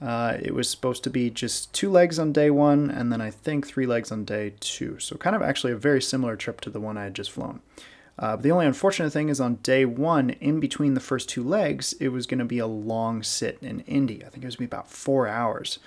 Uh, 0.00 0.38
it 0.40 0.54
was 0.54 0.68
supposed 0.68 1.04
to 1.04 1.10
be 1.10 1.28
just 1.28 1.72
two 1.74 1.90
legs 1.90 2.18
on 2.18 2.32
day 2.32 2.50
one, 2.50 2.90
and 2.90 3.12
then 3.12 3.20
I 3.20 3.30
think 3.30 3.66
three 3.66 3.86
legs 3.86 4.10
on 4.10 4.24
day 4.24 4.54
two. 4.58 4.98
So, 4.98 5.16
kind 5.16 5.36
of 5.36 5.42
actually 5.42 5.72
a 5.72 5.76
very 5.76 6.00
similar 6.00 6.36
trip 6.36 6.60
to 6.62 6.70
the 6.70 6.80
one 6.80 6.96
I 6.96 7.04
had 7.04 7.14
just 7.14 7.30
flown. 7.30 7.60
Uh, 8.18 8.36
but 8.36 8.42
the 8.42 8.50
only 8.50 8.66
unfortunate 8.66 9.10
thing 9.10 9.30
is 9.30 9.40
on 9.40 9.56
day 9.56 9.84
one, 9.84 10.30
in 10.30 10.60
between 10.60 10.92
the 10.94 11.00
first 11.00 11.28
two 11.28 11.42
legs, 11.42 11.94
it 11.94 12.08
was 12.08 12.26
going 12.26 12.38
to 12.38 12.44
be 12.44 12.58
a 12.58 12.66
long 12.66 13.22
sit 13.22 13.58
in 13.62 13.80
Indy. 13.80 14.24
I 14.24 14.28
think 14.28 14.44
it 14.44 14.46
was 14.46 14.56
going 14.56 14.68
to 14.68 14.70
be 14.70 14.76
about 14.76 14.90
four 14.90 15.26
hours. 15.26 15.78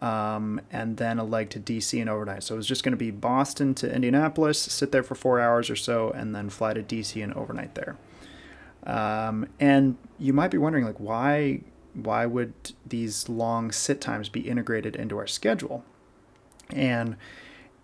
Um, 0.00 0.60
and 0.70 0.96
then 0.98 1.18
a 1.18 1.24
leg 1.24 1.50
to 1.50 1.58
DC 1.58 1.98
and 2.00 2.08
overnight. 2.08 2.44
So 2.44 2.54
it 2.54 2.58
was 2.58 2.68
just 2.68 2.84
going 2.84 2.92
to 2.92 2.98
be 2.98 3.10
Boston 3.10 3.74
to 3.76 3.92
Indianapolis, 3.92 4.60
sit 4.60 4.92
there 4.92 5.02
for 5.02 5.16
four 5.16 5.40
hours 5.40 5.70
or 5.70 5.76
so, 5.76 6.10
and 6.10 6.36
then 6.36 6.50
fly 6.50 6.72
to 6.72 6.82
DC 6.84 7.20
and 7.22 7.34
overnight 7.34 7.74
there. 7.74 7.96
Um, 8.84 9.48
and 9.58 9.96
you 10.18 10.32
might 10.32 10.52
be 10.52 10.58
wondering, 10.58 10.84
like, 10.84 11.00
why 11.00 11.62
why 11.94 12.26
would 12.26 12.52
these 12.86 13.28
long 13.28 13.72
sit 13.72 14.00
times 14.00 14.28
be 14.28 14.40
integrated 14.40 14.96
into 14.96 15.18
our 15.18 15.26
schedule? 15.26 15.84
And 16.70 17.16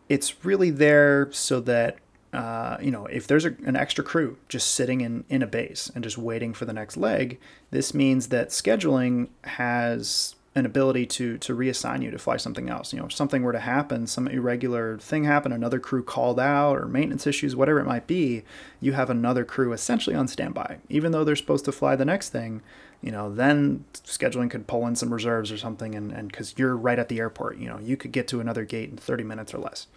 it's 0.08 0.44
really 0.44 0.70
there 0.70 1.28
so 1.32 1.60
that 1.60 1.98
uh, 2.34 2.78
you 2.80 2.90
know, 2.90 3.06
if 3.06 3.28
there's 3.28 3.44
a, 3.44 3.54
an 3.64 3.76
extra 3.76 4.02
crew 4.02 4.36
just 4.48 4.72
sitting 4.72 5.02
in, 5.02 5.24
in 5.28 5.40
a 5.40 5.46
base 5.46 5.88
and 5.94 6.02
just 6.02 6.18
waiting 6.18 6.52
for 6.52 6.64
the 6.64 6.72
next 6.72 6.96
leg, 6.96 7.38
this 7.70 7.94
means 7.94 8.28
that 8.28 8.48
scheduling 8.48 9.28
has 9.44 10.34
an 10.56 10.66
ability 10.66 11.04
to 11.04 11.36
to 11.38 11.56
reassign 11.56 12.02
you 12.02 12.10
to 12.10 12.18
fly 12.18 12.36
something 12.36 12.68
else. 12.68 12.92
You 12.92 13.00
know, 13.00 13.06
if 13.06 13.12
something 13.12 13.42
were 13.42 13.52
to 13.52 13.60
happen, 13.60 14.06
some 14.06 14.28
irregular 14.28 14.98
thing 14.98 15.24
happened, 15.24 15.54
another 15.54 15.78
crew 15.78 16.02
called 16.02 16.40
out, 16.40 16.76
or 16.76 16.86
maintenance 16.86 17.26
issues, 17.26 17.54
whatever 17.54 17.80
it 17.80 17.86
might 17.86 18.06
be, 18.06 18.42
you 18.80 18.92
have 18.92 19.10
another 19.10 19.44
crew 19.44 19.72
essentially 19.72 20.14
on 20.14 20.26
standby. 20.26 20.78
Even 20.88 21.12
though 21.12 21.24
they're 21.24 21.36
supposed 21.36 21.64
to 21.66 21.72
fly 21.72 21.94
the 21.94 22.04
next 22.04 22.30
thing, 22.30 22.62
you 23.04 23.12
know, 23.12 23.32
then 23.32 23.84
scheduling 23.92 24.50
could 24.50 24.66
pull 24.66 24.86
in 24.86 24.96
some 24.96 25.12
reserves 25.12 25.52
or 25.52 25.58
something, 25.58 25.94
and 25.94 26.10
and 26.10 26.30
because 26.30 26.54
you're 26.56 26.74
right 26.74 26.98
at 26.98 27.10
the 27.10 27.18
airport, 27.18 27.58
you 27.58 27.68
know, 27.68 27.78
you 27.78 27.98
could 27.98 28.12
get 28.12 28.26
to 28.28 28.40
another 28.40 28.64
gate 28.64 28.88
in 28.88 28.96
30 28.96 29.24
minutes 29.24 29.52
or 29.52 29.58
less. 29.58 29.88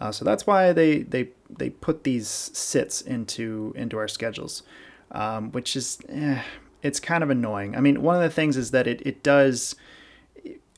Uh, 0.00 0.10
so 0.10 0.24
that's 0.24 0.44
why 0.44 0.72
they 0.72 1.02
they 1.02 1.28
they 1.48 1.70
put 1.70 2.02
these 2.02 2.26
sits 2.26 3.00
into 3.00 3.72
into 3.76 3.96
our 3.96 4.08
schedules, 4.08 4.64
um, 5.12 5.52
which 5.52 5.76
is 5.76 5.98
eh, 6.08 6.42
it's 6.82 6.98
kind 6.98 7.22
of 7.22 7.30
annoying. 7.30 7.76
I 7.76 7.80
mean, 7.80 8.02
one 8.02 8.16
of 8.16 8.22
the 8.22 8.30
things 8.30 8.56
is 8.56 8.72
that 8.72 8.88
it 8.88 9.02
it 9.06 9.22
does 9.22 9.76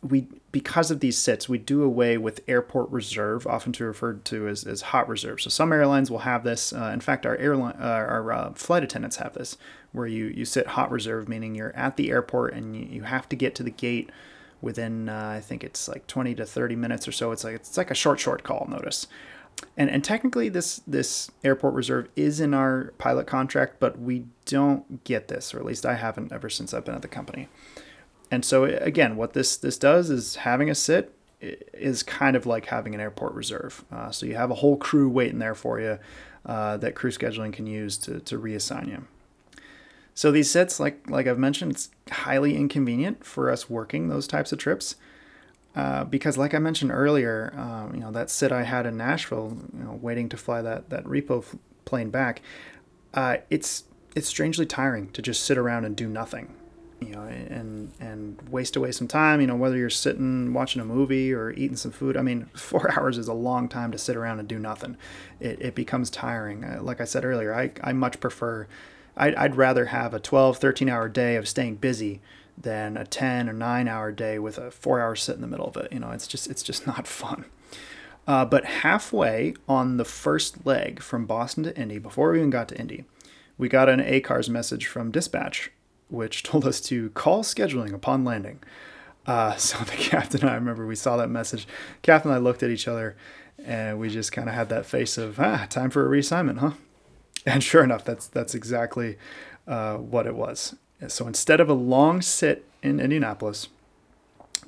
we 0.02 0.26
because 0.52 0.90
of 0.90 1.00
these 1.00 1.16
sits, 1.16 1.48
we 1.48 1.58
do 1.58 1.82
away 1.82 2.18
with 2.18 2.40
airport 2.48 2.90
reserve, 2.90 3.46
often 3.46 3.72
to 3.74 3.84
referred 3.84 4.24
to 4.26 4.48
as, 4.48 4.64
as 4.64 4.82
hot 4.82 5.08
reserve. 5.08 5.40
So 5.40 5.50
some 5.50 5.72
airlines 5.72 6.10
will 6.10 6.20
have 6.20 6.42
this. 6.42 6.72
Uh, 6.72 6.90
in 6.92 7.00
fact, 7.00 7.24
our 7.24 7.36
airline, 7.36 7.76
uh, 7.80 7.84
our 7.84 8.32
uh, 8.32 8.52
flight 8.54 8.82
attendants 8.82 9.16
have 9.16 9.34
this, 9.34 9.56
where 9.92 10.06
you 10.06 10.26
you 10.26 10.44
sit 10.44 10.68
hot 10.68 10.90
reserve, 10.90 11.28
meaning 11.28 11.54
you're 11.54 11.74
at 11.76 11.96
the 11.96 12.10
airport 12.10 12.54
and 12.54 12.74
you, 12.74 12.84
you 12.84 13.02
have 13.02 13.28
to 13.28 13.36
get 13.36 13.54
to 13.56 13.62
the 13.62 13.70
gate 13.70 14.10
within 14.60 15.08
uh, 15.08 15.34
I 15.36 15.40
think 15.40 15.64
it's 15.64 15.88
like 15.88 16.06
20 16.06 16.34
to 16.36 16.46
30 16.46 16.76
minutes 16.76 17.06
or 17.06 17.12
so. 17.12 17.32
It's 17.32 17.44
like 17.44 17.54
it's 17.54 17.76
like 17.76 17.90
a 17.90 17.94
short 17.94 18.18
short 18.18 18.42
call 18.42 18.66
notice. 18.68 19.06
And, 19.76 19.90
and 19.90 20.02
technically 20.02 20.48
this 20.48 20.80
this 20.86 21.30
airport 21.44 21.74
reserve 21.74 22.08
is 22.16 22.40
in 22.40 22.54
our 22.54 22.92
pilot 22.98 23.26
contract, 23.26 23.76
but 23.78 24.00
we 24.00 24.24
don't 24.46 25.04
get 25.04 25.28
this, 25.28 25.54
or 25.54 25.58
at 25.58 25.64
least 25.64 25.86
I 25.86 25.94
haven't 25.94 26.32
ever 26.32 26.48
since 26.48 26.74
I've 26.74 26.84
been 26.84 26.94
at 26.94 27.02
the 27.02 27.08
company. 27.08 27.48
And 28.30 28.44
so 28.44 28.64
again, 28.64 29.16
what 29.16 29.32
this 29.32 29.56
this 29.56 29.76
does 29.76 30.10
is 30.10 30.36
having 30.36 30.70
a 30.70 30.74
sit 30.74 31.14
is 31.40 32.02
kind 32.02 32.36
of 32.36 32.46
like 32.46 32.66
having 32.66 32.94
an 32.94 33.00
airport 33.00 33.34
reserve. 33.34 33.84
Uh, 33.90 34.10
so 34.10 34.26
you 34.26 34.36
have 34.36 34.50
a 34.50 34.56
whole 34.56 34.76
crew 34.76 35.08
waiting 35.08 35.38
there 35.38 35.54
for 35.54 35.80
you 35.80 35.98
uh, 36.46 36.76
that 36.76 36.94
crew 36.94 37.10
scheduling 37.10 37.52
can 37.52 37.66
use 37.66 37.96
to, 37.98 38.20
to 38.20 38.38
reassign 38.38 38.88
you. 38.88 39.06
So 40.14 40.30
these 40.30 40.50
sits, 40.50 40.78
like 40.78 41.08
like 41.08 41.26
I've 41.26 41.38
mentioned, 41.38 41.72
it's 41.72 41.90
highly 42.10 42.56
inconvenient 42.56 43.24
for 43.24 43.50
us 43.50 43.70
working 43.70 44.08
those 44.08 44.26
types 44.26 44.52
of 44.52 44.58
trips. 44.58 44.96
Uh, 45.76 46.02
because, 46.02 46.36
like 46.36 46.52
I 46.52 46.58
mentioned 46.58 46.90
earlier, 46.90 47.54
um, 47.56 47.94
you 47.94 48.00
know 48.00 48.10
that 48.10 48.28
sit 48.28 48.50
I 48.52 48.64
had 48.64 48.86
in 48.86 48.96
Nashville, 48.96 49.56
you 49.72 49.84
know, 49.84 49.98
waiting 50.02 50.28
to 50.30 50.36
fly 50.36 50.62
that 50.62 50.90
that 50.90 51.04
repo 51.04 51.44
plane 51.84 52.10
back, 52.10 52.42
uh, 53.14 53.38
it's 53.50 53.84
it's 54.14 54.26
strangely 54.26 54.66
tiring 54.66 55.10
to 55.12 55.22
just 55.22 55.44
sit 55.44 55.56
around 55.56 55.84
and 55.84 55.96
do 55.96 56.08
nothing 56.08 56.54
you 57.00 57.10
know, 57.10 57.22
and 57.22 57.92
and 58.00 58.40
waste 58.50 58.76
away 58.76 58.92
some 58.92 59.08
time. 59.08 59.40
You 59.40 59.46
know, 59.46 59.56
whether 59.56 59.76
you're 59.76 59.90
sitting 59.90 60.52
watching 60.52 60.80
a 60.80 60.84
movie 60.84 61.32
or 61.32 61.50
eating 61.52 61.76
some 61.76 61.90
food. 61.90 62.16
I 62.16 62.22
mean, 62.22 62.44
four 62.54 62.90
hours 62.98 63.18
is 63.18 63.28
a 63.28 63.34
long 63.34 63.68
time 63.68 63.92
to 63.92 63.98
sit 63.98 64.16
around 64.16 64.38
and 64.38 64.48
do 64.48 64.58
nothing. 64.58 64.96
It, 65.40 65.60
it 65.60 65.74
becomes 65.74 66.10
tiring. 66.10 66.64
Uh, 66.64 66.80
like 66.82 67.00
I 67.00 67.04
said 67.04 67.24
earlier, 67.24 67.54
I, 67.54 67.72
I 67.82 67.92
much 67.92 68.20
prefer. 68.20 68.66
I'd, 69.16 69.34
I'd 69.34 69.56
rather 69.56 69.86
have 69.86 70.14
a 70.14 70.20
12, 70.20 70.58
13 70.58 70.88
hour 70.88 71.08
day 71.08 71.36
of 71.36 71.48
staying 71.48 71.76
busy 71.76 72.20
than 72.56 72.96
a 72.96 73.04
10 73.04 73.48
or 73.48 73.52
9 73.52 73.88
hour 73.88 74.12
day 74.12 74.38
with 74.38 74.58
a 74.58 74.70
four 74.70 75.00
hour 75.00 75.16
sit 75.16 75.34
in 75.34 75.40
the 75.40 75.46
middle 75.46 75.66
of 75.66 75.76
it. 75.76 75.92
You 75.92 76.00
know, 76.00 76.10
it's 76.10 76.26
just 76.26 76.48
it's 76.48 76.62
just 76.62 76.86
not 76.86 77.06
fun. 77.06 77.44
Uh, 78.26 78.44
but 78.44 78.64
halfway 78.64 79.54
on 79.68 79.96
the 79.96 80.04
first 80.04 80.64
leg 80.66 81.02
from 81.02 81.26
Boston 81.26 81.64
to 81.64 81.76
Indy, 81.76 81.98
before 81.98 82.30
we 82.30 82.38
even 82.38 82.50
got 82.50 82.68
to 82.68 82.78
Indy, 82.78 83.04
we 83.58 83.68
got 83.68 83.88
an 83.88 84.00
ACARS 84.00 84.48
message 84.48 84.86
from 84.86 85.10
dispatch, 85.10 85.70
which 86.10 86.42
told 86.44 86.66
us 86.66 86.80
to 86.82 87.10
call 87.10 87.42
scheduling 87.42 87.92
upon 87.92 88.24
landing. 88.24 88.60
Uh, 89.26 89.56
so 89.56 89.78
the 89.84 89.92
captain 89.92 90.40
and 90.40 90.50
I 90.50 90.54
remember 90.54 90.86
we 90.86 90.96
saw 90.96 91.16
that 91.16 91.30
message. 91.30 91.66
Captain 92.02 92.30
and 92.30 92.38
I 92.38 92.42
looked 92.42 92.62
at 92.62 92.70
each 92.70 92.88
other 92.88 93.16
and 93.64 93.98
we 93.98 94.08
just 94.08 94.32
kind 94.32 94.48
of 94.48 94.54
had 94.54 94.68
that 94.70 94.86
face 94.86 95.18
of, 95.18 95.38
ah, 95.38 95.66
time 95.68 95.90
for 95.90 96.06
a 96.06 96.18
reassignment, 96.18 96.58
huh? 96.58 96.72
And 97.46 97.64
sure 97.64 97.82
enough, 97.82 98.04
that's 98.04 98.26
that's 98.26 98.54
exactly 98.54 99.16
uh, 99.66 99.96
what 99.96 100.26
it 100.26 100.34
was. 100.34 100.74
So 101.08 101.26
instead 101.26 101.58
of 101.58 101.70
a 101.70 101.74
long 101.74 102.20
sit 102.20 102.66
in 102.82 103.00
Indianapolis, 103.00 103.68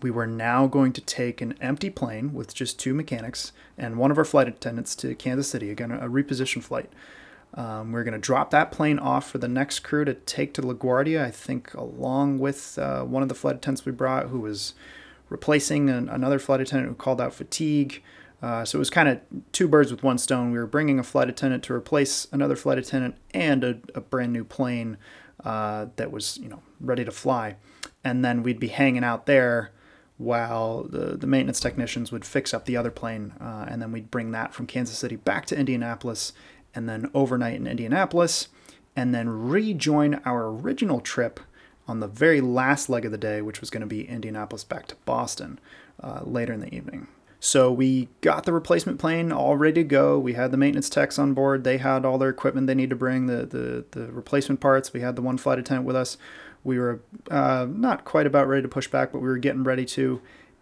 we 0.00 0.10
were 0.10 0.26
now 0.26 0.66
going 0.66 0.94
to 0.94 1.02
take 1.02 1.40
an 1.40 1.54
empty 1.60 1.90
plane 1.90 2.32
with 2.32 2.54
just 2.54 2.78
two 2.78 2.94
mechanics 2.94 3.52
and 3.76 3.96
one 3.96 4.10
of 4.10 4.18
our 4.18 4.24
flight 4.24 4.48
attendants 4.48 4.94
to 4.96 5.14
Kansas 5.14 5.48
City, 5.48 5.70
again, 5.70 5.90
a 5.90 6.08
reposition 6.08 6.62
flight. 6.62 6.90
Um, 7.54 7.92
we're 7.92 8.04
going 8.04 8.12
to 8.12 8.18
drop 8.18 8.50
that 8.50 8.72
plane 8.72 8.98
off 8.98 9.30
for 9.30 9.38
the 9.38 9.48
next 9.48 9.80
crew 9.80 10.04
to 10.04 10.14
take 10.14 10.54
to 10.54 10.62
LaGuardia, 10.62 11.22
I 11.22 11.30
think, 11.30 11.74
along 11.74 12.38
with 12.38 12.78
uh, 12.78 13.02
one 13.02 13.22
of 13.22 13.28
the 13.28 13.34
flight 13.34 13.56
attendants 13.56 13.84
we 13.84 13.92
brought 13.92 14.28
who 14.28 14.40
was 14.40 14.74
replacing 15.28 15.90
an, 15.90 16.08
another 16.08 16.38
flight 16.38 16.60
attendant 16.60 16.88
who 16.88 16.94
called 16.94 17.20
out 17.20 17.34
fatigue. 17.34 18.02
Uh, 18.42 18.64
so 18.64 18.76
it 18.76 18.80
was 18.80 18.90
kind 18.90 19.08
of 19.08 19.20
two 19.52 19.68
birds 19.68 19.90
with 19.90 20.02
one 20.02 20.18
stone. 20.18 20.50
We 20.50 20.58
were 20.58 20.66
bringing 20.66 20.98
a 20.98 21.04
flight 21.04 21.28
attendant 21.28 21.62
to 21.64 21.74
replace 21.74 22.26
another 22.32 22.56
flight 22.56 22.78
attendant 22.78 23.16
and 23.32 23.62
a, 23.62 23.78
a 23.94 24.00
brand 24.00 24.32
new 24.32 24.44
plane 24.44 24.96
uh, 25.44 25.86
that 25.96 26.10
was, 26.10 26.38
you 26.38 26.48
know, 26.48 26.62
ready 26.80 27.04
to 27.04 27.12
fly. 27.12 27.56
And 28.02 28.24
then 28.24 28.42
we'd 28.42 28.58
be 28.58 28.68
hanging 28.68 29.04
out 29.04 29.26
there 29.26 29.72
while 30.18 30.84
the, 30.84 31.16
the 31.16 31.26
maintenance 31.26 31.60
technicians 31.60 32.12
would 32.12 32.24
fix 32.24 32.54
up 32.54 32.64
the 32.64 32.76
other 32.76 32.90
plane, 32.90 33.32
uh, 33.40 33.66
and 33.68 33.82
then 33.82 33.90
we'd 33.90 34.10
bring 34.10 34.30
that 34.30 34.54
from 34.54 34.66
Kansas 34.66 34.96
City 34.96 35.16
back 35.16 35.46
to 35.46 35.58
Indianapolis, 35.58 36.32
and 36.74 36.88
then 36.88 37.10
overnight 37.14 37.56
in 37.56 37.66
Indianapolis, 37.66 38.48
and 38.96 39.14
then 39.14 39.28
rejoin 39.28 40.20
our 40.24 40.48
original 40.48 41.00
trip 41.00 41.40
on 41.88 42.00
the 42.00 42.08
very 42.08 42.40
last 42.40 42.88
leg 42.88 43.04
of 43.04 43.12
the 43.12 43.18
day, 43.18 43.42
which 43.42 43.60
was 43.60 43.70
going 43.70 43.80
to 43.80 43.86
be 43.86 44.08
Indianapolis 44.08 44.64
back 44.64 44.86
to 44.86 44.96
Boston 45.04 45.58
uh, 46.02 46.20
later 46.24 46.52
in 46.52 46.60
the 46.60 46.74
evening. 46.74 47.08
So 47.40 47.72
we 47.72 48.08
got 48.20 48.44
the 48.44 48.52
replacement 48.52 49.00
plane 49.00 49.32
all 49.32 49.56
ready 49.56 49.82
to 49.82 49.84
go. 49.84 50.16
We 50.16 50.34
had 50.34 50.52
the 50.52 50.56
maintenance 50.56 50.88
techs 50.88 51.18
on 51.18 51.34
board. 51.34 51.64
They 51.64 51.78
had 51.78 52.04
all 52.04 52.16
their 52.16 52.28
equipment 52.28 52.68
they 52.68 52.74
need 52.74 52.90
to 52.90 52.96
bring, 52.96 53.26
the, 53.26 53.44
the, 53.44 53.84
the 53.90 54.12
replacement 54.12 54.60
parts. 54.60 54.92
We 54.92 55.00
had 55.00 55.16
the 55.16 55.22
one 55.22 55.38
flight 55.38 55.58
attendant 55.58 55.84
with 55.84 55.96
us 55.96 56.16
we 56.64 56.78
were 56.78 57.00
uh, 57.30 57.66
not 57.68 58.04
quite 58.04 58.26
about 58.26 58.48
ready 58.48 58.62
to 58.62 58.68
push 58.68 58.88
back, 58.88 59.12
but 59.12 59.20
we 59.20 59.28
were 59.28 59.38
getting 59.38 59.64
ready 59.64 59.84
to. 59.84 60.20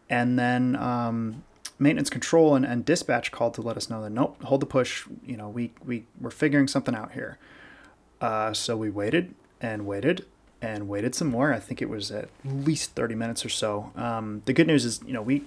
And 0.09 0.39
then 0.39 0.77
um, 0.77 1.45
maintenance 1.81 2.11
control 2.11 2.55
and, 2.55 2.65
and 2.65 2.85
dispatch 2.85 3.33
called 3.33 3.55
to 3.55 3.63
let 3.63 3.77
us 3.77 3.89
know 3.91 4.03
that 4.03 4.11
nope, 4.11 4.43
hold 4.45 4.61
the 4.61 4.67
push. 4.67 5.07
You 5.27 5.37
know, 5.37 5.49
we 5.49 5.73
we 5.85 6.07
we're 6.21 6.31
figuring 6.31 6.69
something 6.69 6.95
out 6.95 7.13
here. 7.13 7.39
Uh, 8.21 8.53
so 8.53 8.77
we 8.77 8.91
waited 8.91 9.35
and 9.61 9.87
waited 9.87 10.27
and 10.63 10.89
waited 10.89 11.15
some 11.15 11.29
more. 11.29 11.53
I 11.53 11.59
think 11.59 11.81
it 11.81 11.89
was 11.89 12.11
at 12.11 12.29
least 12.45 12.95
thirty 12.95 13.15
minutes 13.15 13.45
or 13.45 13.49
so. 13.49 13.93
Um, 13.97 14.43
the 14.45 14.53
good 14.53 14.67
news 14.67 14.85
is, 14.85 15.01
you 15.07 15.13
know, 15.13 15.23
we 15.23 15.45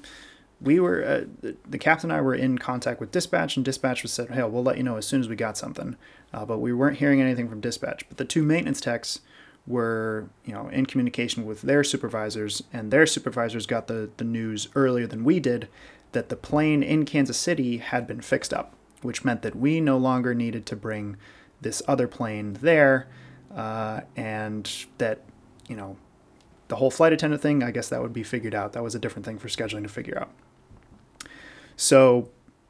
we 0.59 0.79
were 0.79 1.03
uh, 1.03 1.25
the, 1.41 1.55
the, 1.69 1.77
captain 1.77 2.09
and 2.09 2.17
I 2.17 2.21
were 2.21 2.34
in 2.34 2.57
contact 2.57 2.99
with 2.99 3.11
dispatch, 3.11 3.55
and 3.55 3.65
dispatch 3.65 4.01
was 4.01 4.11
said, 4.11 4.31
"Hey, 4.31 4.43
we'll 4.43 4.63
let 4.63 4.77
you 4.77 4.84
know 4.84 4.97
as 4.97 5.05
soon 5.05 5.21
as 5.21 5.29
we 5.29 5.36
got 5.36 5.57
something." 5.57 5.95
Uh, 6.34 6.45
but 6.45 6.59
we 6.59 6.73
weren't 6.73 6.97
hearing 6.97 7.21
anything 7.21 7.47
from 7.47 7.61
dispatch. 7.61 8.07
But 8.09 8.17
the 8.17 8.25
two 8.25 8.43
maintenance 8.43 8.81
techs 8.81 9.19
were 9.65 10.27
you 10.45 10.53
know 10.53 10.67
in 10.69 10.86
communication 10.86 11.45
with 11.45 11.61
their 11.61 11.84
supervisors 11.84 12.63
and 12.73 12.91
their 12.91 13.05
supervisors 13.05 13.65
got 13.65 13.88
the, 13.88 14.09
the 14.17 14.23
news 14.23 14.67
earlier 14.75 15.07
than 15.07 15.23
we 15.23 15.39
did 15.39 15.69
that 16.14 16.30
the 16.30 16.36
plane 16.36 16.82
in 16.82 17.05
Kansas 17.05 17.38
City 17.38 17.78
had 17.78 18.07
been 18.07 18.22
fixed 18.22 18.53
up, 18.53 18.74
which 19.01 19.24
meant 19.26 19.41
that 19.41 19.55
we 19.55 19.82
no 19.82 19.97
longer 19.97 20.34
needed 20.34 20.66
to 20.68 20.76
bring 20.76 21.18
this 21.61 21.82
other 21.88 22.07
plane 22.07 22.53
there, 22.61 23.07
uh, 23.53 24.01
and 24.16 24.86
that 24.97 25.22
you 25.68 25.76
know 25.76 25.97
the 26.70 26.78
whole 26.78 26.91
flight 26.91 27.14
attendant 27.14 27.41
thing. 27.41 27.61
I 27.61 27.72
guess 27.72 27.89
that 27.89 28.01
would 28.01 28.14
be 28.14 28.24
figured 28.24 28.55
out. 28.55 28.74
That 28.74 28.84
was 28.84 28.95
a 28.95 28.99
different 28.99 29.26
thing 29.26 29.38
for 29.38 29.47
scheduling 29.47 29.84
to 29.84 29.89
figure 29.89 30.18
out. 30.18 30.32
So 31.76 32.30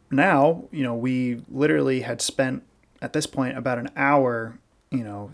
now 0.10 0.66
you 0.72 0.84
know 0.84 0.96
we 0.96 1.44
literally 1.50 2.02
had 2.02 2.22
spent 2.22 2.64
at 3.02 3.14
this 3.14 3.28
point 3.28 3.58
about 3.58 3.78
an 3.78 3.90
hour 3.96 4.58
you 4.94 5.04
know, 5.04 5.32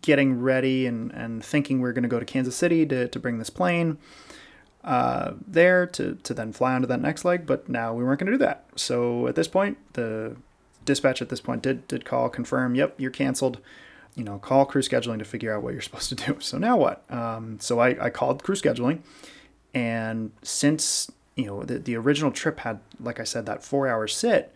getting 0.00 0.40
ready 0.40 0.86
and, 0.86 1.10
and 1.12 1.44
thinking 1.44 1.80
we 1.80 1.88
are 1.88 1.92
going 1.92 2.04
to 2.04 2.08
go 2.08 2.20
to 2.20 2.24
Kansas 2.24 2.54
City 2.54 2.86
to, 2.86 3.08
to 3.08 3.18
bring 3.18 3.38
this 3.38 3.50
plane 3.50 3.98
uh, 4.84 5.32
there 5.46 5.86
to, 5.86 6.16
to 6.22 6.34
then 6.34 6.52
fly 6.52 6.74
onto 6.74 6.88
that 6.88 7.00
next 7.00 7.24
leg. 7.24 7.46
But 7.46 7.68
now 7.68 7.94
we 7.94 8.04
weren't 8.04 8.20
going 8.20 8.32
to 8.32 8.38
do 8.38 8.44
that. 8.44 8.64
So 8.76 9.26
at 9.26 9.34
this 9.34 9.48
point, 9.48 9.78
the 9.94 10.36
dispatch 10.84 11.22
at 11.22 11.28
this 11.28 11.40
point 11.40 11.62
did, 11.62 11.86
did 11.88 12.04
call, 12.04 12.28
confirm, 12.28 12.74
yep, 12.74 12.94
you're 12.98 13.10
canceled. 13.10 13.58
You 14.14 14.24
know, 14.24 14.38
call 14.38 14.66
crew 14.66 14.82
scheduling 14.82 15.18
to 15.18 15.24
figure 15.24 15.54
out 15.54 15.62
what 15.62 15.72
you're 15.72 15.82
supposed 15.82 16.08
to 16.10 16.14
do. 16.14 16.36
So 16.40 16.58
now 16.58 16.76
what? 16.76 17.04
Um, 17.10 17.58
so 17.60 17.78
I, 17.78 18.06
I 18.06 18.10
called 18.10 18.42
crew 18.42 18.56
scheduling. 18.56 19.00
And 19.74 20.32
since, 20.42 21.10
you 21.34 21.46
know, 21.46 21.62
the, 21.62 21.78
the 21.78 21.96
original 21.96 22.30
trip 22.30 22.60
had, 22.60 22.80
like 23.00 23.20
I 23.20 23.24
said, 23.24 23.46
that 23.46 23.64
four 23.64 23.88
hour 23.88 24.06
sit, 24.06 24.52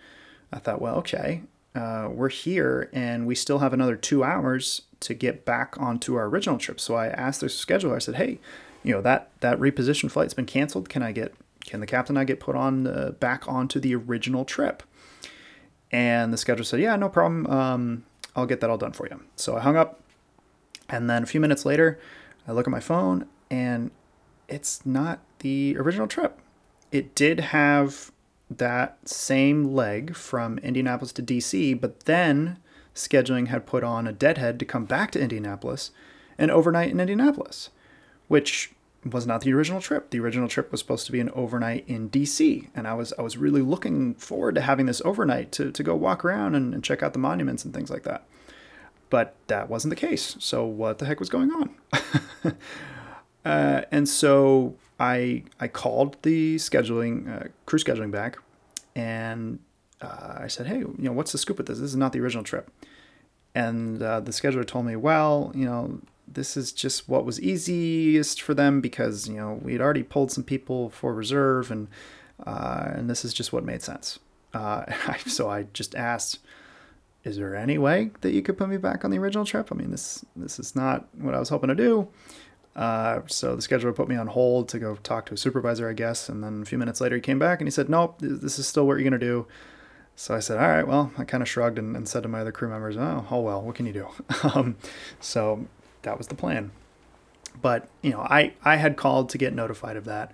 I 0.53 0.59
thought, 0.59 0.81
well, 0.81 0.97
okay, 0.97 1.43
uh, 1.75 2.09
we're 2.11 2.29
here 2.29 2.89
and 2.93 3.27
we 3.27 3.35
still 3.35 3.59
have 3.59 3.73
another 3.73 3.97
two 3.97 4.25
hours 4.25 4.83
to 5.01 5.15
get 5.15 5.45
back 5.45 5.77
onto 5.79 6.15
our 6.15 6.27
original 6.27 6.59
trip. 6.59 6.81
So 6.81 6.95
I 6.95 7.09
asked 7.09 7.41
the 7.41 7.47
scheduler, 7.47 7.97
I 7.97 7.99
said, 7.99 8.17
hey, 8.17 8.39
you 8.87 8.93
know, 8.93 9.03
that, 9.03 9.31
that 9.41 9.59
reposition 9.59 10.09
flight's 10.09 10.33
been 10.33 10.47
canceled. 10.47 10.89
Can 10.89 11.03
I 11.03 11.11
get, 11.11 11.35
can 11.65 11.81
the 11.81 11.87
captain 11.87 12.17
and 12.17 12.21
I 12.21 12.25
get 12.25 12.39
put 12.39 12.55
on 12.55 12.87
uh, 12.87 13.11
back 13.19 13.49
onto 13.49 13.81
the 13.81 13.97
original 13.97 14.45
trip? 14.45 14.85
And 15.91 16.33
the 16.33 16.37
scheduler 16.37 16.65
said, 16.65 16.81
yeah, 16.81 16.95
no 16.95 17.09
problem. 17.09 17.47
Um, 17.49 18.05
I'll 18.37 18.47
get 18.47 18.61
that 18.61 18.71
all 18.71 18.79
done 18.79 18.93
for 18.93 19.09
you. 19.09 19.21
So 19.35 19.57
I 19.57 19.61
hung 19.61 19.77
up. 19.77 20.01
And 20.89 21.11
then 21.11 21.25
a 21.25 21.27
few 21.27 21.41
minutes 21.41 21.67
later, 21.67 21.99
I 22.47 22.53
look 22.53 22.69
at 22.69 22.71
my 22.71 22.81
phone 22.81 23.27
and 23.51 23.91
it's 24.47 24.87
not 24.87 25.19
the 25.41 25.77
original 25.79 26.07
trip. 26.07 26.39
It 26.93 27.17
did 27.17 27.41
have 27.41 28.13
that 28.49 28.99
same 29.05 29.75
leg 29.75 30.15
from 30.15 30.59
Indianapolis 30.59 31.13
to 31.15 31.23
DC, 31.25 31.81
but 31.81 32.05
then 32.05 32.59
scheduling 32.95 33.49
had 33.49 33.67
put 33.67 33.83
on 33.83 34.07
a 34.07 34.13
deadhead 34.13 34.61
to 34.61 34.65
come 34.65 34.85
back 34.85 35.11
to 35.11 35.21
Indianapolis 35.21 35.91
and 36.39 36.53
overnight 36.53 36.93
in 36.93 37.01
Indianapolis, 37.01 37.71
which 38.29 38.71
was 39.11 39.27
not 39.27 39.43
the 39.43 39.53
original 39.53 39.81
trip. 39.81 40.11
The 40.11 40.21
original 40.21 40.49
trip 40.49 40.71
was 40.71 40.81
supposed 40.81 41.07
to 41.07 41.13
be 41.13 41.21
an 41.21 41.31
overnight 41.31 41.85
in 41.87 42.11
DC, 42.11 42.69
and 42.75 42.87
I 42.87 42.95
was 42.95 43.13
I 43.19 43.23
was 43.23 43.37
really 43.37 43.63
looking 43.63 44.15
forward 44.15 44.55
to 44.57 44.61
having 44.61 44.87
this 44.87 45.03
overnight 45.05 45.53
to, 45.53 45.71
to 45.71 45.83
go 45.83 45.95
walk 45.95 46.25
around 46.25 46.55
and, 46.55 46.75
and 46.75 46.83
check 46.83 47.03
out 47.03 47.13
the 47.13 47.19
monuments 47.19 47.65
and 47.65 47.73
things 47.73 47.91
like 47.91 48.03
that. 48.05 48.25
But 49.09 49.35
that 49.47 49.69
wasn't 49.69 49.91
the 49.91 49.97
case. 49.97 50.37
So 50.41 50.65
what 50.65 50.99
the 50.99 51.07
heck 51.07 51.21
was 51.21 51.29
going 51.29 51.51
on? 51.51 51.75
uh, 53.45 53.83
and 53.91 54.09
so 54.09 54.75
I 54.99 55.45
I 55.61 55.69
called 55.69 56.17
the 56.23 56.57
scheduling 56.57 57.29
uh, 57.29 57.49
crew 57.67 57.79
scheduling 57.79 58.11
back, 58.11 58.39
and 58.95 59.61
uh, 60.01 60.39
I 60.41 60.49
said, 60.49 60.67
hey, 60.67 60.79
you 60.79 60.95
know, 60.99 61.13
what's 61.13 61.33
the 61.33 61.39
scoop 61.39 61.59
with 61.59 61.67
this? 61.67 61.79
This 61.79 61.91
is 61.91 61.97
not 61.97 62.13
the 62.13 62.21
original 62.21 62.45
trip. 62.45 62.71
And 63.55 64.03
uh, 64.03 64.21
the 64.21 64.33
scheduler 64.33 64.67
told 64.67 64.85
me, 64.85 64.97
well, 64.97 65.51
you 65.55 65.65
know, 65.65 66.01
this 66.29 66.57
is 66.57 66.73
just 66.73 67.09
what 67.09 67.25
was 67.25 67.41
easiest 67.41 68.43
for 68.43 68.55
them 68.55 68.81
because 68.81 69.29
you 69.29 69.37
know 69.37 69.59
we'd 69.63 69.81
already 69.81 70.03
pulled 70.03 70.33
some 70.33 70.45
people 70.45 70.91
for 70.91 71.15
reserve, 71.15 71.71
and 71.71 71.89
uh, 72.45 72.89
and 72.93 73.09
this 73.09 73.25
is 73.25 73.33
just 73.33 73.53
what 73.53 73.65
made 73.65 73.83
sense. 73.83 74.19
Uh, 74.53 74.85
so 75.27 75.49
I 75.49 75.65
just 75.73 75.95
asked, 75.95 76.41
is 77.25 77.37
there 77.37 77.55
any 77.55 77.79
way 77.79 78.11
that 78.21 78.33
you 78.33 78.43
could 78.43 78.59
put 78.59 78.69
me 78.69 78.77
back 78.77 79.05
on 79.05 79.11
the 79.11 79.19
original 79.19 79.45
trip? 79.45 79.69
I 79.71 79.75
mean, 79.75 79.91
this 79.91 80.25
this 80.35 80.59
is 80.59 80.75
not 80.75 81.07
what 81.17 81.35
I 81.35 81.39
was 81.39 81.49
hoping 81.49 81.69
to 81.69 81.75
do. 81.75 82.09
Uh, 82.77 83.23
so 83.27 83.57
the 83.57 83.63
scheduler 83.63 83.95
put 83.95 84.07
me 84.07 84.17
on 84.17 84.27
hold 84.27 84.69
to 84.69 84.79
go 84.79 84.97
talk 84.97 85.25
to 85.27 85.35
a 85.35 85.37
supervisor, 85.37 85.89
I 85.89 85.95
guess. 85.95 86.29
And 86.29 86.45
then 86.45 86.61
a 86.61 86.65
few 86.67 86.77
minutes 86.77 87.01
later, 87.01 87.17
he 87.17 87.23
came 87.23 87.39
back 87.39 87.59
and 87.61 87.67
he 87.67 87.71
said, 87.71 87.89
Nope, 87.89 88.19
this 88.21 88.59
is 88.59 88.69
still 88.69 88.87
what 88.87 89.01
you're 89.01 89.11
to 89.11 89.19
do. 89.19 89.47
So 90.15 90.35
I 90.35 90.41
said, 90.41 90.59
All 90.59 90.69
right, 90.69 90.87
well, 90.87 91.11
I 91.17 91.25
kind 91.25 91.43
of 91.43 91.49
shrugged 91.49 91.79
and, 91.79 91.97
and, 91.97 92.07
said 92.07 92.23
to 92.23 92.29
my 92.29 92.41
other 92.41 92.53
crew 92.53 92.69
members, 92.69 92.97
Oh, 92.99 93.27
oh 93.31 93.41
well, 93.41 93.63
what 93.63 93.75
can 93.75 93.87
you 93.87 93.95
do? 93.95 94.09
um, 94.55 94.77
so 95.21 95.67
that 96.07 96.19
was 96.19 96.29
the 96.29 96.35
plan. 96.35 96.71
But, 97.61 97.89
you 98.03 98.11
know, 98.11 98.21
I, 98.21 98.55
I 98.65 98.77
had 98.77 98.97
called 98.97 99.29
to 99.31 99.39
get 99.39 99.55
notified 99.55 99.97
of 99.97 100.05
that. 100.07 100.33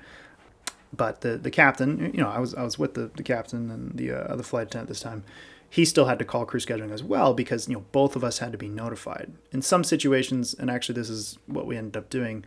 But 0.94 1.22
the, 1.22 1.36
the 1.36 1.50
captain, 1.50 2.12
you 2.14 2.20
know, 2.20 2.28
I 2.28 2.38
was 2.38 2.54
I 2.54 2.62
was 2.62 2.78
with 2.78 2.92
the, 2.94 3.10
the 3.16 3.22
captain 3.22 3.70
and 3.70 3.96
the 3.96 4.12
uh, 4.12 4.32
other 4.32 4.42
flight 4.42 4.66
attendant 4.66 4.88
this 4.88 5.00
time 5.00 5.24
he 5.72 5.86
still 5.86 6.04
had 6.04 6.18
to 6.18 6.24
call 6.26 6.44
crew 6.44 6.60
scheduling 6.60 6.92
as 6.92 7.02
well 7.02 7.32
because 7.32 7.66
you 7.66 7.72
know 7.72 7.82
both 7.92 8.14
of 8.14 8.22
us 8.22 8.40
had 8.40 8.52
to 8.52 8.58
be 8.58 8.68
notified. 8.68 9.32
In 9.52 9.62
some 9.62 9.84
situations, 9.84 10.52
and 10.52 10.70
actually 10.70 10.96
this 10.96 11.08
is 11.08 11.38
what 11.46 11.66
we 11.66 11.78
ended 11.78 11.96
up 11.96 12.10
doing. 12.10 12.44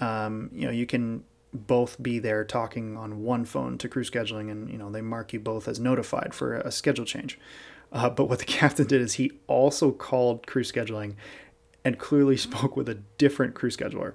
Um, 0.00 0.50
you 0.52 0.66
know, 0.66 0.72
you 0.72 0.84
can 0.84 1.22
both 1.54 2.02
be 2.02 2.18
there 2.18 2.44
talking 2.44 2.96
on 2.96 3.22
one 3.22 3.44
phone 3.44 3.78
to 3.78 3.88
crew 3.88 4.02
scheduling, 4.02 4.50
and 4.50 4.68
you 4.68 4.76
know 4.76 4.90
they 4.90 5.02
mark 5.02 5.32
you 5.32 5.38
both 5.38 5.68
as 5.68 5.78
notified 5.78 6.34
for 6.34 6.56
a 6.56 6.72
schedule 6.72 7.04
change. 7.04 7.38
Uh, 7.92 8.10
but 8.10 8.24
what 8.24 8.40
the 8.40 8.44
captain 8.60 8.88
did 8.88 9.02
is 9.02 9.14
he 9.14 9.30
also 9.46 9.92
called 9.92 10.44
crew 10.48 10.64
scheduling 10.64 11.14
and 11.88 11.98
clearly 11.98 12.36
spoke 12.48 12.76
with 12.76 12.88
a 12.88 12.96
different 13.16 13.54
crew 13.54 13.70
scheduler 13.70 14.12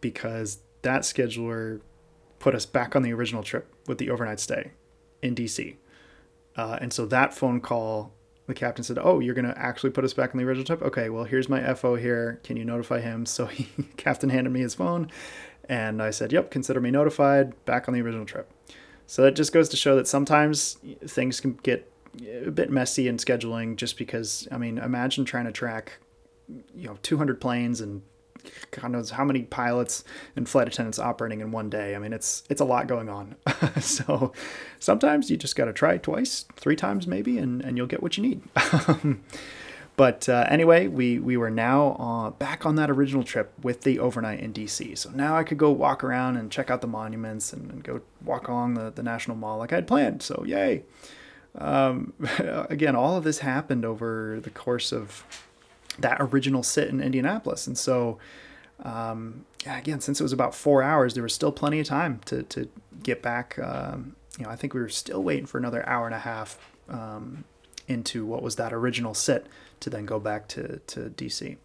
because 0.00 0.58
that 0.82 1.02
scheduler 1.02 1.80
put 2.38 2.54
us 2.54 2.64
back 2.64 2.94
on 2.94 3.02
the 3.02 3.12
original 3.12 3.42
trip 3.42 3.66
with 3.86 3.98
the 3.98 4.10
overnight 4.10 4.38
stay 4.38 4.70
in 5.20 5.34
DC. 5.34 5.76
Uh, 6.56 6.78
and 6.80 6.92
so 6.92 7.04
that 7.06 7.34
phone 7.34 7.60
call, 7.60 8.12
the 8.46 8.54
captain 8.54 8.84
said, 8.84 8.98
"Oh, 9.00 9.18
you're 9.18 9.34
to 9.34 9.58
actually 9.58 9.90
put 9.90 10.04
us 10.04 10.12
back 10.12 10.30
on 10.34 10.38
the 10.38 10.44
original 10.44 10.64
trip? 10.64 10.82
Okay, 10.82 11.08
well, 11.08 11.24
here's 11.24 11.48
my 11.48 11.74
FO 11.74 11.96
here. 11.96 12.38
Can 12.44 12.56
you 12.56 12.64
notify 12.64 13.00
him?" 13.00 13.26
So 13.34 13.46
he, 13.46 13.68
captain 13.96 14.30
handed 14.30 14.52
me 14.52 14.60
his 14.60 14.74
phone, 14.74 15.10
and 15.68 16.00
I 16.00 16.10
said, 16.10 16.32
"Yep, 16.32 16.50
consider 16.50 16.80
me 16.80 16.90
notified. 16.90 17.64
Back 17.64 17.88
on 17.88 17.94
the 17.94 18.02
original 18.02 18.26
trip." 18.26 18.48
So 19.06 19.22
that 19.22 19.32
just 19.32 19.52
goes 19.52 19.68
to 19.70 19.76
show 19.76 19.96
that 19.96 20.06
sometimes 20.06 20.78
things 21.06 21.40
can 21.40 21.58
get 21.62 21.90
a 22.46 22.50
bit 22.50 22.70
messy 22.70 23.08
in 23.08 23.16
scheduling, 23.16 23.74
just 23.76 23.96
because 23.96 24.46
I 24.52 24.58
mean, 24.58 24.78
imagine 24.78 25.24
trying 25.24 25.46
to 25.46 25.52
track, 25.52 25.98
you 26.48 26.86
know, 26.86 26.98
200 27.02 27.40
planes 27.40 27.80
and 27.80 28.02
God 28.70 28.90
knows 28.90 29.10
how 29.10 29.24
many 29.24 29.42
pilots 29.42 30.04
and 30.36 30.48
flight 30.48 30.68
attendants 30.68 30.98
operating 30.98 31.40
in 31.40 31.50
one 31.50 31.70
day. 31.70 31.94
I 31.94 31.98
mean, 31.98 32.12
it's 32.12 32.42
it's 32.50 32.60
a 32.60 32.64
lot 32.64 32.86
going 32.86 33.08
on. 33.08 33.36
so 33.80 34.32
sometimes 34.78 35.30
you 35.30 35.36
just 35.36 35.56
got 35.56 35.66
to 35.66 35.72
try 35.72 35.96
twice, 35.98 36.44
three 36.56 36.76
times 36.76 37.06
maybe, 37.06 37.38
and, 37.38 37.62
and 37.62 37.76
you'll 37.76 37.86
get 37.86 38.02
what 38.02 38.16
you 38.16 38.22
need. 38.22 38.42
but 39.96 40.28
uh, 40.28 40.46
anyway, 40.48 40.88
we 40.88 41.18
we 41.18 41.36
were 41.36 41.50
now 41.50 41.92
uh, 41.92 42.30
back 42.30 42.66
on 42.66 42.76
that 42.76 42.90
original 42.90 43.24
trip 43.24 43.52
with 43.62 43.82
the 43.82 43.98
overnight 43.98 44.40
in 44.40 44.52
DC. 44.52 44.96
So 44.98 45.10
now 45.10 45.36
I 45.36 45.44
could 45.44 45.58
go 45.58 45.70
walk 45.70 46.04
around 46.04 46.36
and 46.36 46.50
check 46.50 46.70
out 46.70 46.80
the 46.80 46.86
monuments 46.86 47.52
and, 47.52 47.70
and 47.70 47.84
go 47.84 48.00
walk 48.24 48.48
along 48.48 48.74
the, 48.74 48.90
the 48.90 49.02
National 49.02 49.36
Mall 49.36 49.58
like 49.58 49.72
I 49.72 49.76
had 49.76 49.86
planned. 49.86 50.22
So 50.22 50.44
yay! 50.46 50.82
Um, 51.56 52.12
again, 52.38 52.96
all 52.96 53.16
of 53.16 53.24
this 53.24 53.38
happened 53.38 53.84
over 53.84 54.40
the 54.42 54.50
course 54.50 54.92
of 54.92 55.24
that 55.98 56.18
original 56.20 56.62
sit 56.62 56.88
in 56.88 57.00
Indianapolis. 57.00 57.66
And 57.66 57.78
so, 57.78 58.18
um, 58.82 59.44
again, 59.66 60.00
since 60.00 60.20
it 60.20 60.22
was 60.22 60.32
about 60.32 60.54
four 60.54 60.82
hours, 60.82 61.14
there 61.14 61.22
was 61.22 61.34
still 61.34 61.52
plenty 61.52 61.80
of 61.80 61.86
time 61.86 62.20
to, 62.26 62.42
to 62.44 62.68
get 63.02 63.22
back. 63.22 63.58
Um, 63.58 64.16
you 64.38 64.44
know, 64.44 64.50
I 64.50 64.56
think 64.56 64.74
we 64.74 64.80
were 64.80 64.88
still 64.88 65.22
waiting 65.22 65.46
for 65.46 65.58
another 65.58 65.86
hour 65.88 66.06
and 66.06 66.14
a 66.14 66.20
half 66.20 66.58
um, 66.88 67.44
into 67.86 68.26
what 68.26 68.42
was 68.42 68.56
that 68.56 68.72
original 68.72 69.14
sit 69.14 69.46
to 69.80 69.90
then 69.90 70.06
go 70.06 70.18
back 70.18 70.48
to, 70.48 70.78
to 70.86 71.10
DC. 71.10 71.56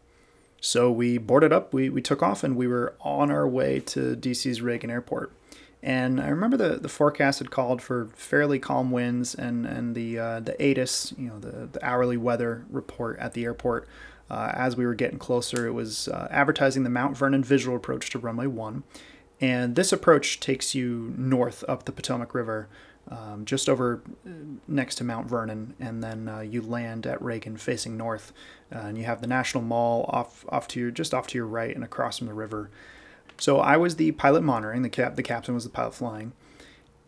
So 0.61 0.91
we 0.91 1.17
boarded 1.17 1.53
up, 1.53 1.73
we, 1.73 1.89
we 1.89 2.01
took 2.01 2.21
off, 2.21 2.43
and 2.43 2.55
we 2.55 2.67
were 2.67 2.93
on 2.99 3.31
our 3.31 3.47
way 3.47 3.79
to 3.81 4.15
DC's 4.15 4.61
Reagan 4.61 4.91
Airport. 4.91 5.31
And 5.81 6.19
I 6.19 6.27
remember 6.27 6.57
the, 6.57 6.75
the 6.75 6.89
forecast 6.89 7.39
had 7.39 7.51
called 7.51 7.81
for 7.81 8.09
fairly 8.13 8.59
calm 8.59 8.91
winds, 8.91 9.33
and 9.33 9.65
and 9.65 9.95
the 9.95 10.19
uh, 10.19 10.39
the 10.41 10.61
ATIS, 10.61 11.13
you 11.17 11.29
know, 11.29 11.39
the, 11.39 11.67
the 11.67 11.85
hourly 11.85 12.17
weather 12.17 12.65
report 12.69 13.17
at 13.19 13.33
the 13.33 13.45
airport 13.45 13.87
uh, 14.29 14.51
as 14.53 14.75
we 14.75 14.85
were 14.85 14.95
getting 14.95 15.19
closer, 15.19 15.67
it 15.67 15.73
was 15.73 16.07
uh, 16.07 16.27
advertising 16.29 16.83
the 16.83 16.89
Mount 16.89 17.17
Vernon 17.17 17.43
visual 17.43 17.75
approach 17.75 18.09
to 18.11 18.19
runway 18.19 18.47
one. 18.47 18.83
And 19.41 19.75
this 19.75 19.93
approach 19.93 20.39
takes 20.39 20.75
you 20.75 21.13
north 21.17 21.63
up 21.67 21.85
the 21.85 21.91
Potomac 21.91 22.33
River, 22.33 22.67
um, 23.09 23.45
just 23.45 23.69
over 23.69 24.03
uh, 24.25 24.29
next 24.67 24.95
to 24.95 25.03
Mount 25.03 25.27
Vernon, 25.27 25.73
and 25.79 26.03
then 26.03 26.27
uh, 26.27 26.41
you 26.41 26.61
land 26.61 27.07
at 27.07 27.21
Reagan 27.21 27.57
facing 27.57 27.97
north. 27.97 28.33
Uh, 28.73 28.79
and 28.79 28.97
you 28.97 29.05
have 29.05 29.21
the 29.21 29.27
National 29.27 29.63
Mall 29.63 30.05
off, 30.09 30.45
off 30.49 30.67
to 30.69 30.79
your, 30.79 30.91
just 30.91 31.13
off 31.13 31.27
to 31.27 31.37
your 31.37 31.47
right 31.47 31.73
and 31.73 31.83
across 31.83 32.19
from 32.19 32.27
the 32.27 32.33
river. 32.33 32.69
So 33.37 33.59
I 33.59 33.77
was 33.77 33.95
the 33.95 34.11
pilot 34.11 34.43
monitoring, 34.43 34.81
the, 34.81 34.89
cap, 34.89 35.15
the 35.15 35.23
captain 35.23 35.55
was 35.55 35.63
the 35.63 35.69
pilot 35.69 35.95
flying. 35.95 36.33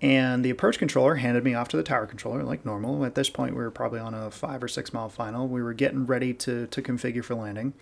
And 0.01 0.43
the 0.43 0.49
approach 0.49 0.79
controller 0.79 1.15
handed 1.15 1.43
me 1.43 1.53
off 1.53 1.67
to 1.69 1.77
the 1.77 1.83
tower 1.83 2.07
controller 2.07 2.43
like 2.43 2.65
normal. 2.65 3.05
At 3.05 3.13
this 3.13 3.29
point, 3.29 3.55
we 3.55 3.61
were 3.61 3.69
probably 3.69 3.99
on 3.99 4.15
a 4.15 4.31
five 4.31 4.63
or 4.63 4.67
six 4.67 4.93
mile 4.93 5.09
final. 5.09 5.47
We 5.47 5.61
were 5.61 5.73
getting 5.73 6.07
ready 6.07 6.33
to, 6.33 6.65
to 6.67 6.81
configure 6.81 7.23
for 7.23 7.35
landing. 7.35 7.73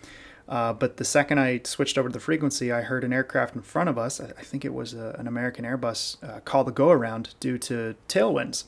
Uh, 0.46 0.72
but 0.72 0.96
the 0.96 1.04
second 1.04 1.38
I 1.38 1.60
switched 1.64 1.96
over 1.96 2.08
to 2.08 2.12
the 2.12 2.20
frequency, 2.20 2.72
I 2.72 2.82
heard 2.82 3.04
an 3.04 3.12
aircraft 3.12 3.54
in 3.54 3.62
front 3.62 3.88
of 3.88 3.96
us, 3.96 4.20
I 4.20 4.42
think 4.42 4.64
it 4.64 4.74
was 4.74 4.94
a, 4.94 5.14
an 5.16 5.28
American 5.28 5.64
Airbus, 5.64 6.16
uh, 6.28 6.40
call 6.40 6.64
the 6.64 6.72
go 6.72 6.90
around 6.90 7.34
due 7.38 7.56
to 7.58 7.94
tailwinds. 8.08 8.64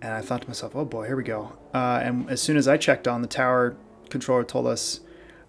And 0.00 0.14
I 0.14 0.22
thought 0.22 0.42
to 0.42 0.48
myself, 0.48 0.74
oh 0.74 0.86
boy, 0.86 1.06
here 1.06 1.16
we 1.16 1.22
go. 1.22 1.52
Uh, 1.74 2.00
and 2.02 2.30
as 2.30 2.40
soon 2.40 2.56
as 2.56 2.66
I 2.66 2.78
checked 2.78 3.06
on, 3.06 3.20
the 3.20 3.28
tower 3.28 3.76
controller 4.08 4.42
told 4.42 4.66
us, 4.66 5.00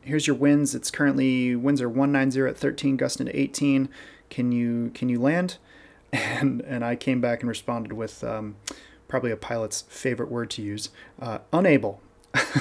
here's 0.01 0.28
your 0.28 0.36
winds. 0.36 0.76
It's 0.76 0.91
currently, 0.91 1.55
winds 1.55 1.82
are 1.82 1.89
190 1.89 2.41
at 2.49 2.57
13, 2.57 2.97
gusting 2.97 3.28
to 3.28 3.39
18. 3.39 3.88
Can 4.30 4.51
you, 4.51 4.91
can 4.93 5.07
you 5.07 5.20
land? 5.22 5.57
And 6.14 6.62
and 6.62 6.84
I 6.84 6.95
came 6.95 7.22
back 7.22 7.41
and 7.41 7.49
responded 7.49 7.93
with 7.93 8.24
um, 8.24 8.55
probably 9.08 9.32
a 9.32 9.38
pilot's 9.38 9.84
favorite 9.89 10.30
word 10.30 10.49
to 10.51 10.62
use, 10.62 10.89
uh, 11.22 11.39
unable, 11.53 12.01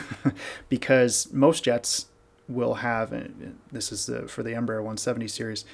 because 0.69 1.33
most 1.33 1.65
jets 1.65 2.07
will 2.49 2.75
have 2.75 3.11
this 3.73 3.91
is 3.91 4.07
the, 4.07 4.29
for 4.29 4.43
the 4.43 4.51
Embraer 4.51 4.79
170 4.79 5.29
series. 5.29 5.65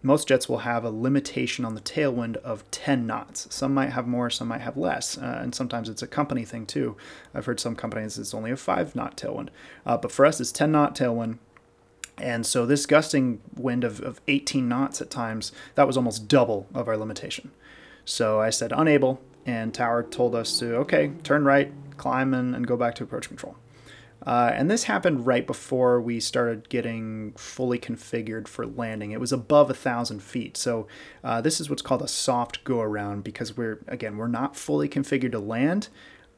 Most 0.00 0.28
jets 0.28 0.48
will 0.48 0.58
have 0.58 0.84
a 0.84 0.90
limitation 0.90 1.64
on 1.64 1.74
the 1.74 1.80
tailwind 1.80 2.36
of 2.36 2.70
10 2.70 3.04
knots. 3.04 3.52
Some 3.52 3.74
might 3.74 3.90
have 3.90 4.06
more, 4.06 4.30
some 4.30 4.46
might 4.46 4.60
have 4.60 4.76
less, 4.76 5.18
uh, 5.18 5.40
and 5.42 5.52
sometimes 5.52 5.88
it's 5.88 6.02
a 6.02 6.06
company 6.06 6.44
thing 6.44 6.66
too. 6.66 6.96
I've 7.34 7.46
heard 7.46 7.58
some 7.58 7.74
companies 7.74 8.16
it's 8.16 8.32
only 8.32 8.52
a 8.52 8.56
5 8.56 8.94
knot 8.94 9.16
tailwind, 9.16 9.48
uh, 9.84 9.96
but 9.96 10.12
for 10.12 10.24
us 10.24 10.40
it's 10.40 10.52
10 10.52 10.70
knot 10.70 10.94
tailwind 10.94 11.38
and 12.20 12.44
so 12.46 12.66
this 12.66 12.86
gusting 12.86 13.40
wind 13.56 13.84
of, 13.84 14.00
of 14.00 14.20
18 14.28 14.68
knots 14.68 15.00
at 15.00 15.10
times, 15.10 15.52
that 15.74 15.86
was 15.86 15.96
almost 15.96 16.28
double 16.28 16.66
of 16.74 16.88
our 16.88 16.96
limitation. 16.96 17.50
So 18.04 18.40
I 18.40 18.50
said 18.50 18.72
unable, 18.74 19.20
and 19.44 19.72
Tower 19.72 20.02
told 20.02 20.34
us 20.34 20.58
to, 20.58 20.76
okay, 20.76 21.12
turn 21.22 21.44
right, 21.44 21.72
climb, 21.96 22.34
and, 22.34 22.54
and 22.54 22.66
go 22.66 22.76
back 22.76 22.94
to 22.96 23.04
approach 23.04 23.28
control. 23.28 23.56
Uh, 24.26 24.50
and 24.52 24.70
this 24.70 24.84
happened 24.84 25.26
right 25.26 25.46
before 25.46 26.00
we 26.00 26.18
started 26.18 26.68
getting 26.68 27.32
fully 27.32 27.78
configured 27.78 28.48
for 28.48 28.66
landing. 28.66 29.12
It 29.12 29.20
was 29.20 29.32
above 29.32 29.70
a 29.70 29.74
thousand 29.74 30.22
feet, 30.22 30.56
so 30.56 30.88
uh, 31.22 31.40
this 31.40 31.60
is 31.60 31.70
what's 31.70 31.82
called 31.82 32.02
a 32.02 32.08
soft 32.08 32.64
go 32.64 32.80
around 32.80 33.22
because 33.22 33.56
we're 33.56 33.78
again 33.86 34.16
we're 34.16 34.26
not 34.26 34.56
fully 34.56 34.88
configured 34.88 35.32
to 35.32 35.38
land, 35.38 35.88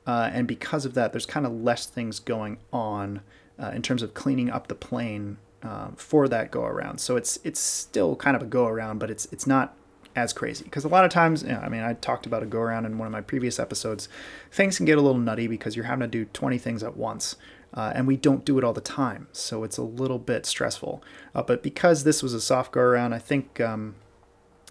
uh, 0.06 0.30
and 0.32 0.46
because 0.46 0.84
of 0.84 0.94
that, 0.94 1.12
there's 1.12 1.26
kind 1.26 1.46
of 1.46 1.52
less 1.52 1.86
things 1.86 2.20
going 2.20 2.58
on 2.70 3.22
uh, 3.58 3.70
in 3.74 3.80
terms 3.80 4.02
of 4.02 4.12
cleaning 4.12 4.50
up 4.50 4.68
the 4.68 4.74
plane 4.74 5.38
um, 5.62 5.94
for 5.96 6.28
that 6.28 6.50
go 6.50 6.64
around. 6.64 6.98
So 6.98 7.16
it's 7.16 7.38
it's 7.44 7.60
still 7.60 8.16
kind 8.16 8.36
of 8.36 8.42
a 8.42 8.46
go 8.46 8.66
around, 8.66 8.98
but 8.98 9.10
it's 9.10 9.26
it's 9.26 9.46
not 9.46 9.76
as 10.16 10.32
crazy 10.32 10.64
because 10.64 10.84
a 10.84 10.88
lot 10.88 11.04
of 11.04 11.10
times, 11.10 11.42
you 11.42 11.50
know, 11.50 11.60
I 11.60 11.68
mean, 11.68 11.82
I 11.82 11.94
talked 11.94 12.26
about 12.26 12.42
a 12.42 12.46
go 12.46 12.60
around 12.60 12.84
in 12.84 12.98
one 12.98 13.06
of 13.06 13.12
my 13.12 13.20
previous 13.20 13.58
episodes. 13.58 14.08
Things 14.50 14.76
can 14.76 14.86
get 14.86 14.98
a 14.98 15.00
little 15.00 15.20
nutty 15.20 15.46
because 15.46 15.76
you're 15.76 15.84
having 15.84 16.00
to 16.00 16.08
do 16.08 16.24
20 16.26 16.58
things 16.58 16.82
at 16.82 16.96
once. 16.96 17.36
Uh, 17.72 17.92
and 17.94 18.08
we 18.08 18.16
don't 18.16 18.44
do 18.44 18.58
it 18.58 18.64
all 18.64 18.72
the 18.72 18.80
time, 18.80 19.28
so 19.30 19.62
it's 19.62 19.78
a 19.78 19.82
little 19.82 20.18
bit 20.18 20.44
stressful. 20.44 21.00
Uh, 21.36 21.42
but 21.42 21.62
because 21.62 22.02
this 22.02 22.20
was 22.20 22.34
a 22.34 22.40
soft 22.40 22.72
go 22.72 22.80
around, 22.80 23.12
I 23.12 23.20
think, 23.20 23.60
um, 23.60 23.94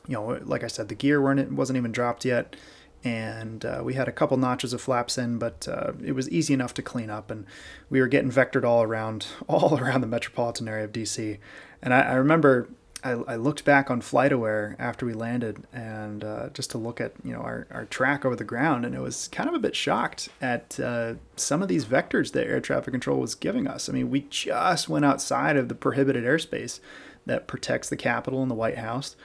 you 0.06 0.16
know, 0.16 0.38
like 0.44 0.66
I 0.66 0.68
said, 0.68 0.90
the 0.90 0.96
gear 0.96 1.22
weren't 1.22 1.40
it 1.40 1.50
wasn't 1.50 1.78
even 1.78 1.94
dropped 1.94 2.26
yet 2.26 2.58
and 3.04 3.64
uh, 3.64 3.82
we 3.84 3.94
had 3.94 4.08
a 4.08 4.12
couple 4.12 4.36
notches 4.38 4.74
of 4.74 4.82
flaps 4.82 5.18
in, 5.18 5.38
but 5.38 5.68
uh, 5.68 5.94
it 6.04 6.14
was 6.14 6.30
easy 6.30 6.54
enough 6.54 6.74
to 6.76 6.82
clean 6.82 7.10
up, 7.10 7.32
and 7.32 7.46
we 7.90 8.02
were 8.02 8.08
getting 8.08 8.32
vectored 8.32 8.64
all 8.64 8.84
around, 8.84 9.28
all 9.48 9.78
around 9.78 10.02
the 10.02 10.08
metropolitan 10.08 10.68
area 10.68 10.86
of 10.86 10.92
DC. 10.92 11.38
And 11.82 11.94
I, 11.94 12.02
I 12.02 12.14
remember 12.16 12.70
I, 13.04 13.12
I, 13.12 13.36
looked 13.38 13.64
back 13.64 13.90
on 13.90 14.02
FlightAware 14.02 14.76
after 14.78 15.06
we 15.06 15.14
landed, 15.14 15.64
and 15.72 16.24
uh, 16.24 16.50
just 16.50 16.72
to 16.72 16.78
look 16.78 17.00
at 17.00 17.14
you 17.24 17.32
know 17.32 17.40
our, 17.40 17.68
our 17.72 17.86
track 17.86 18.26
over 18.26 18.36
the 18.36 18.44
ground, 18.44 18.86
and 18.86 18.94
it 18.94 19.00
was 19.00 19.30
kind 19.30 19.48
of 19.48 19.56
a 19.56 19.60
bit 19.60 19.76
shocked 19.76 20.28
at 20.42 20.78
uh, 20.80 21.14
some 21.38 21.62
of 21.62 21.70
these 21.70 21.86
vectors 21.86 22.34
that 22.34 22.48
air 22.48 22.60
traffic 22.60 22.92
control 22.92 23.20
was 23.20 23.36
giving 23.36 23.68
us. 23.68 23.88
I 23.88 23.94
mean, 23.94 24.10
we 24.10 24.22
just 24.30 24.90
went 24.90 25.06
outside 25.06 25.56
of 25.56 25.70
the 25.70 25.76
prohibited 25.76 26.26
airspace 26.26 26.82
that 27.26 27.48
protects 27.48 27.88
the 27.88 27.98
Capitol 27.98 28.42
and 28.42 28.52
the 28.52 28.56
White 28.56 28.78
House 28.78 29.16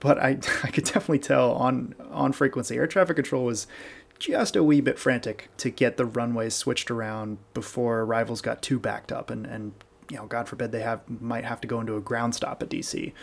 but 0.00 0.18
I, 0.18 0.30
I 0.62 0.70
could 0.70 0.84
definitely 0.84 1.20
tell 1.20 1.52
on 1.52 1.94
on 2.10 2.32
frequency. 2.32 2.76
Air 2.76 2.86
traffic 2.86 3.16
control 3.16 3.44
was 3.44 3.66
just 4.18 4.54
a 4.56 4.62
wee 4.62 4.80
bit 4.80 4.98
frantic 4.98 5.48
to 5.56 5.70
get 5.70 5.96
the 5.96 6.04
runways 6.04 6.54
switched 6.54 6.90
around 6.90 7.38
before 7.54 8.00
arrivals 8.00 8.42
got 8.42 8.60
too 8.60 8.78
backed 8.78 9.10
up 9.10 9.30
and 9.30 9.46
and 9.46 9.72
you 10.10 10.16
know 10.18 10.26
god 10.26 10.46
forbid 10.46 10.72
they 10.72 10.82
have 10.82 11.00
might 11.08 11.44
have 11.44 11.58
to 11.58 11.66
go 11.66 11.80
into 11.80 11.96
a 11.96 12.00
ground 12.02 12.34
stop 12.34 12.62
at 12.62 12.68
DC 12.68 13.14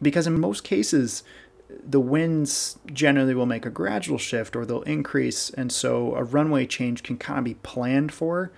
because 0.00 0.26
in 0.26 0.40
most 0.40 0.64
cases 0.64 1.22
the 1.68 2.00
winds 2.00 2.78
generally 2.90 3.34
will 3.34 3.44
make 3.44 3.66
a 3.66 3.70
gradual 3.70 4.16
shift 4.16 4.56
or 4.56 4.64
they'll 4.64 4.80
increase 4.82 5.50
and 5.50 5.70
so 5.70 6.14
a 6.16 6.24
runway 6.24 6.64
change 6.64 7.02
can 7.02 7.18
kind 7.18 7.38
of 7.38 7.44
be 7.44 7.54
planned 7.54 8.10
for 8.10 8.50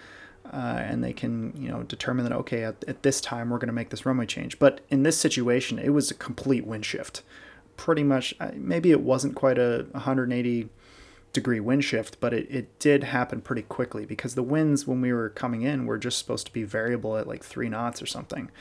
uh, 0.52 0.82
and 0.84 1.02
they 1.02 1.12
can 1.12 1.52
you 1.56 1.68
know 1.68 1.82
determine 1.84 2.24
that 2.24 2.34
okay 2.34 2.62
at, 2.62 2.84
at 2.86 3.02
this 3.02 3.20
time 3.20 3.50
we're 3.50 3.58
going 3.58 3.68
to 3.68 3.72
make 3.72 3.90
this 3.90 4.04
runway 4.04 4.26
change. 4.26 4.58
But 4.58 4.80
in 4.90 5.02
this 5.02 5.16
situation 5.16 5.78
it 5.78 5.90
was 5.90 6.10
a 6.10 6.14
complete 6.14 6.66
wind 6.66 6.84
shift 6.84 7.22
pretty 7.83 8.05
much 8.05 8.33
maybe 8.55 8.93
it 8.93 9.01
wasn't 9.01 9.35
quite 9.35 9.59
a 9.59 9.85
180 9.91 10.68
degree 11.33 11.59
wind 11.59 11.83
shift, 11.83 12.20
but 12.20 12.33
it, 12.33 12.47
it 12.49 12.78
did 12.78 13.03
happen 13.03 13.41
pretty 13.41 13.62
quickly 13.62 14.07
because 14.07 14.37
the 14.37 14.43
winds 14.43 14.87
when 14.87 15.01
we 15.01 15.12
were 15.12 15.28
coming 15.28 15.62
in 15.62 15.85
were 15.85 15.99
just 15.99 16.16
supposed 16.16 16.47
to 16.47 16.53
be 16.53 16.62
variable 16.62 17.16
at 17.16 17.26
like 17.26 17.43
three 17.43 17.68
knots 17.68 18.01
or 18.01 18.07
something. 18.07 18.53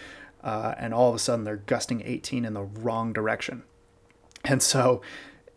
Uh, 0.43 0.73
and 0.79 0.91
all 0.91 1.07
of 1.07 1.13
a 1.13 1.19
sudden 1.19 1.45
they're 1.45 1.57
gusting 1.57 2.01
18 2.03 2.43
in 2.45 2.55
the 2.55 2.63
wrong 2.63 3.13
direction. 3.13 3.61
And 4.43 4.63
so, 4.63 5.03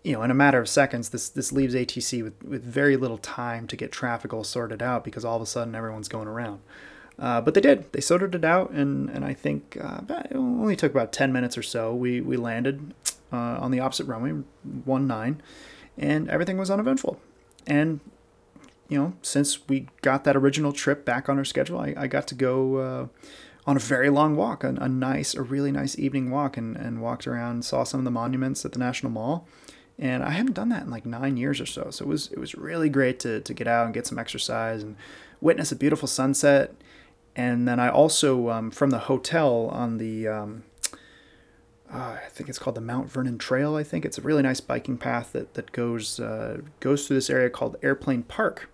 you 0.03 0.13
know, 0.13 0.23
in 0.23 0.31
a 0.31 0.35
matter 0.35 0.61
of 0.61 0.69
seconds, 0.69 1.09
this 1.09 1.31
this 1.31 1.51
leaves 1.51 1.75
ATC 1.75 2.23
with, 2.23 2.43
with 2.43 2.63
very 2.63 2.99
little 2.99 3.17
time 3.17 3.67
to 3.69 3.77
get 3.77 3.93
traffic 3.93 4.35
all 4.35 4.45
sorted 4.45 4.83
out 4.83 5.05
because 5.05 5.25
all 5.25 5.37
of 5.37 5.43
a 5.43 5.47
sudden 5.47 5.75
everyone's 5.75 6.09
going 6.09 6.29
around. 6.29 6.61
Uh, 7.19 7.41
but 7.41 7.55
they 7.55 7.63
did. 7.63 7.91
They 7.93 8.03
sorted 8.03 8.35
it 8.35 8.45
out, 8.45 8.73
and, 8.73 9.09
and 9.09 9.25
I 9.25 9.33
think 9.33 9.79
uh, 9.81 10.01
it 10.09 10.35
only 10.35 10.77
took 10.77 10.93
about 10.93 11.13
10 11.13 11.33
minutes 11.33 11.57
or 11.57 11.63
so. 11.63 11.95
We, 11.95 12.21
we 12.21 12.37
landed 12.37 12.93
uh, 13.35 13.59
on 13.61 13.71
the 13.71 13.81
opposite 13.81 14.07
runway, 14.07 14.31
one 14.85 15.07
nine, 15.07 15.43
and 15.99 16.31
everything 16.31 16.57
was 16.57 16.71
uneventful. 16.71 17.21
and 17.67 18.01
you 18.89 18.99
know, 18.99 19.15
since 19.23 19.67
we 19.69 19.87
got 20.03 20.25
that 20.25 20.37
original 20.37 20.73
trip 20.73 21.05
back 21.05 21.29
on 21.29 21.39
our 21.39 21.45
schedule, 21.45 21.79
I, 21.79 21.95
I 21.97 22.07
got 22.07 22.27
to 22.29 22.35
go 22.35 22.77
uh, 22.77 23.07
on 23.67 23.77
a 23.77 23.81
very 23.81 24.11
long 24.11 24.37
walk, 24.37 24.63
a, 24.63 24.69
a, 24.69 24.89
nice, 24.89 25.35
a 25.35 25.43
really 25.43 25.73
nice 25.73 25.99
evening 25.99 26.31
walk, 26.31 26.57
and, 26.57 26.77
and 26.77 27.01
walked 27.01 27.27
around, 27.27 27.65
saw 27.65 27.85
some 27.85 28.01
of 28.01 28.05
the 28.05 28.11
monuments 28.11 28.65
at 28.65 28.73
the 28.73 28.79
National 28.79 29.11
Mall. 29.11 29.47
And 29.99 30.23
I 30.23 30.31
haven't 30.31 30.55
done 30.55 30.69
that 30.71 30.83
in 30.83 30.91
like 30.91 31.07
nine 31.07 31.37
years 31.37 31.61
or 31.61 31.67
so. 31.67 31.89
So 31.91 32.05
it 32.05 32.09
was 32.09 32.31
it 32.33 32.39
was 32.39 32.57
really 32.57 32.89
great 32.89 33.21
to, 33.21 33.41
to 33.41 33.55
get 33.55 33.69
out 33.69 33.85
and 33.85 33.95
get 33.95 34.07
some 34.07 34.19
exercise 34.19 34.83
and 34.83 34.97
witness 35.41 35.71
a 35.71 35.77
beautiful 35.77 36.09
sunset. 36.09 36.75
And 37.37 37.67
then 37.67 37.81
I 37.81 37.89
also, 37.89 38.51
um, 38.51 38.71
from 38.71 38.91
the 38.91 38.99
hotel 38.99 39.69
on 39.73 39.99
the, 39.99 40.29
um, 40.29 40.65
uh, 41.95 42.19
I 42.25 42.29
think 42.29 42.49
it's 42.49 42.59
called 42.59 42.75
the 42.75 42.81
Mount 42.81 43.09
Vernon 43.09 43.39
Trail. 43.39 43.77
I 43.77 43.85
think 43.85 44.05
it's 44.05 44.19
a 44.19 44.23
really 44.23 44.43
nice 44.43 44.61
biking 44.61 44.99
path 44.99 45.33
that 45.33 45.55
that 45.55 45.71
goes 45.71 46.19
uh, 46.19 46.61
goes 46.81 47.07
through 47.07 47.17
this 47.17 47.31
area 47.31 47.49
called 47.49 47.77
Airplane 47.83 48.25
Park, 48.25 48.69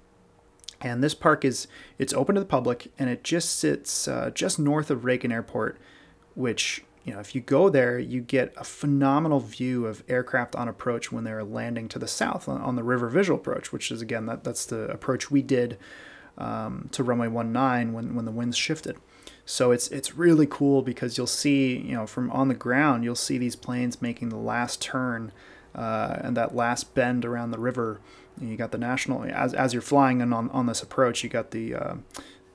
and 0.81 1.05
this 1.05 1.15
park 1.15 1.45
is 1.45 1.69
it's 1.99 2.15
open 2.15 2.35
to 2.35 2.41
the 2.41 2.47
public 2.47 2.91
and 2.99 3.11
it 3.11 3.23
just 3.23 3.59
sits 3.59 4.09
uh, 4.09 4.31
just 4.35 4.59
north 4.59 4.91
of 4.91 5.05
Reagan 5.05 5.33
Airport, 5.33 5.79
which 6.35 6.83
you 7.05 7.13
know 7.13 7.21
if 7.21 7.35
you 7.35 7.43
go 7.43 7.69
there 7.69 7.99
you 7.99 8.23
get 8.23 8.55
a 8.57 8.65
phenomenal 8.65 9.41
view 9.41 9.87
of 9.87 10.03
aircraft 10.09 10.57
on 10.57 10.67
approach 10.67 11.13
when 11.13 11.25
they're 11.25 11.45
landing 11.45 11.89
to 11.89 11.99
the 11.99 12.09
south 12.09 12.49
on, 12.49 12.61
on 12.63 12.77
the 12.77 12.83
river 12.83 13.09
visual 13.11 13.39
approach, 13.39 13.71
which 13.71 13.91
is 13.91 14.01
again 14.01 14.25
that 14.27 14.45
that's 14.45 14.65
the 14.65 14.85
approach 14.85 15.31
we 15.31 15.43
did 15.43 15.77
um, 16.39 16.89
to 16.93 17.05
runway 17.05 17.29
19 17.29 17.93
when 17.93 18.15
when 18.15 18.25
the 18.25 18.33
winds 18.33 18.57
shifted. 18.57 18.97
So 19.51 19.73
it's 19.73 19.89
it's 19.89 20.17
really 20.17 20.47
cool 20.47 20.83
because 20.83 21.19
you'll 21.19 21.27
see 21.27 21.77
you 21.77 21.95
know 21.95 22.07
from 22.07 22.31
on 22.31 22.49
the 22.49 22.55
ground 22.55 23.05
you'll 23.05 23.15
see 23.17 23.37
these 23.37 23.57
planes 23.57 24.01
making 24.01 24.29
the 24.29 24.37
last 24.37 24.81
turn 24.81 25.33
uh, 25.75 26.19
and 26.21 26.37
that 26.37 26.55
last 26.55 26.95
bend 26.95 27.25
around 27.25 27.51
the 27.51 27.59
river 27.59 28.01
you 28.41 28.57
got 28.57 28.73
the 28.73 28.79
national 28.79 29.25
as, 29.25 29.55
as 29.55 29.73
you're 29.73 29.83
flying 29.83 30.23
and 30.23 30.33
on, 30.33 30.51
on 30.51 30.67
this 30.67 30.83
approach. 30.83 31.23
You 31.23 31.31
got 31.31 31.51
the 31.51 31.75
uh, 31.75 31.95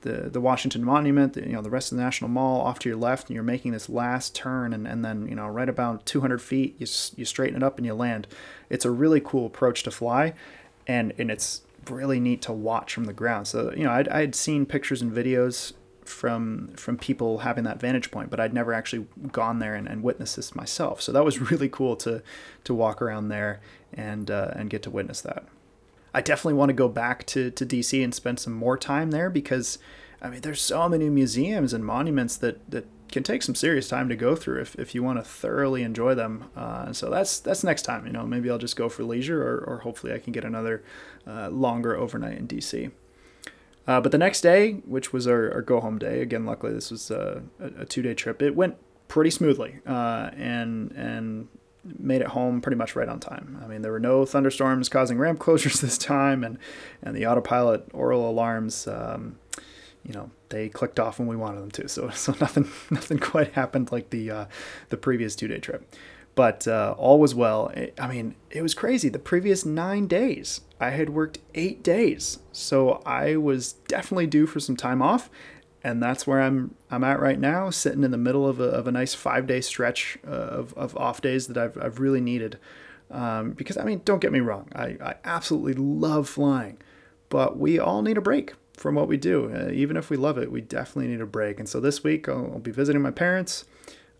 the 0.02 0.30
the 0.30 0.40
Washington 0.40 0.84
Monument, 0.84 1.34
the, 1.34 1.42
you 1.42 1.52
know 1.52 1.62
the 1.62 1.70
rest 1.70 1.92
of 1.92 1.98
the 1.98 2.04
National 2.04 2.28
Mall 2.28 2.60
off 2.60 2.78
to 2.80 2.88
your 2.88 2.98
left, 2.98 3.28
and 3.28 3.34
you're 3.34 3.44
making 3.44 3.72
this 3.72 3.88
last 3.88 4.34
turn, 4.34 4.72
and, 4.72 4.86
and 4.86 5.04
then 5.04 5.28
you 5.28 5.34
know 5.34 5.46
right 5.46 5.68
about 5.68 6.06
200 6.06 6.40
feet, 6.40 6.76
you 6.78 6.86
you 7.16 7.24
straighten 7.24 7.56
it 7.56 7.62
up 7.62 7.76
and 7.78 7.86
you 7.86 7.94
land. 7.94 8.26
It's 8.68 8.84
a 8.84 8.90
really 8.90 9.20
cool 9.20 9.46
approach 9.46 9.82
to 9.84 9.90
fly, 9.90 10.34
and 10.86 11.12
and 11.18 11.30
it's 11.30 11.62
really 11.88 12.18
neat 12.18 12.42
to 12.42 12.52
watch 12.52 12.94
from 12.94 13.04
the 13.04 13.12
ground. 13.12 13.46
So 13.46 13.72
you 13.76 13.84
know 13.84 13.92
I'd 13.92 14.08
I'd 14.08 14.34
seen 14.34 14.66
pictures 14.66 15.02
and 15.02 15.12
videos 15.12 15.72
from 16.08 16.68
from 16.76 16.96
people 16.96 17.38
having 17.38 17.64
that 17.64 17.80
vantage 17.80 18.10
point, 18.10 18.30
but 18.30 18.40
I'd 18.40 18.54
never 18.54 18.72
actually 18.72 19.06
gone 19.32 19.58
there 19.58 19.74
and, 19.74 19.86
and 19.86 20.02
witnessed 20.02 20.36
this 20.36 20.54
myself. 20.54 21.00
So 21.00 21.12
that 21.12 21.24
was 21.24 21.40
really 21.50 21.68
cool 21.68 21.96
to 21.96 22.22
to 22.64 22.74
walk 22.74 23.02
around 23.02 23.28
there 23.28 23.60
and 23.92 24.30
uh, 24.30 24.52
and 24.54 24.70
get 24.70 24.82
to 24.84 24.90
witness 24.90 25.20
that. 25.22 25.44
I 26.16 26.22
definitely 26.22 26.54
want 26.54 26.70
to 26.70 26.74
go 26.74 26.88
back 26.88 27.26
to, 27.26 27.50
to 27.50 27.66
DC 27.66 28.02
and 28.02 28.14
spend 28.14 28.40
some 28.40 28.54
more 28.54 28.78
time 28.78 29.10
there 29.10 29.28
because, 29.28 29.78
I 30.22 30.30
mean, 30.30 30.40
there's 30.40 30.62
so 30.62 30.88
many 30.88 31.10
museums 31.10 31.74
and 31.74 31.84
monuments 31.84 32.36
that, 32.38 32.70
that 32.70 32.86
can 33.12 33.22
take 33.22 33.42
some 33.42 33.54
serious 33.54 33.86
time 33.86 34.08
to 34.08 34.16
go 34.16 34.34
through 34.34 34.62
if, 34.62 34.74
if 34.76 34.94
you 34.94 35.02
want 35.02 35.18
to 35.18 35.22
thoroughly 35.22 35.82
enjoy 35.82 36.14
them. 36.14 36.44
Uh, 36.56 36.90
so 36.94 37.10
that's 37.10 37.38
that's 37.40 37.62
next 37.62 37.82
time. 37.82 38.06
You 38.06 38.12
know, 38.14 38.26
maybe 38.26 38.50
I'll 38.50 38.56
just 38.56 38.76
go 38.76 38.88
for 38.88 39.04
leisure, 39.04 39.42
or, 39.42 39.58
or 39.58 39.78
hopefully 39.80 40.14
I 40.14 40.18
can 40.18 40.32
get 40.32 40.42
another 40.42 40.82
uh, 41.26 41.50
longer 41.50 41.94
overnight 41.94 42.38
in 42.38 42.48
DC. 42.48 42.90
Uh, 43.86 44.00
but 44.00 44.12
the 44.12 44.18
next 44.18 44.40
day, 44.40 44.72
which 44.84 45.12
was 45.12 45.26
our, 45.26 45.52
our 45.52 45.62
go 45.62 45.80
home 45.80 45.98
day, 45.98 46.20
again, 46.20 46.44
luckily 46.44 46.72
this 46.72 46.90
was 46.90 47.10
a, 47.10 47.42
a 47.60 47.84
two 47.84 48.02
day 48.02 48.14
trip. 48.14 48.42
It 48.42 48.56
went 48.56 48.76
pretty 49.08 49.30
smoothly, 49.30 49.78
uh, 49.86 50.30
and 50.36 50.90
and 50.92 51.48
made 51.98 52.20
it 52.20 52.28
home 52.28 52.60
pretty 52.60 52.76
much 52.76 52.96
right 52.96 53.08
on 53.08 53.20
time. 53.20 53.60
I 53.62 53.68
mean, 53.68 53.82
there 53.82 53.92
were 53.92 54.00
no 54.00 54.26
thunderstorms 54.26 54.88
causing 54.88 55.18
ramp 55.18 55.38
closures 55.40 55.80
this 55.80 55.98
time, 55.98 56.42
and 56.44 56.58
and 57.02 57.16
the 57.16 57.26
autopilot 57.26 57.86
aural 57.92 58.28
alarms, 58.28 58.86
um, 58.88 59.38
you 60.04 60.12
know, 60.12 60.30
they 60.48 60.68
clicked 60.68 61.00
off 61.00 61.18
when 61.18 61.28
we 61.28 61.36
wanted 61.36 61.60
them 61.60 61.70
to. 61.72 61.88
So 61.88 62.10
so 62.14 62.34
nothing 62.40 62.68
nothing 62.90 63.18
quite 63.18 63.52
happened 63.52 63.92
like 63.92 64.10
the 64.10 64.30
uh, 64.30 64.46
the 64.88 64.96
previous 64.96 65.36
two 65.36 65.48
day 65.48 65.58
trip, 65.58 65.88
but 66.34 66.66
uh, 66.66 66.94
all 66.98 67.20
was 67.20 67.34
well. 67.34 67.68
It, 67.68 67.94
I 68.00 68.08
mean, 68.08 68.34
it 68.50 68.62
was 68.62 68.74
crazy. 68.74 69.08
The 69.08 69.18
previous 69.18 69.64
nine 69.64 70.06
days, 70.06 70.62
I 70.78 70.90
had 70.90 71.10
worked 71.10 71.38
eight 71.54 71.82
days, 71.82 72.38
so 72.52 73.02
I 73.06 73.36
was 73.36 73.72
definitely 73.88 74.26
due 74.26 74.46
for 74.46 74.60
some 74.60 74.76
time 74.76 75.00
off 75.00 75.30
and 75.86 76.02
that's 76.02 76.26
where 76.26 76.42
I'm 76.42 76.74
I'm 76.90 77.04
at 77.04 77.20
right 77.20 77.38
now, 77.38 77.70
sitting 77.70 78.02
in 78.02 78.10
the 78.10 78.18
middle 78.18 78.44
of 78.48 78.58
a, 78.58 78.64
of 78.64 78.88
a 78.88 78.92
nice 78.92 79.14
five 79.14 79.46
day 79.46 79.60
stretch 79.60 80.18
uh, 80.26 80.30
of, 80.30 80.74
of 80.74 80.96
off 80.96 81.20
days 81.20 81.46
that 81.46 81.56
I've, 81.56 81.78
I've 81.80 82.00
really 82.00 82.20
needed. 82.20 82.58
Um, 83.08 83.52
because 83.52 83.76
I 83.76 83.84
mean, 83.84 84.02
don't 84.04 84.20
get 84.20 84.32
me 84.32 84.40
wrong, 84.40 84.68
I, 84.74 84.96
I 85.00 85.14
absolutely 85.24 85.74
love 85.74 86.28
flying, 86.28 86.78
but 87.28 87.56
we 87.56 87.78
all 87.78 88.02
need 88.02 88.18
a 88.18 88.20
break 88.20 88.54
from 88.76 88.96
what 88.96 89.06
we 89.06 89.16
do. 89.16 89.52
Uh, 89.54 89.70
even 89.70 89.96
if 89.96 90.10
we 90.10 90.16
love 90.16 90.38
it, 90.38 90.50
we 90.50 90.60
definitely 90.60 91.06
need 91.06 91.20
a 91.20 91.26
break. 91.26 91.60
And 91.60 91.68
so 91.68 91.78
this 91.78 92.02
week 92.02 92.28
I'll, 92.28 92.50
I'll 92.54 92.58
be 92.58 92.72
visiting 92.72 93.00
my 93.00 93.12
parents. 93.12 93.64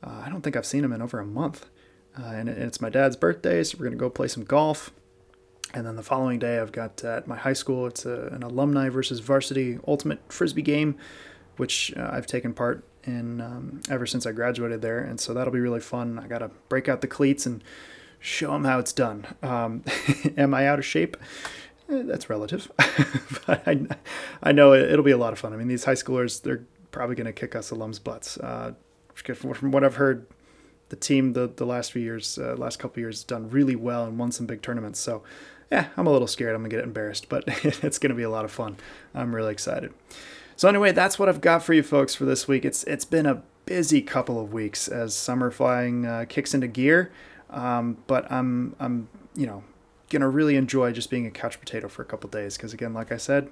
Uh, 0.05 0.23
I 0.25 0.29
don't 0.29 0.43
think 0.43 0.55
I've 0.55 0.65
seen 0.67 0.83
them 0.83 0.93
in 0.93 1.03
over 1.03 1.19
a 1.19 1.27
month, 1.27 1.69
uh, 2.17 2.27
and 2.27 2.49
it's 2.49 2.81
my 2.81 2.91
dad's 2.91 3.17
birthday, 3.17 3.65
so 3.65 3.77
we're 3.77 3.87
gonna 3.87 3.97
go 3.97 4.09
play 4.09 4.29
some 4.29 4.45
golf. 4.45 4.93
And 5.77 5.87
then 5.87 5.95
the 5.95 6.03
following 6.03 6.39
day, 6.39 6.59
I've 6.59 6.73
got 6.73 7.05
at 7.05 7.27
my 7.27 7.37
high 7.37 7.53
school, 7.53 7.87
it's 7.87 8.07
a, 8.07 8.29
an 8.33 8.43
alumni 8.43 8.89
versus 8.89 9.21
varsity 9.21 9.79
ultimate 9.87 10.21
frisbee 10.29 10.63
game 10.63 10.97
which 11.57 11.93
uh, 11.97 12.11
I've 12.13 12.27
taken 12.27 12.55
part 12.55 12.85
in 13.05 13.41
um, 13.41 13.81
ever 13.89 14.07
since 14.07 14.27
I 14.27 14.33
graduated 14.33 14.83
there. 14.83 15.01
And 15.01 15.21
so 15.21 15.35
that'll 15.35 15.53
be 15.53 15.61
really 15.61 15.81
fun. 15.81 16.19
I 16.19 16.27
got 16.27 16.39
to 16.39 16.51
break 16.69 16.89
out 16.89 17.01
the 17.01 17.07
cleats 17.07 17.47
and 17.47 17.63
show 18.19 18.53
them 18.53 18.65
how 18.65 18.79
it's 18.79 18.93
done. 18.93 19.27
Um, 19.43 19.85
am 20.37 20.55
I 20.55 20.67
out 20.67 20.79
of 20.79 20.85
shape? 20.85 21.17
Eh, 21.89 22.03
that's 22.05 22.29
relative, 22.29 22.71
but 23.47 23.67
I, 23.67 23.87
I 24.43 24.53
know 24.53 24.73
it, 24.73 24.97
will 24.97 25.05
be 25.05 25.13
a 25.13 25.19
lot 25.19 25.33
of 25.33 25.39
fun. 25.39 25.53
I 25.53 25.57
mean, 25.57 25.69
these 25.69 25.85
high 25.85 25.93
schoolers, 25.93 26.43
they're 26.43 26.65
probably 26.91 27.15
going 27.15 27.27
to 27.27 27.33
kick 27.33 27.55
us 27.55 27.71
alums' 27.71 28.03
butts. 28.03 28.39
Uh, 28.39 28.73
from 29.15 29.71
what 29.71 29.83
I've 29.83 29.97
heard, 29.97 30.27
the 30.89 30.97
team 30.97 31.33
the, 31.33 31.51
the 31.55 31.65
last 31.65 31.93
few 31.93 32.03
years, 32.03 32.39
uh, 32.39 32.55
last 32.57 32.79
couple 32.79 33.01
years, 33.01 33.25
done 33.25 33.49
really 33.51 33.77
well 33.77 34.05
and 34.05 34.19
won 34.19 34.31
some 34.31 34.47
big 34.47 34.63
tournaments. 34.63 35.01
So, 35.01 35.23
yeah, 35.71 35.89
I'm 35.97 36.07
a 36.07 36.13
little 36.13 36.29
scared. 36.29 36.55
I'm 36.55 36.63
gonna 36.63 36.69
get 36.69 36.85
embarrassed, 36.85 37.29
but 37.29 37.45
it's 37.65 37.99
gonna 37.99 38.15
be 38.15 38.23
a 38.23 38.31
lot 38.31 38.45
of 38.45 38.51
fun. 38.51 38.77
I'm 39.15 39.35
really 39.35 39.53
excited. 39.53 39.93
So 40.57 40.69
anyway, 40.69 40.93
that's 40.93 41.19
what 41.19 41.29
I've 41.29 41.41
got 41.41 41.63
for 41.63 41.75
you 41.75 41.83
folks 41.83 42.15
for 42.15 42.25
this 42.25 42.49
week. 42.49 42.65
It's 42.65 42.85
it's 42.85 43.05
been 43.05 43.27
a 43.27 43.43
busy 43.67 44.01
couple 44.01 44.41
of 44.41 44.53
weeks 44.53 44.89
as 44.89 45.15
summer 45.15 45.51
flying 45.51 46.07
uh, 46.07 46.25
kicks 46.29 46.55
into 46.55 46.69
gear, 46.69 47.11
um, 47.51 47.99
but 48.07 48.31
I'm 48.31 48.75
I'm 48.79 49.09
you 49.35 49.47
know 49.47 49.65
gonna 50.09 50.29
really 50.29 50.57
enjoy 50.57 50.93
just 50.93 51.11
being 51.11 51.27
a 51.27 51.31
couch 51.31 51.59
potato 51.59 51.89
for 51.89 52.03
a 52.03 52.07
couple 52.07 52.31
days 52.31 52.57
because 52.57 52.73
again, 52.73 52.95
like 52.95 53.11
I 53.11 53.17
said, 53.17 53.51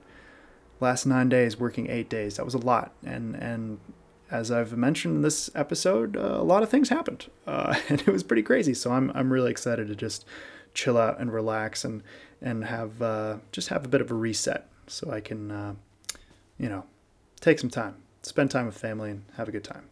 last 0.81 1.07
nine 1.07 1.29
days 1.29 1.59
working 1.59 1.91
eight 1.91 2.09
days 2.09 2.37
that 2.37 2.45
was 2.45 2.55
a 2.55 2.59
lot, 2.59 2.93
and 3.05 3.35
and 3.35 3.81
as 4.31 4.51
I've 4.51 4.77
mentioned 4.77 5.17
in 5.17 5.23
this 5.23 5.51
episode, 5.55 6.17
uh, 6.17 6.21
a 6.21 6.43
lot 6.43 6.63
of 6.63 6.69
things 6.69 6.89
happened, 6.89 7.27
uh, 7.47 7.75
and 7.89 8.01
it 8.01 8.09
was 8.09 8.23
pretty 8.23 8.43
crazy. 8.43 8.73
So 8.73 8.93
I'm 8.93 9.11
I'm 9.15 9.33
really 9.33 9.51
excited 9.51 9.89
to 9.89 9.97
just 9.97 10.25
chill 10.75 10.99
out 10.99 11.21
and 11.21 11.33
relax 11.33 11.85
and 11.85 12.03
and 12.43 12.65
have 12.67 13.01
uh, 13.01 13.39
just 13.53 13.69
have 13.69 13.85
a 13.85 13.89
bit 13.89 14.01
of 14.01 14.11
a 14.11 14.15
reset 14.15 14.69
so 14.87 15.11
I 15.11 15.21
can 15.21 15.51
uh, 15.51 15.75
you 16.59 16.69
know 16.69 16.85
take 17.41 17.59
some 17.59 17.71
time, 17.71 17.97
spend 18.23 18.51
time 18.51 18.67
with 18.67 18.77
family, 18.77 19.11
and 19.11 19.25
have 19.37 19.49
a 19.49 19.53
good 19.53 19.65
time. 19.65 19.89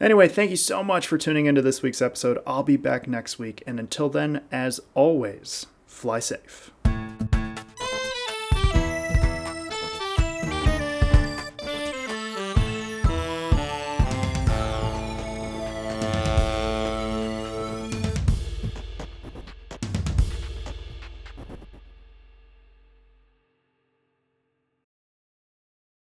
Anyway, 0.00 0.28
thank 0.28 0.50
you 0.50 0.56
so 0.56 0.84
much 0.84 1.08
for 1.08 1.18
tuning 1.18 1.46
into 1.46 1.60
this 1.60 1.82
week's 1.82 2.00
episode. 2.00 2.38
I'll 2.46 2.62
be 2.62 2.76
back 2.76 3.08
next 3.08 3.38
week. 3.38 3.64
And 3.66 3.80
until 3.80 4.08
then, 4.08 4.42
as 4.52 4.80
always, 4.94 5.66
fly 5.86 6.20
safe. 6.20 6.70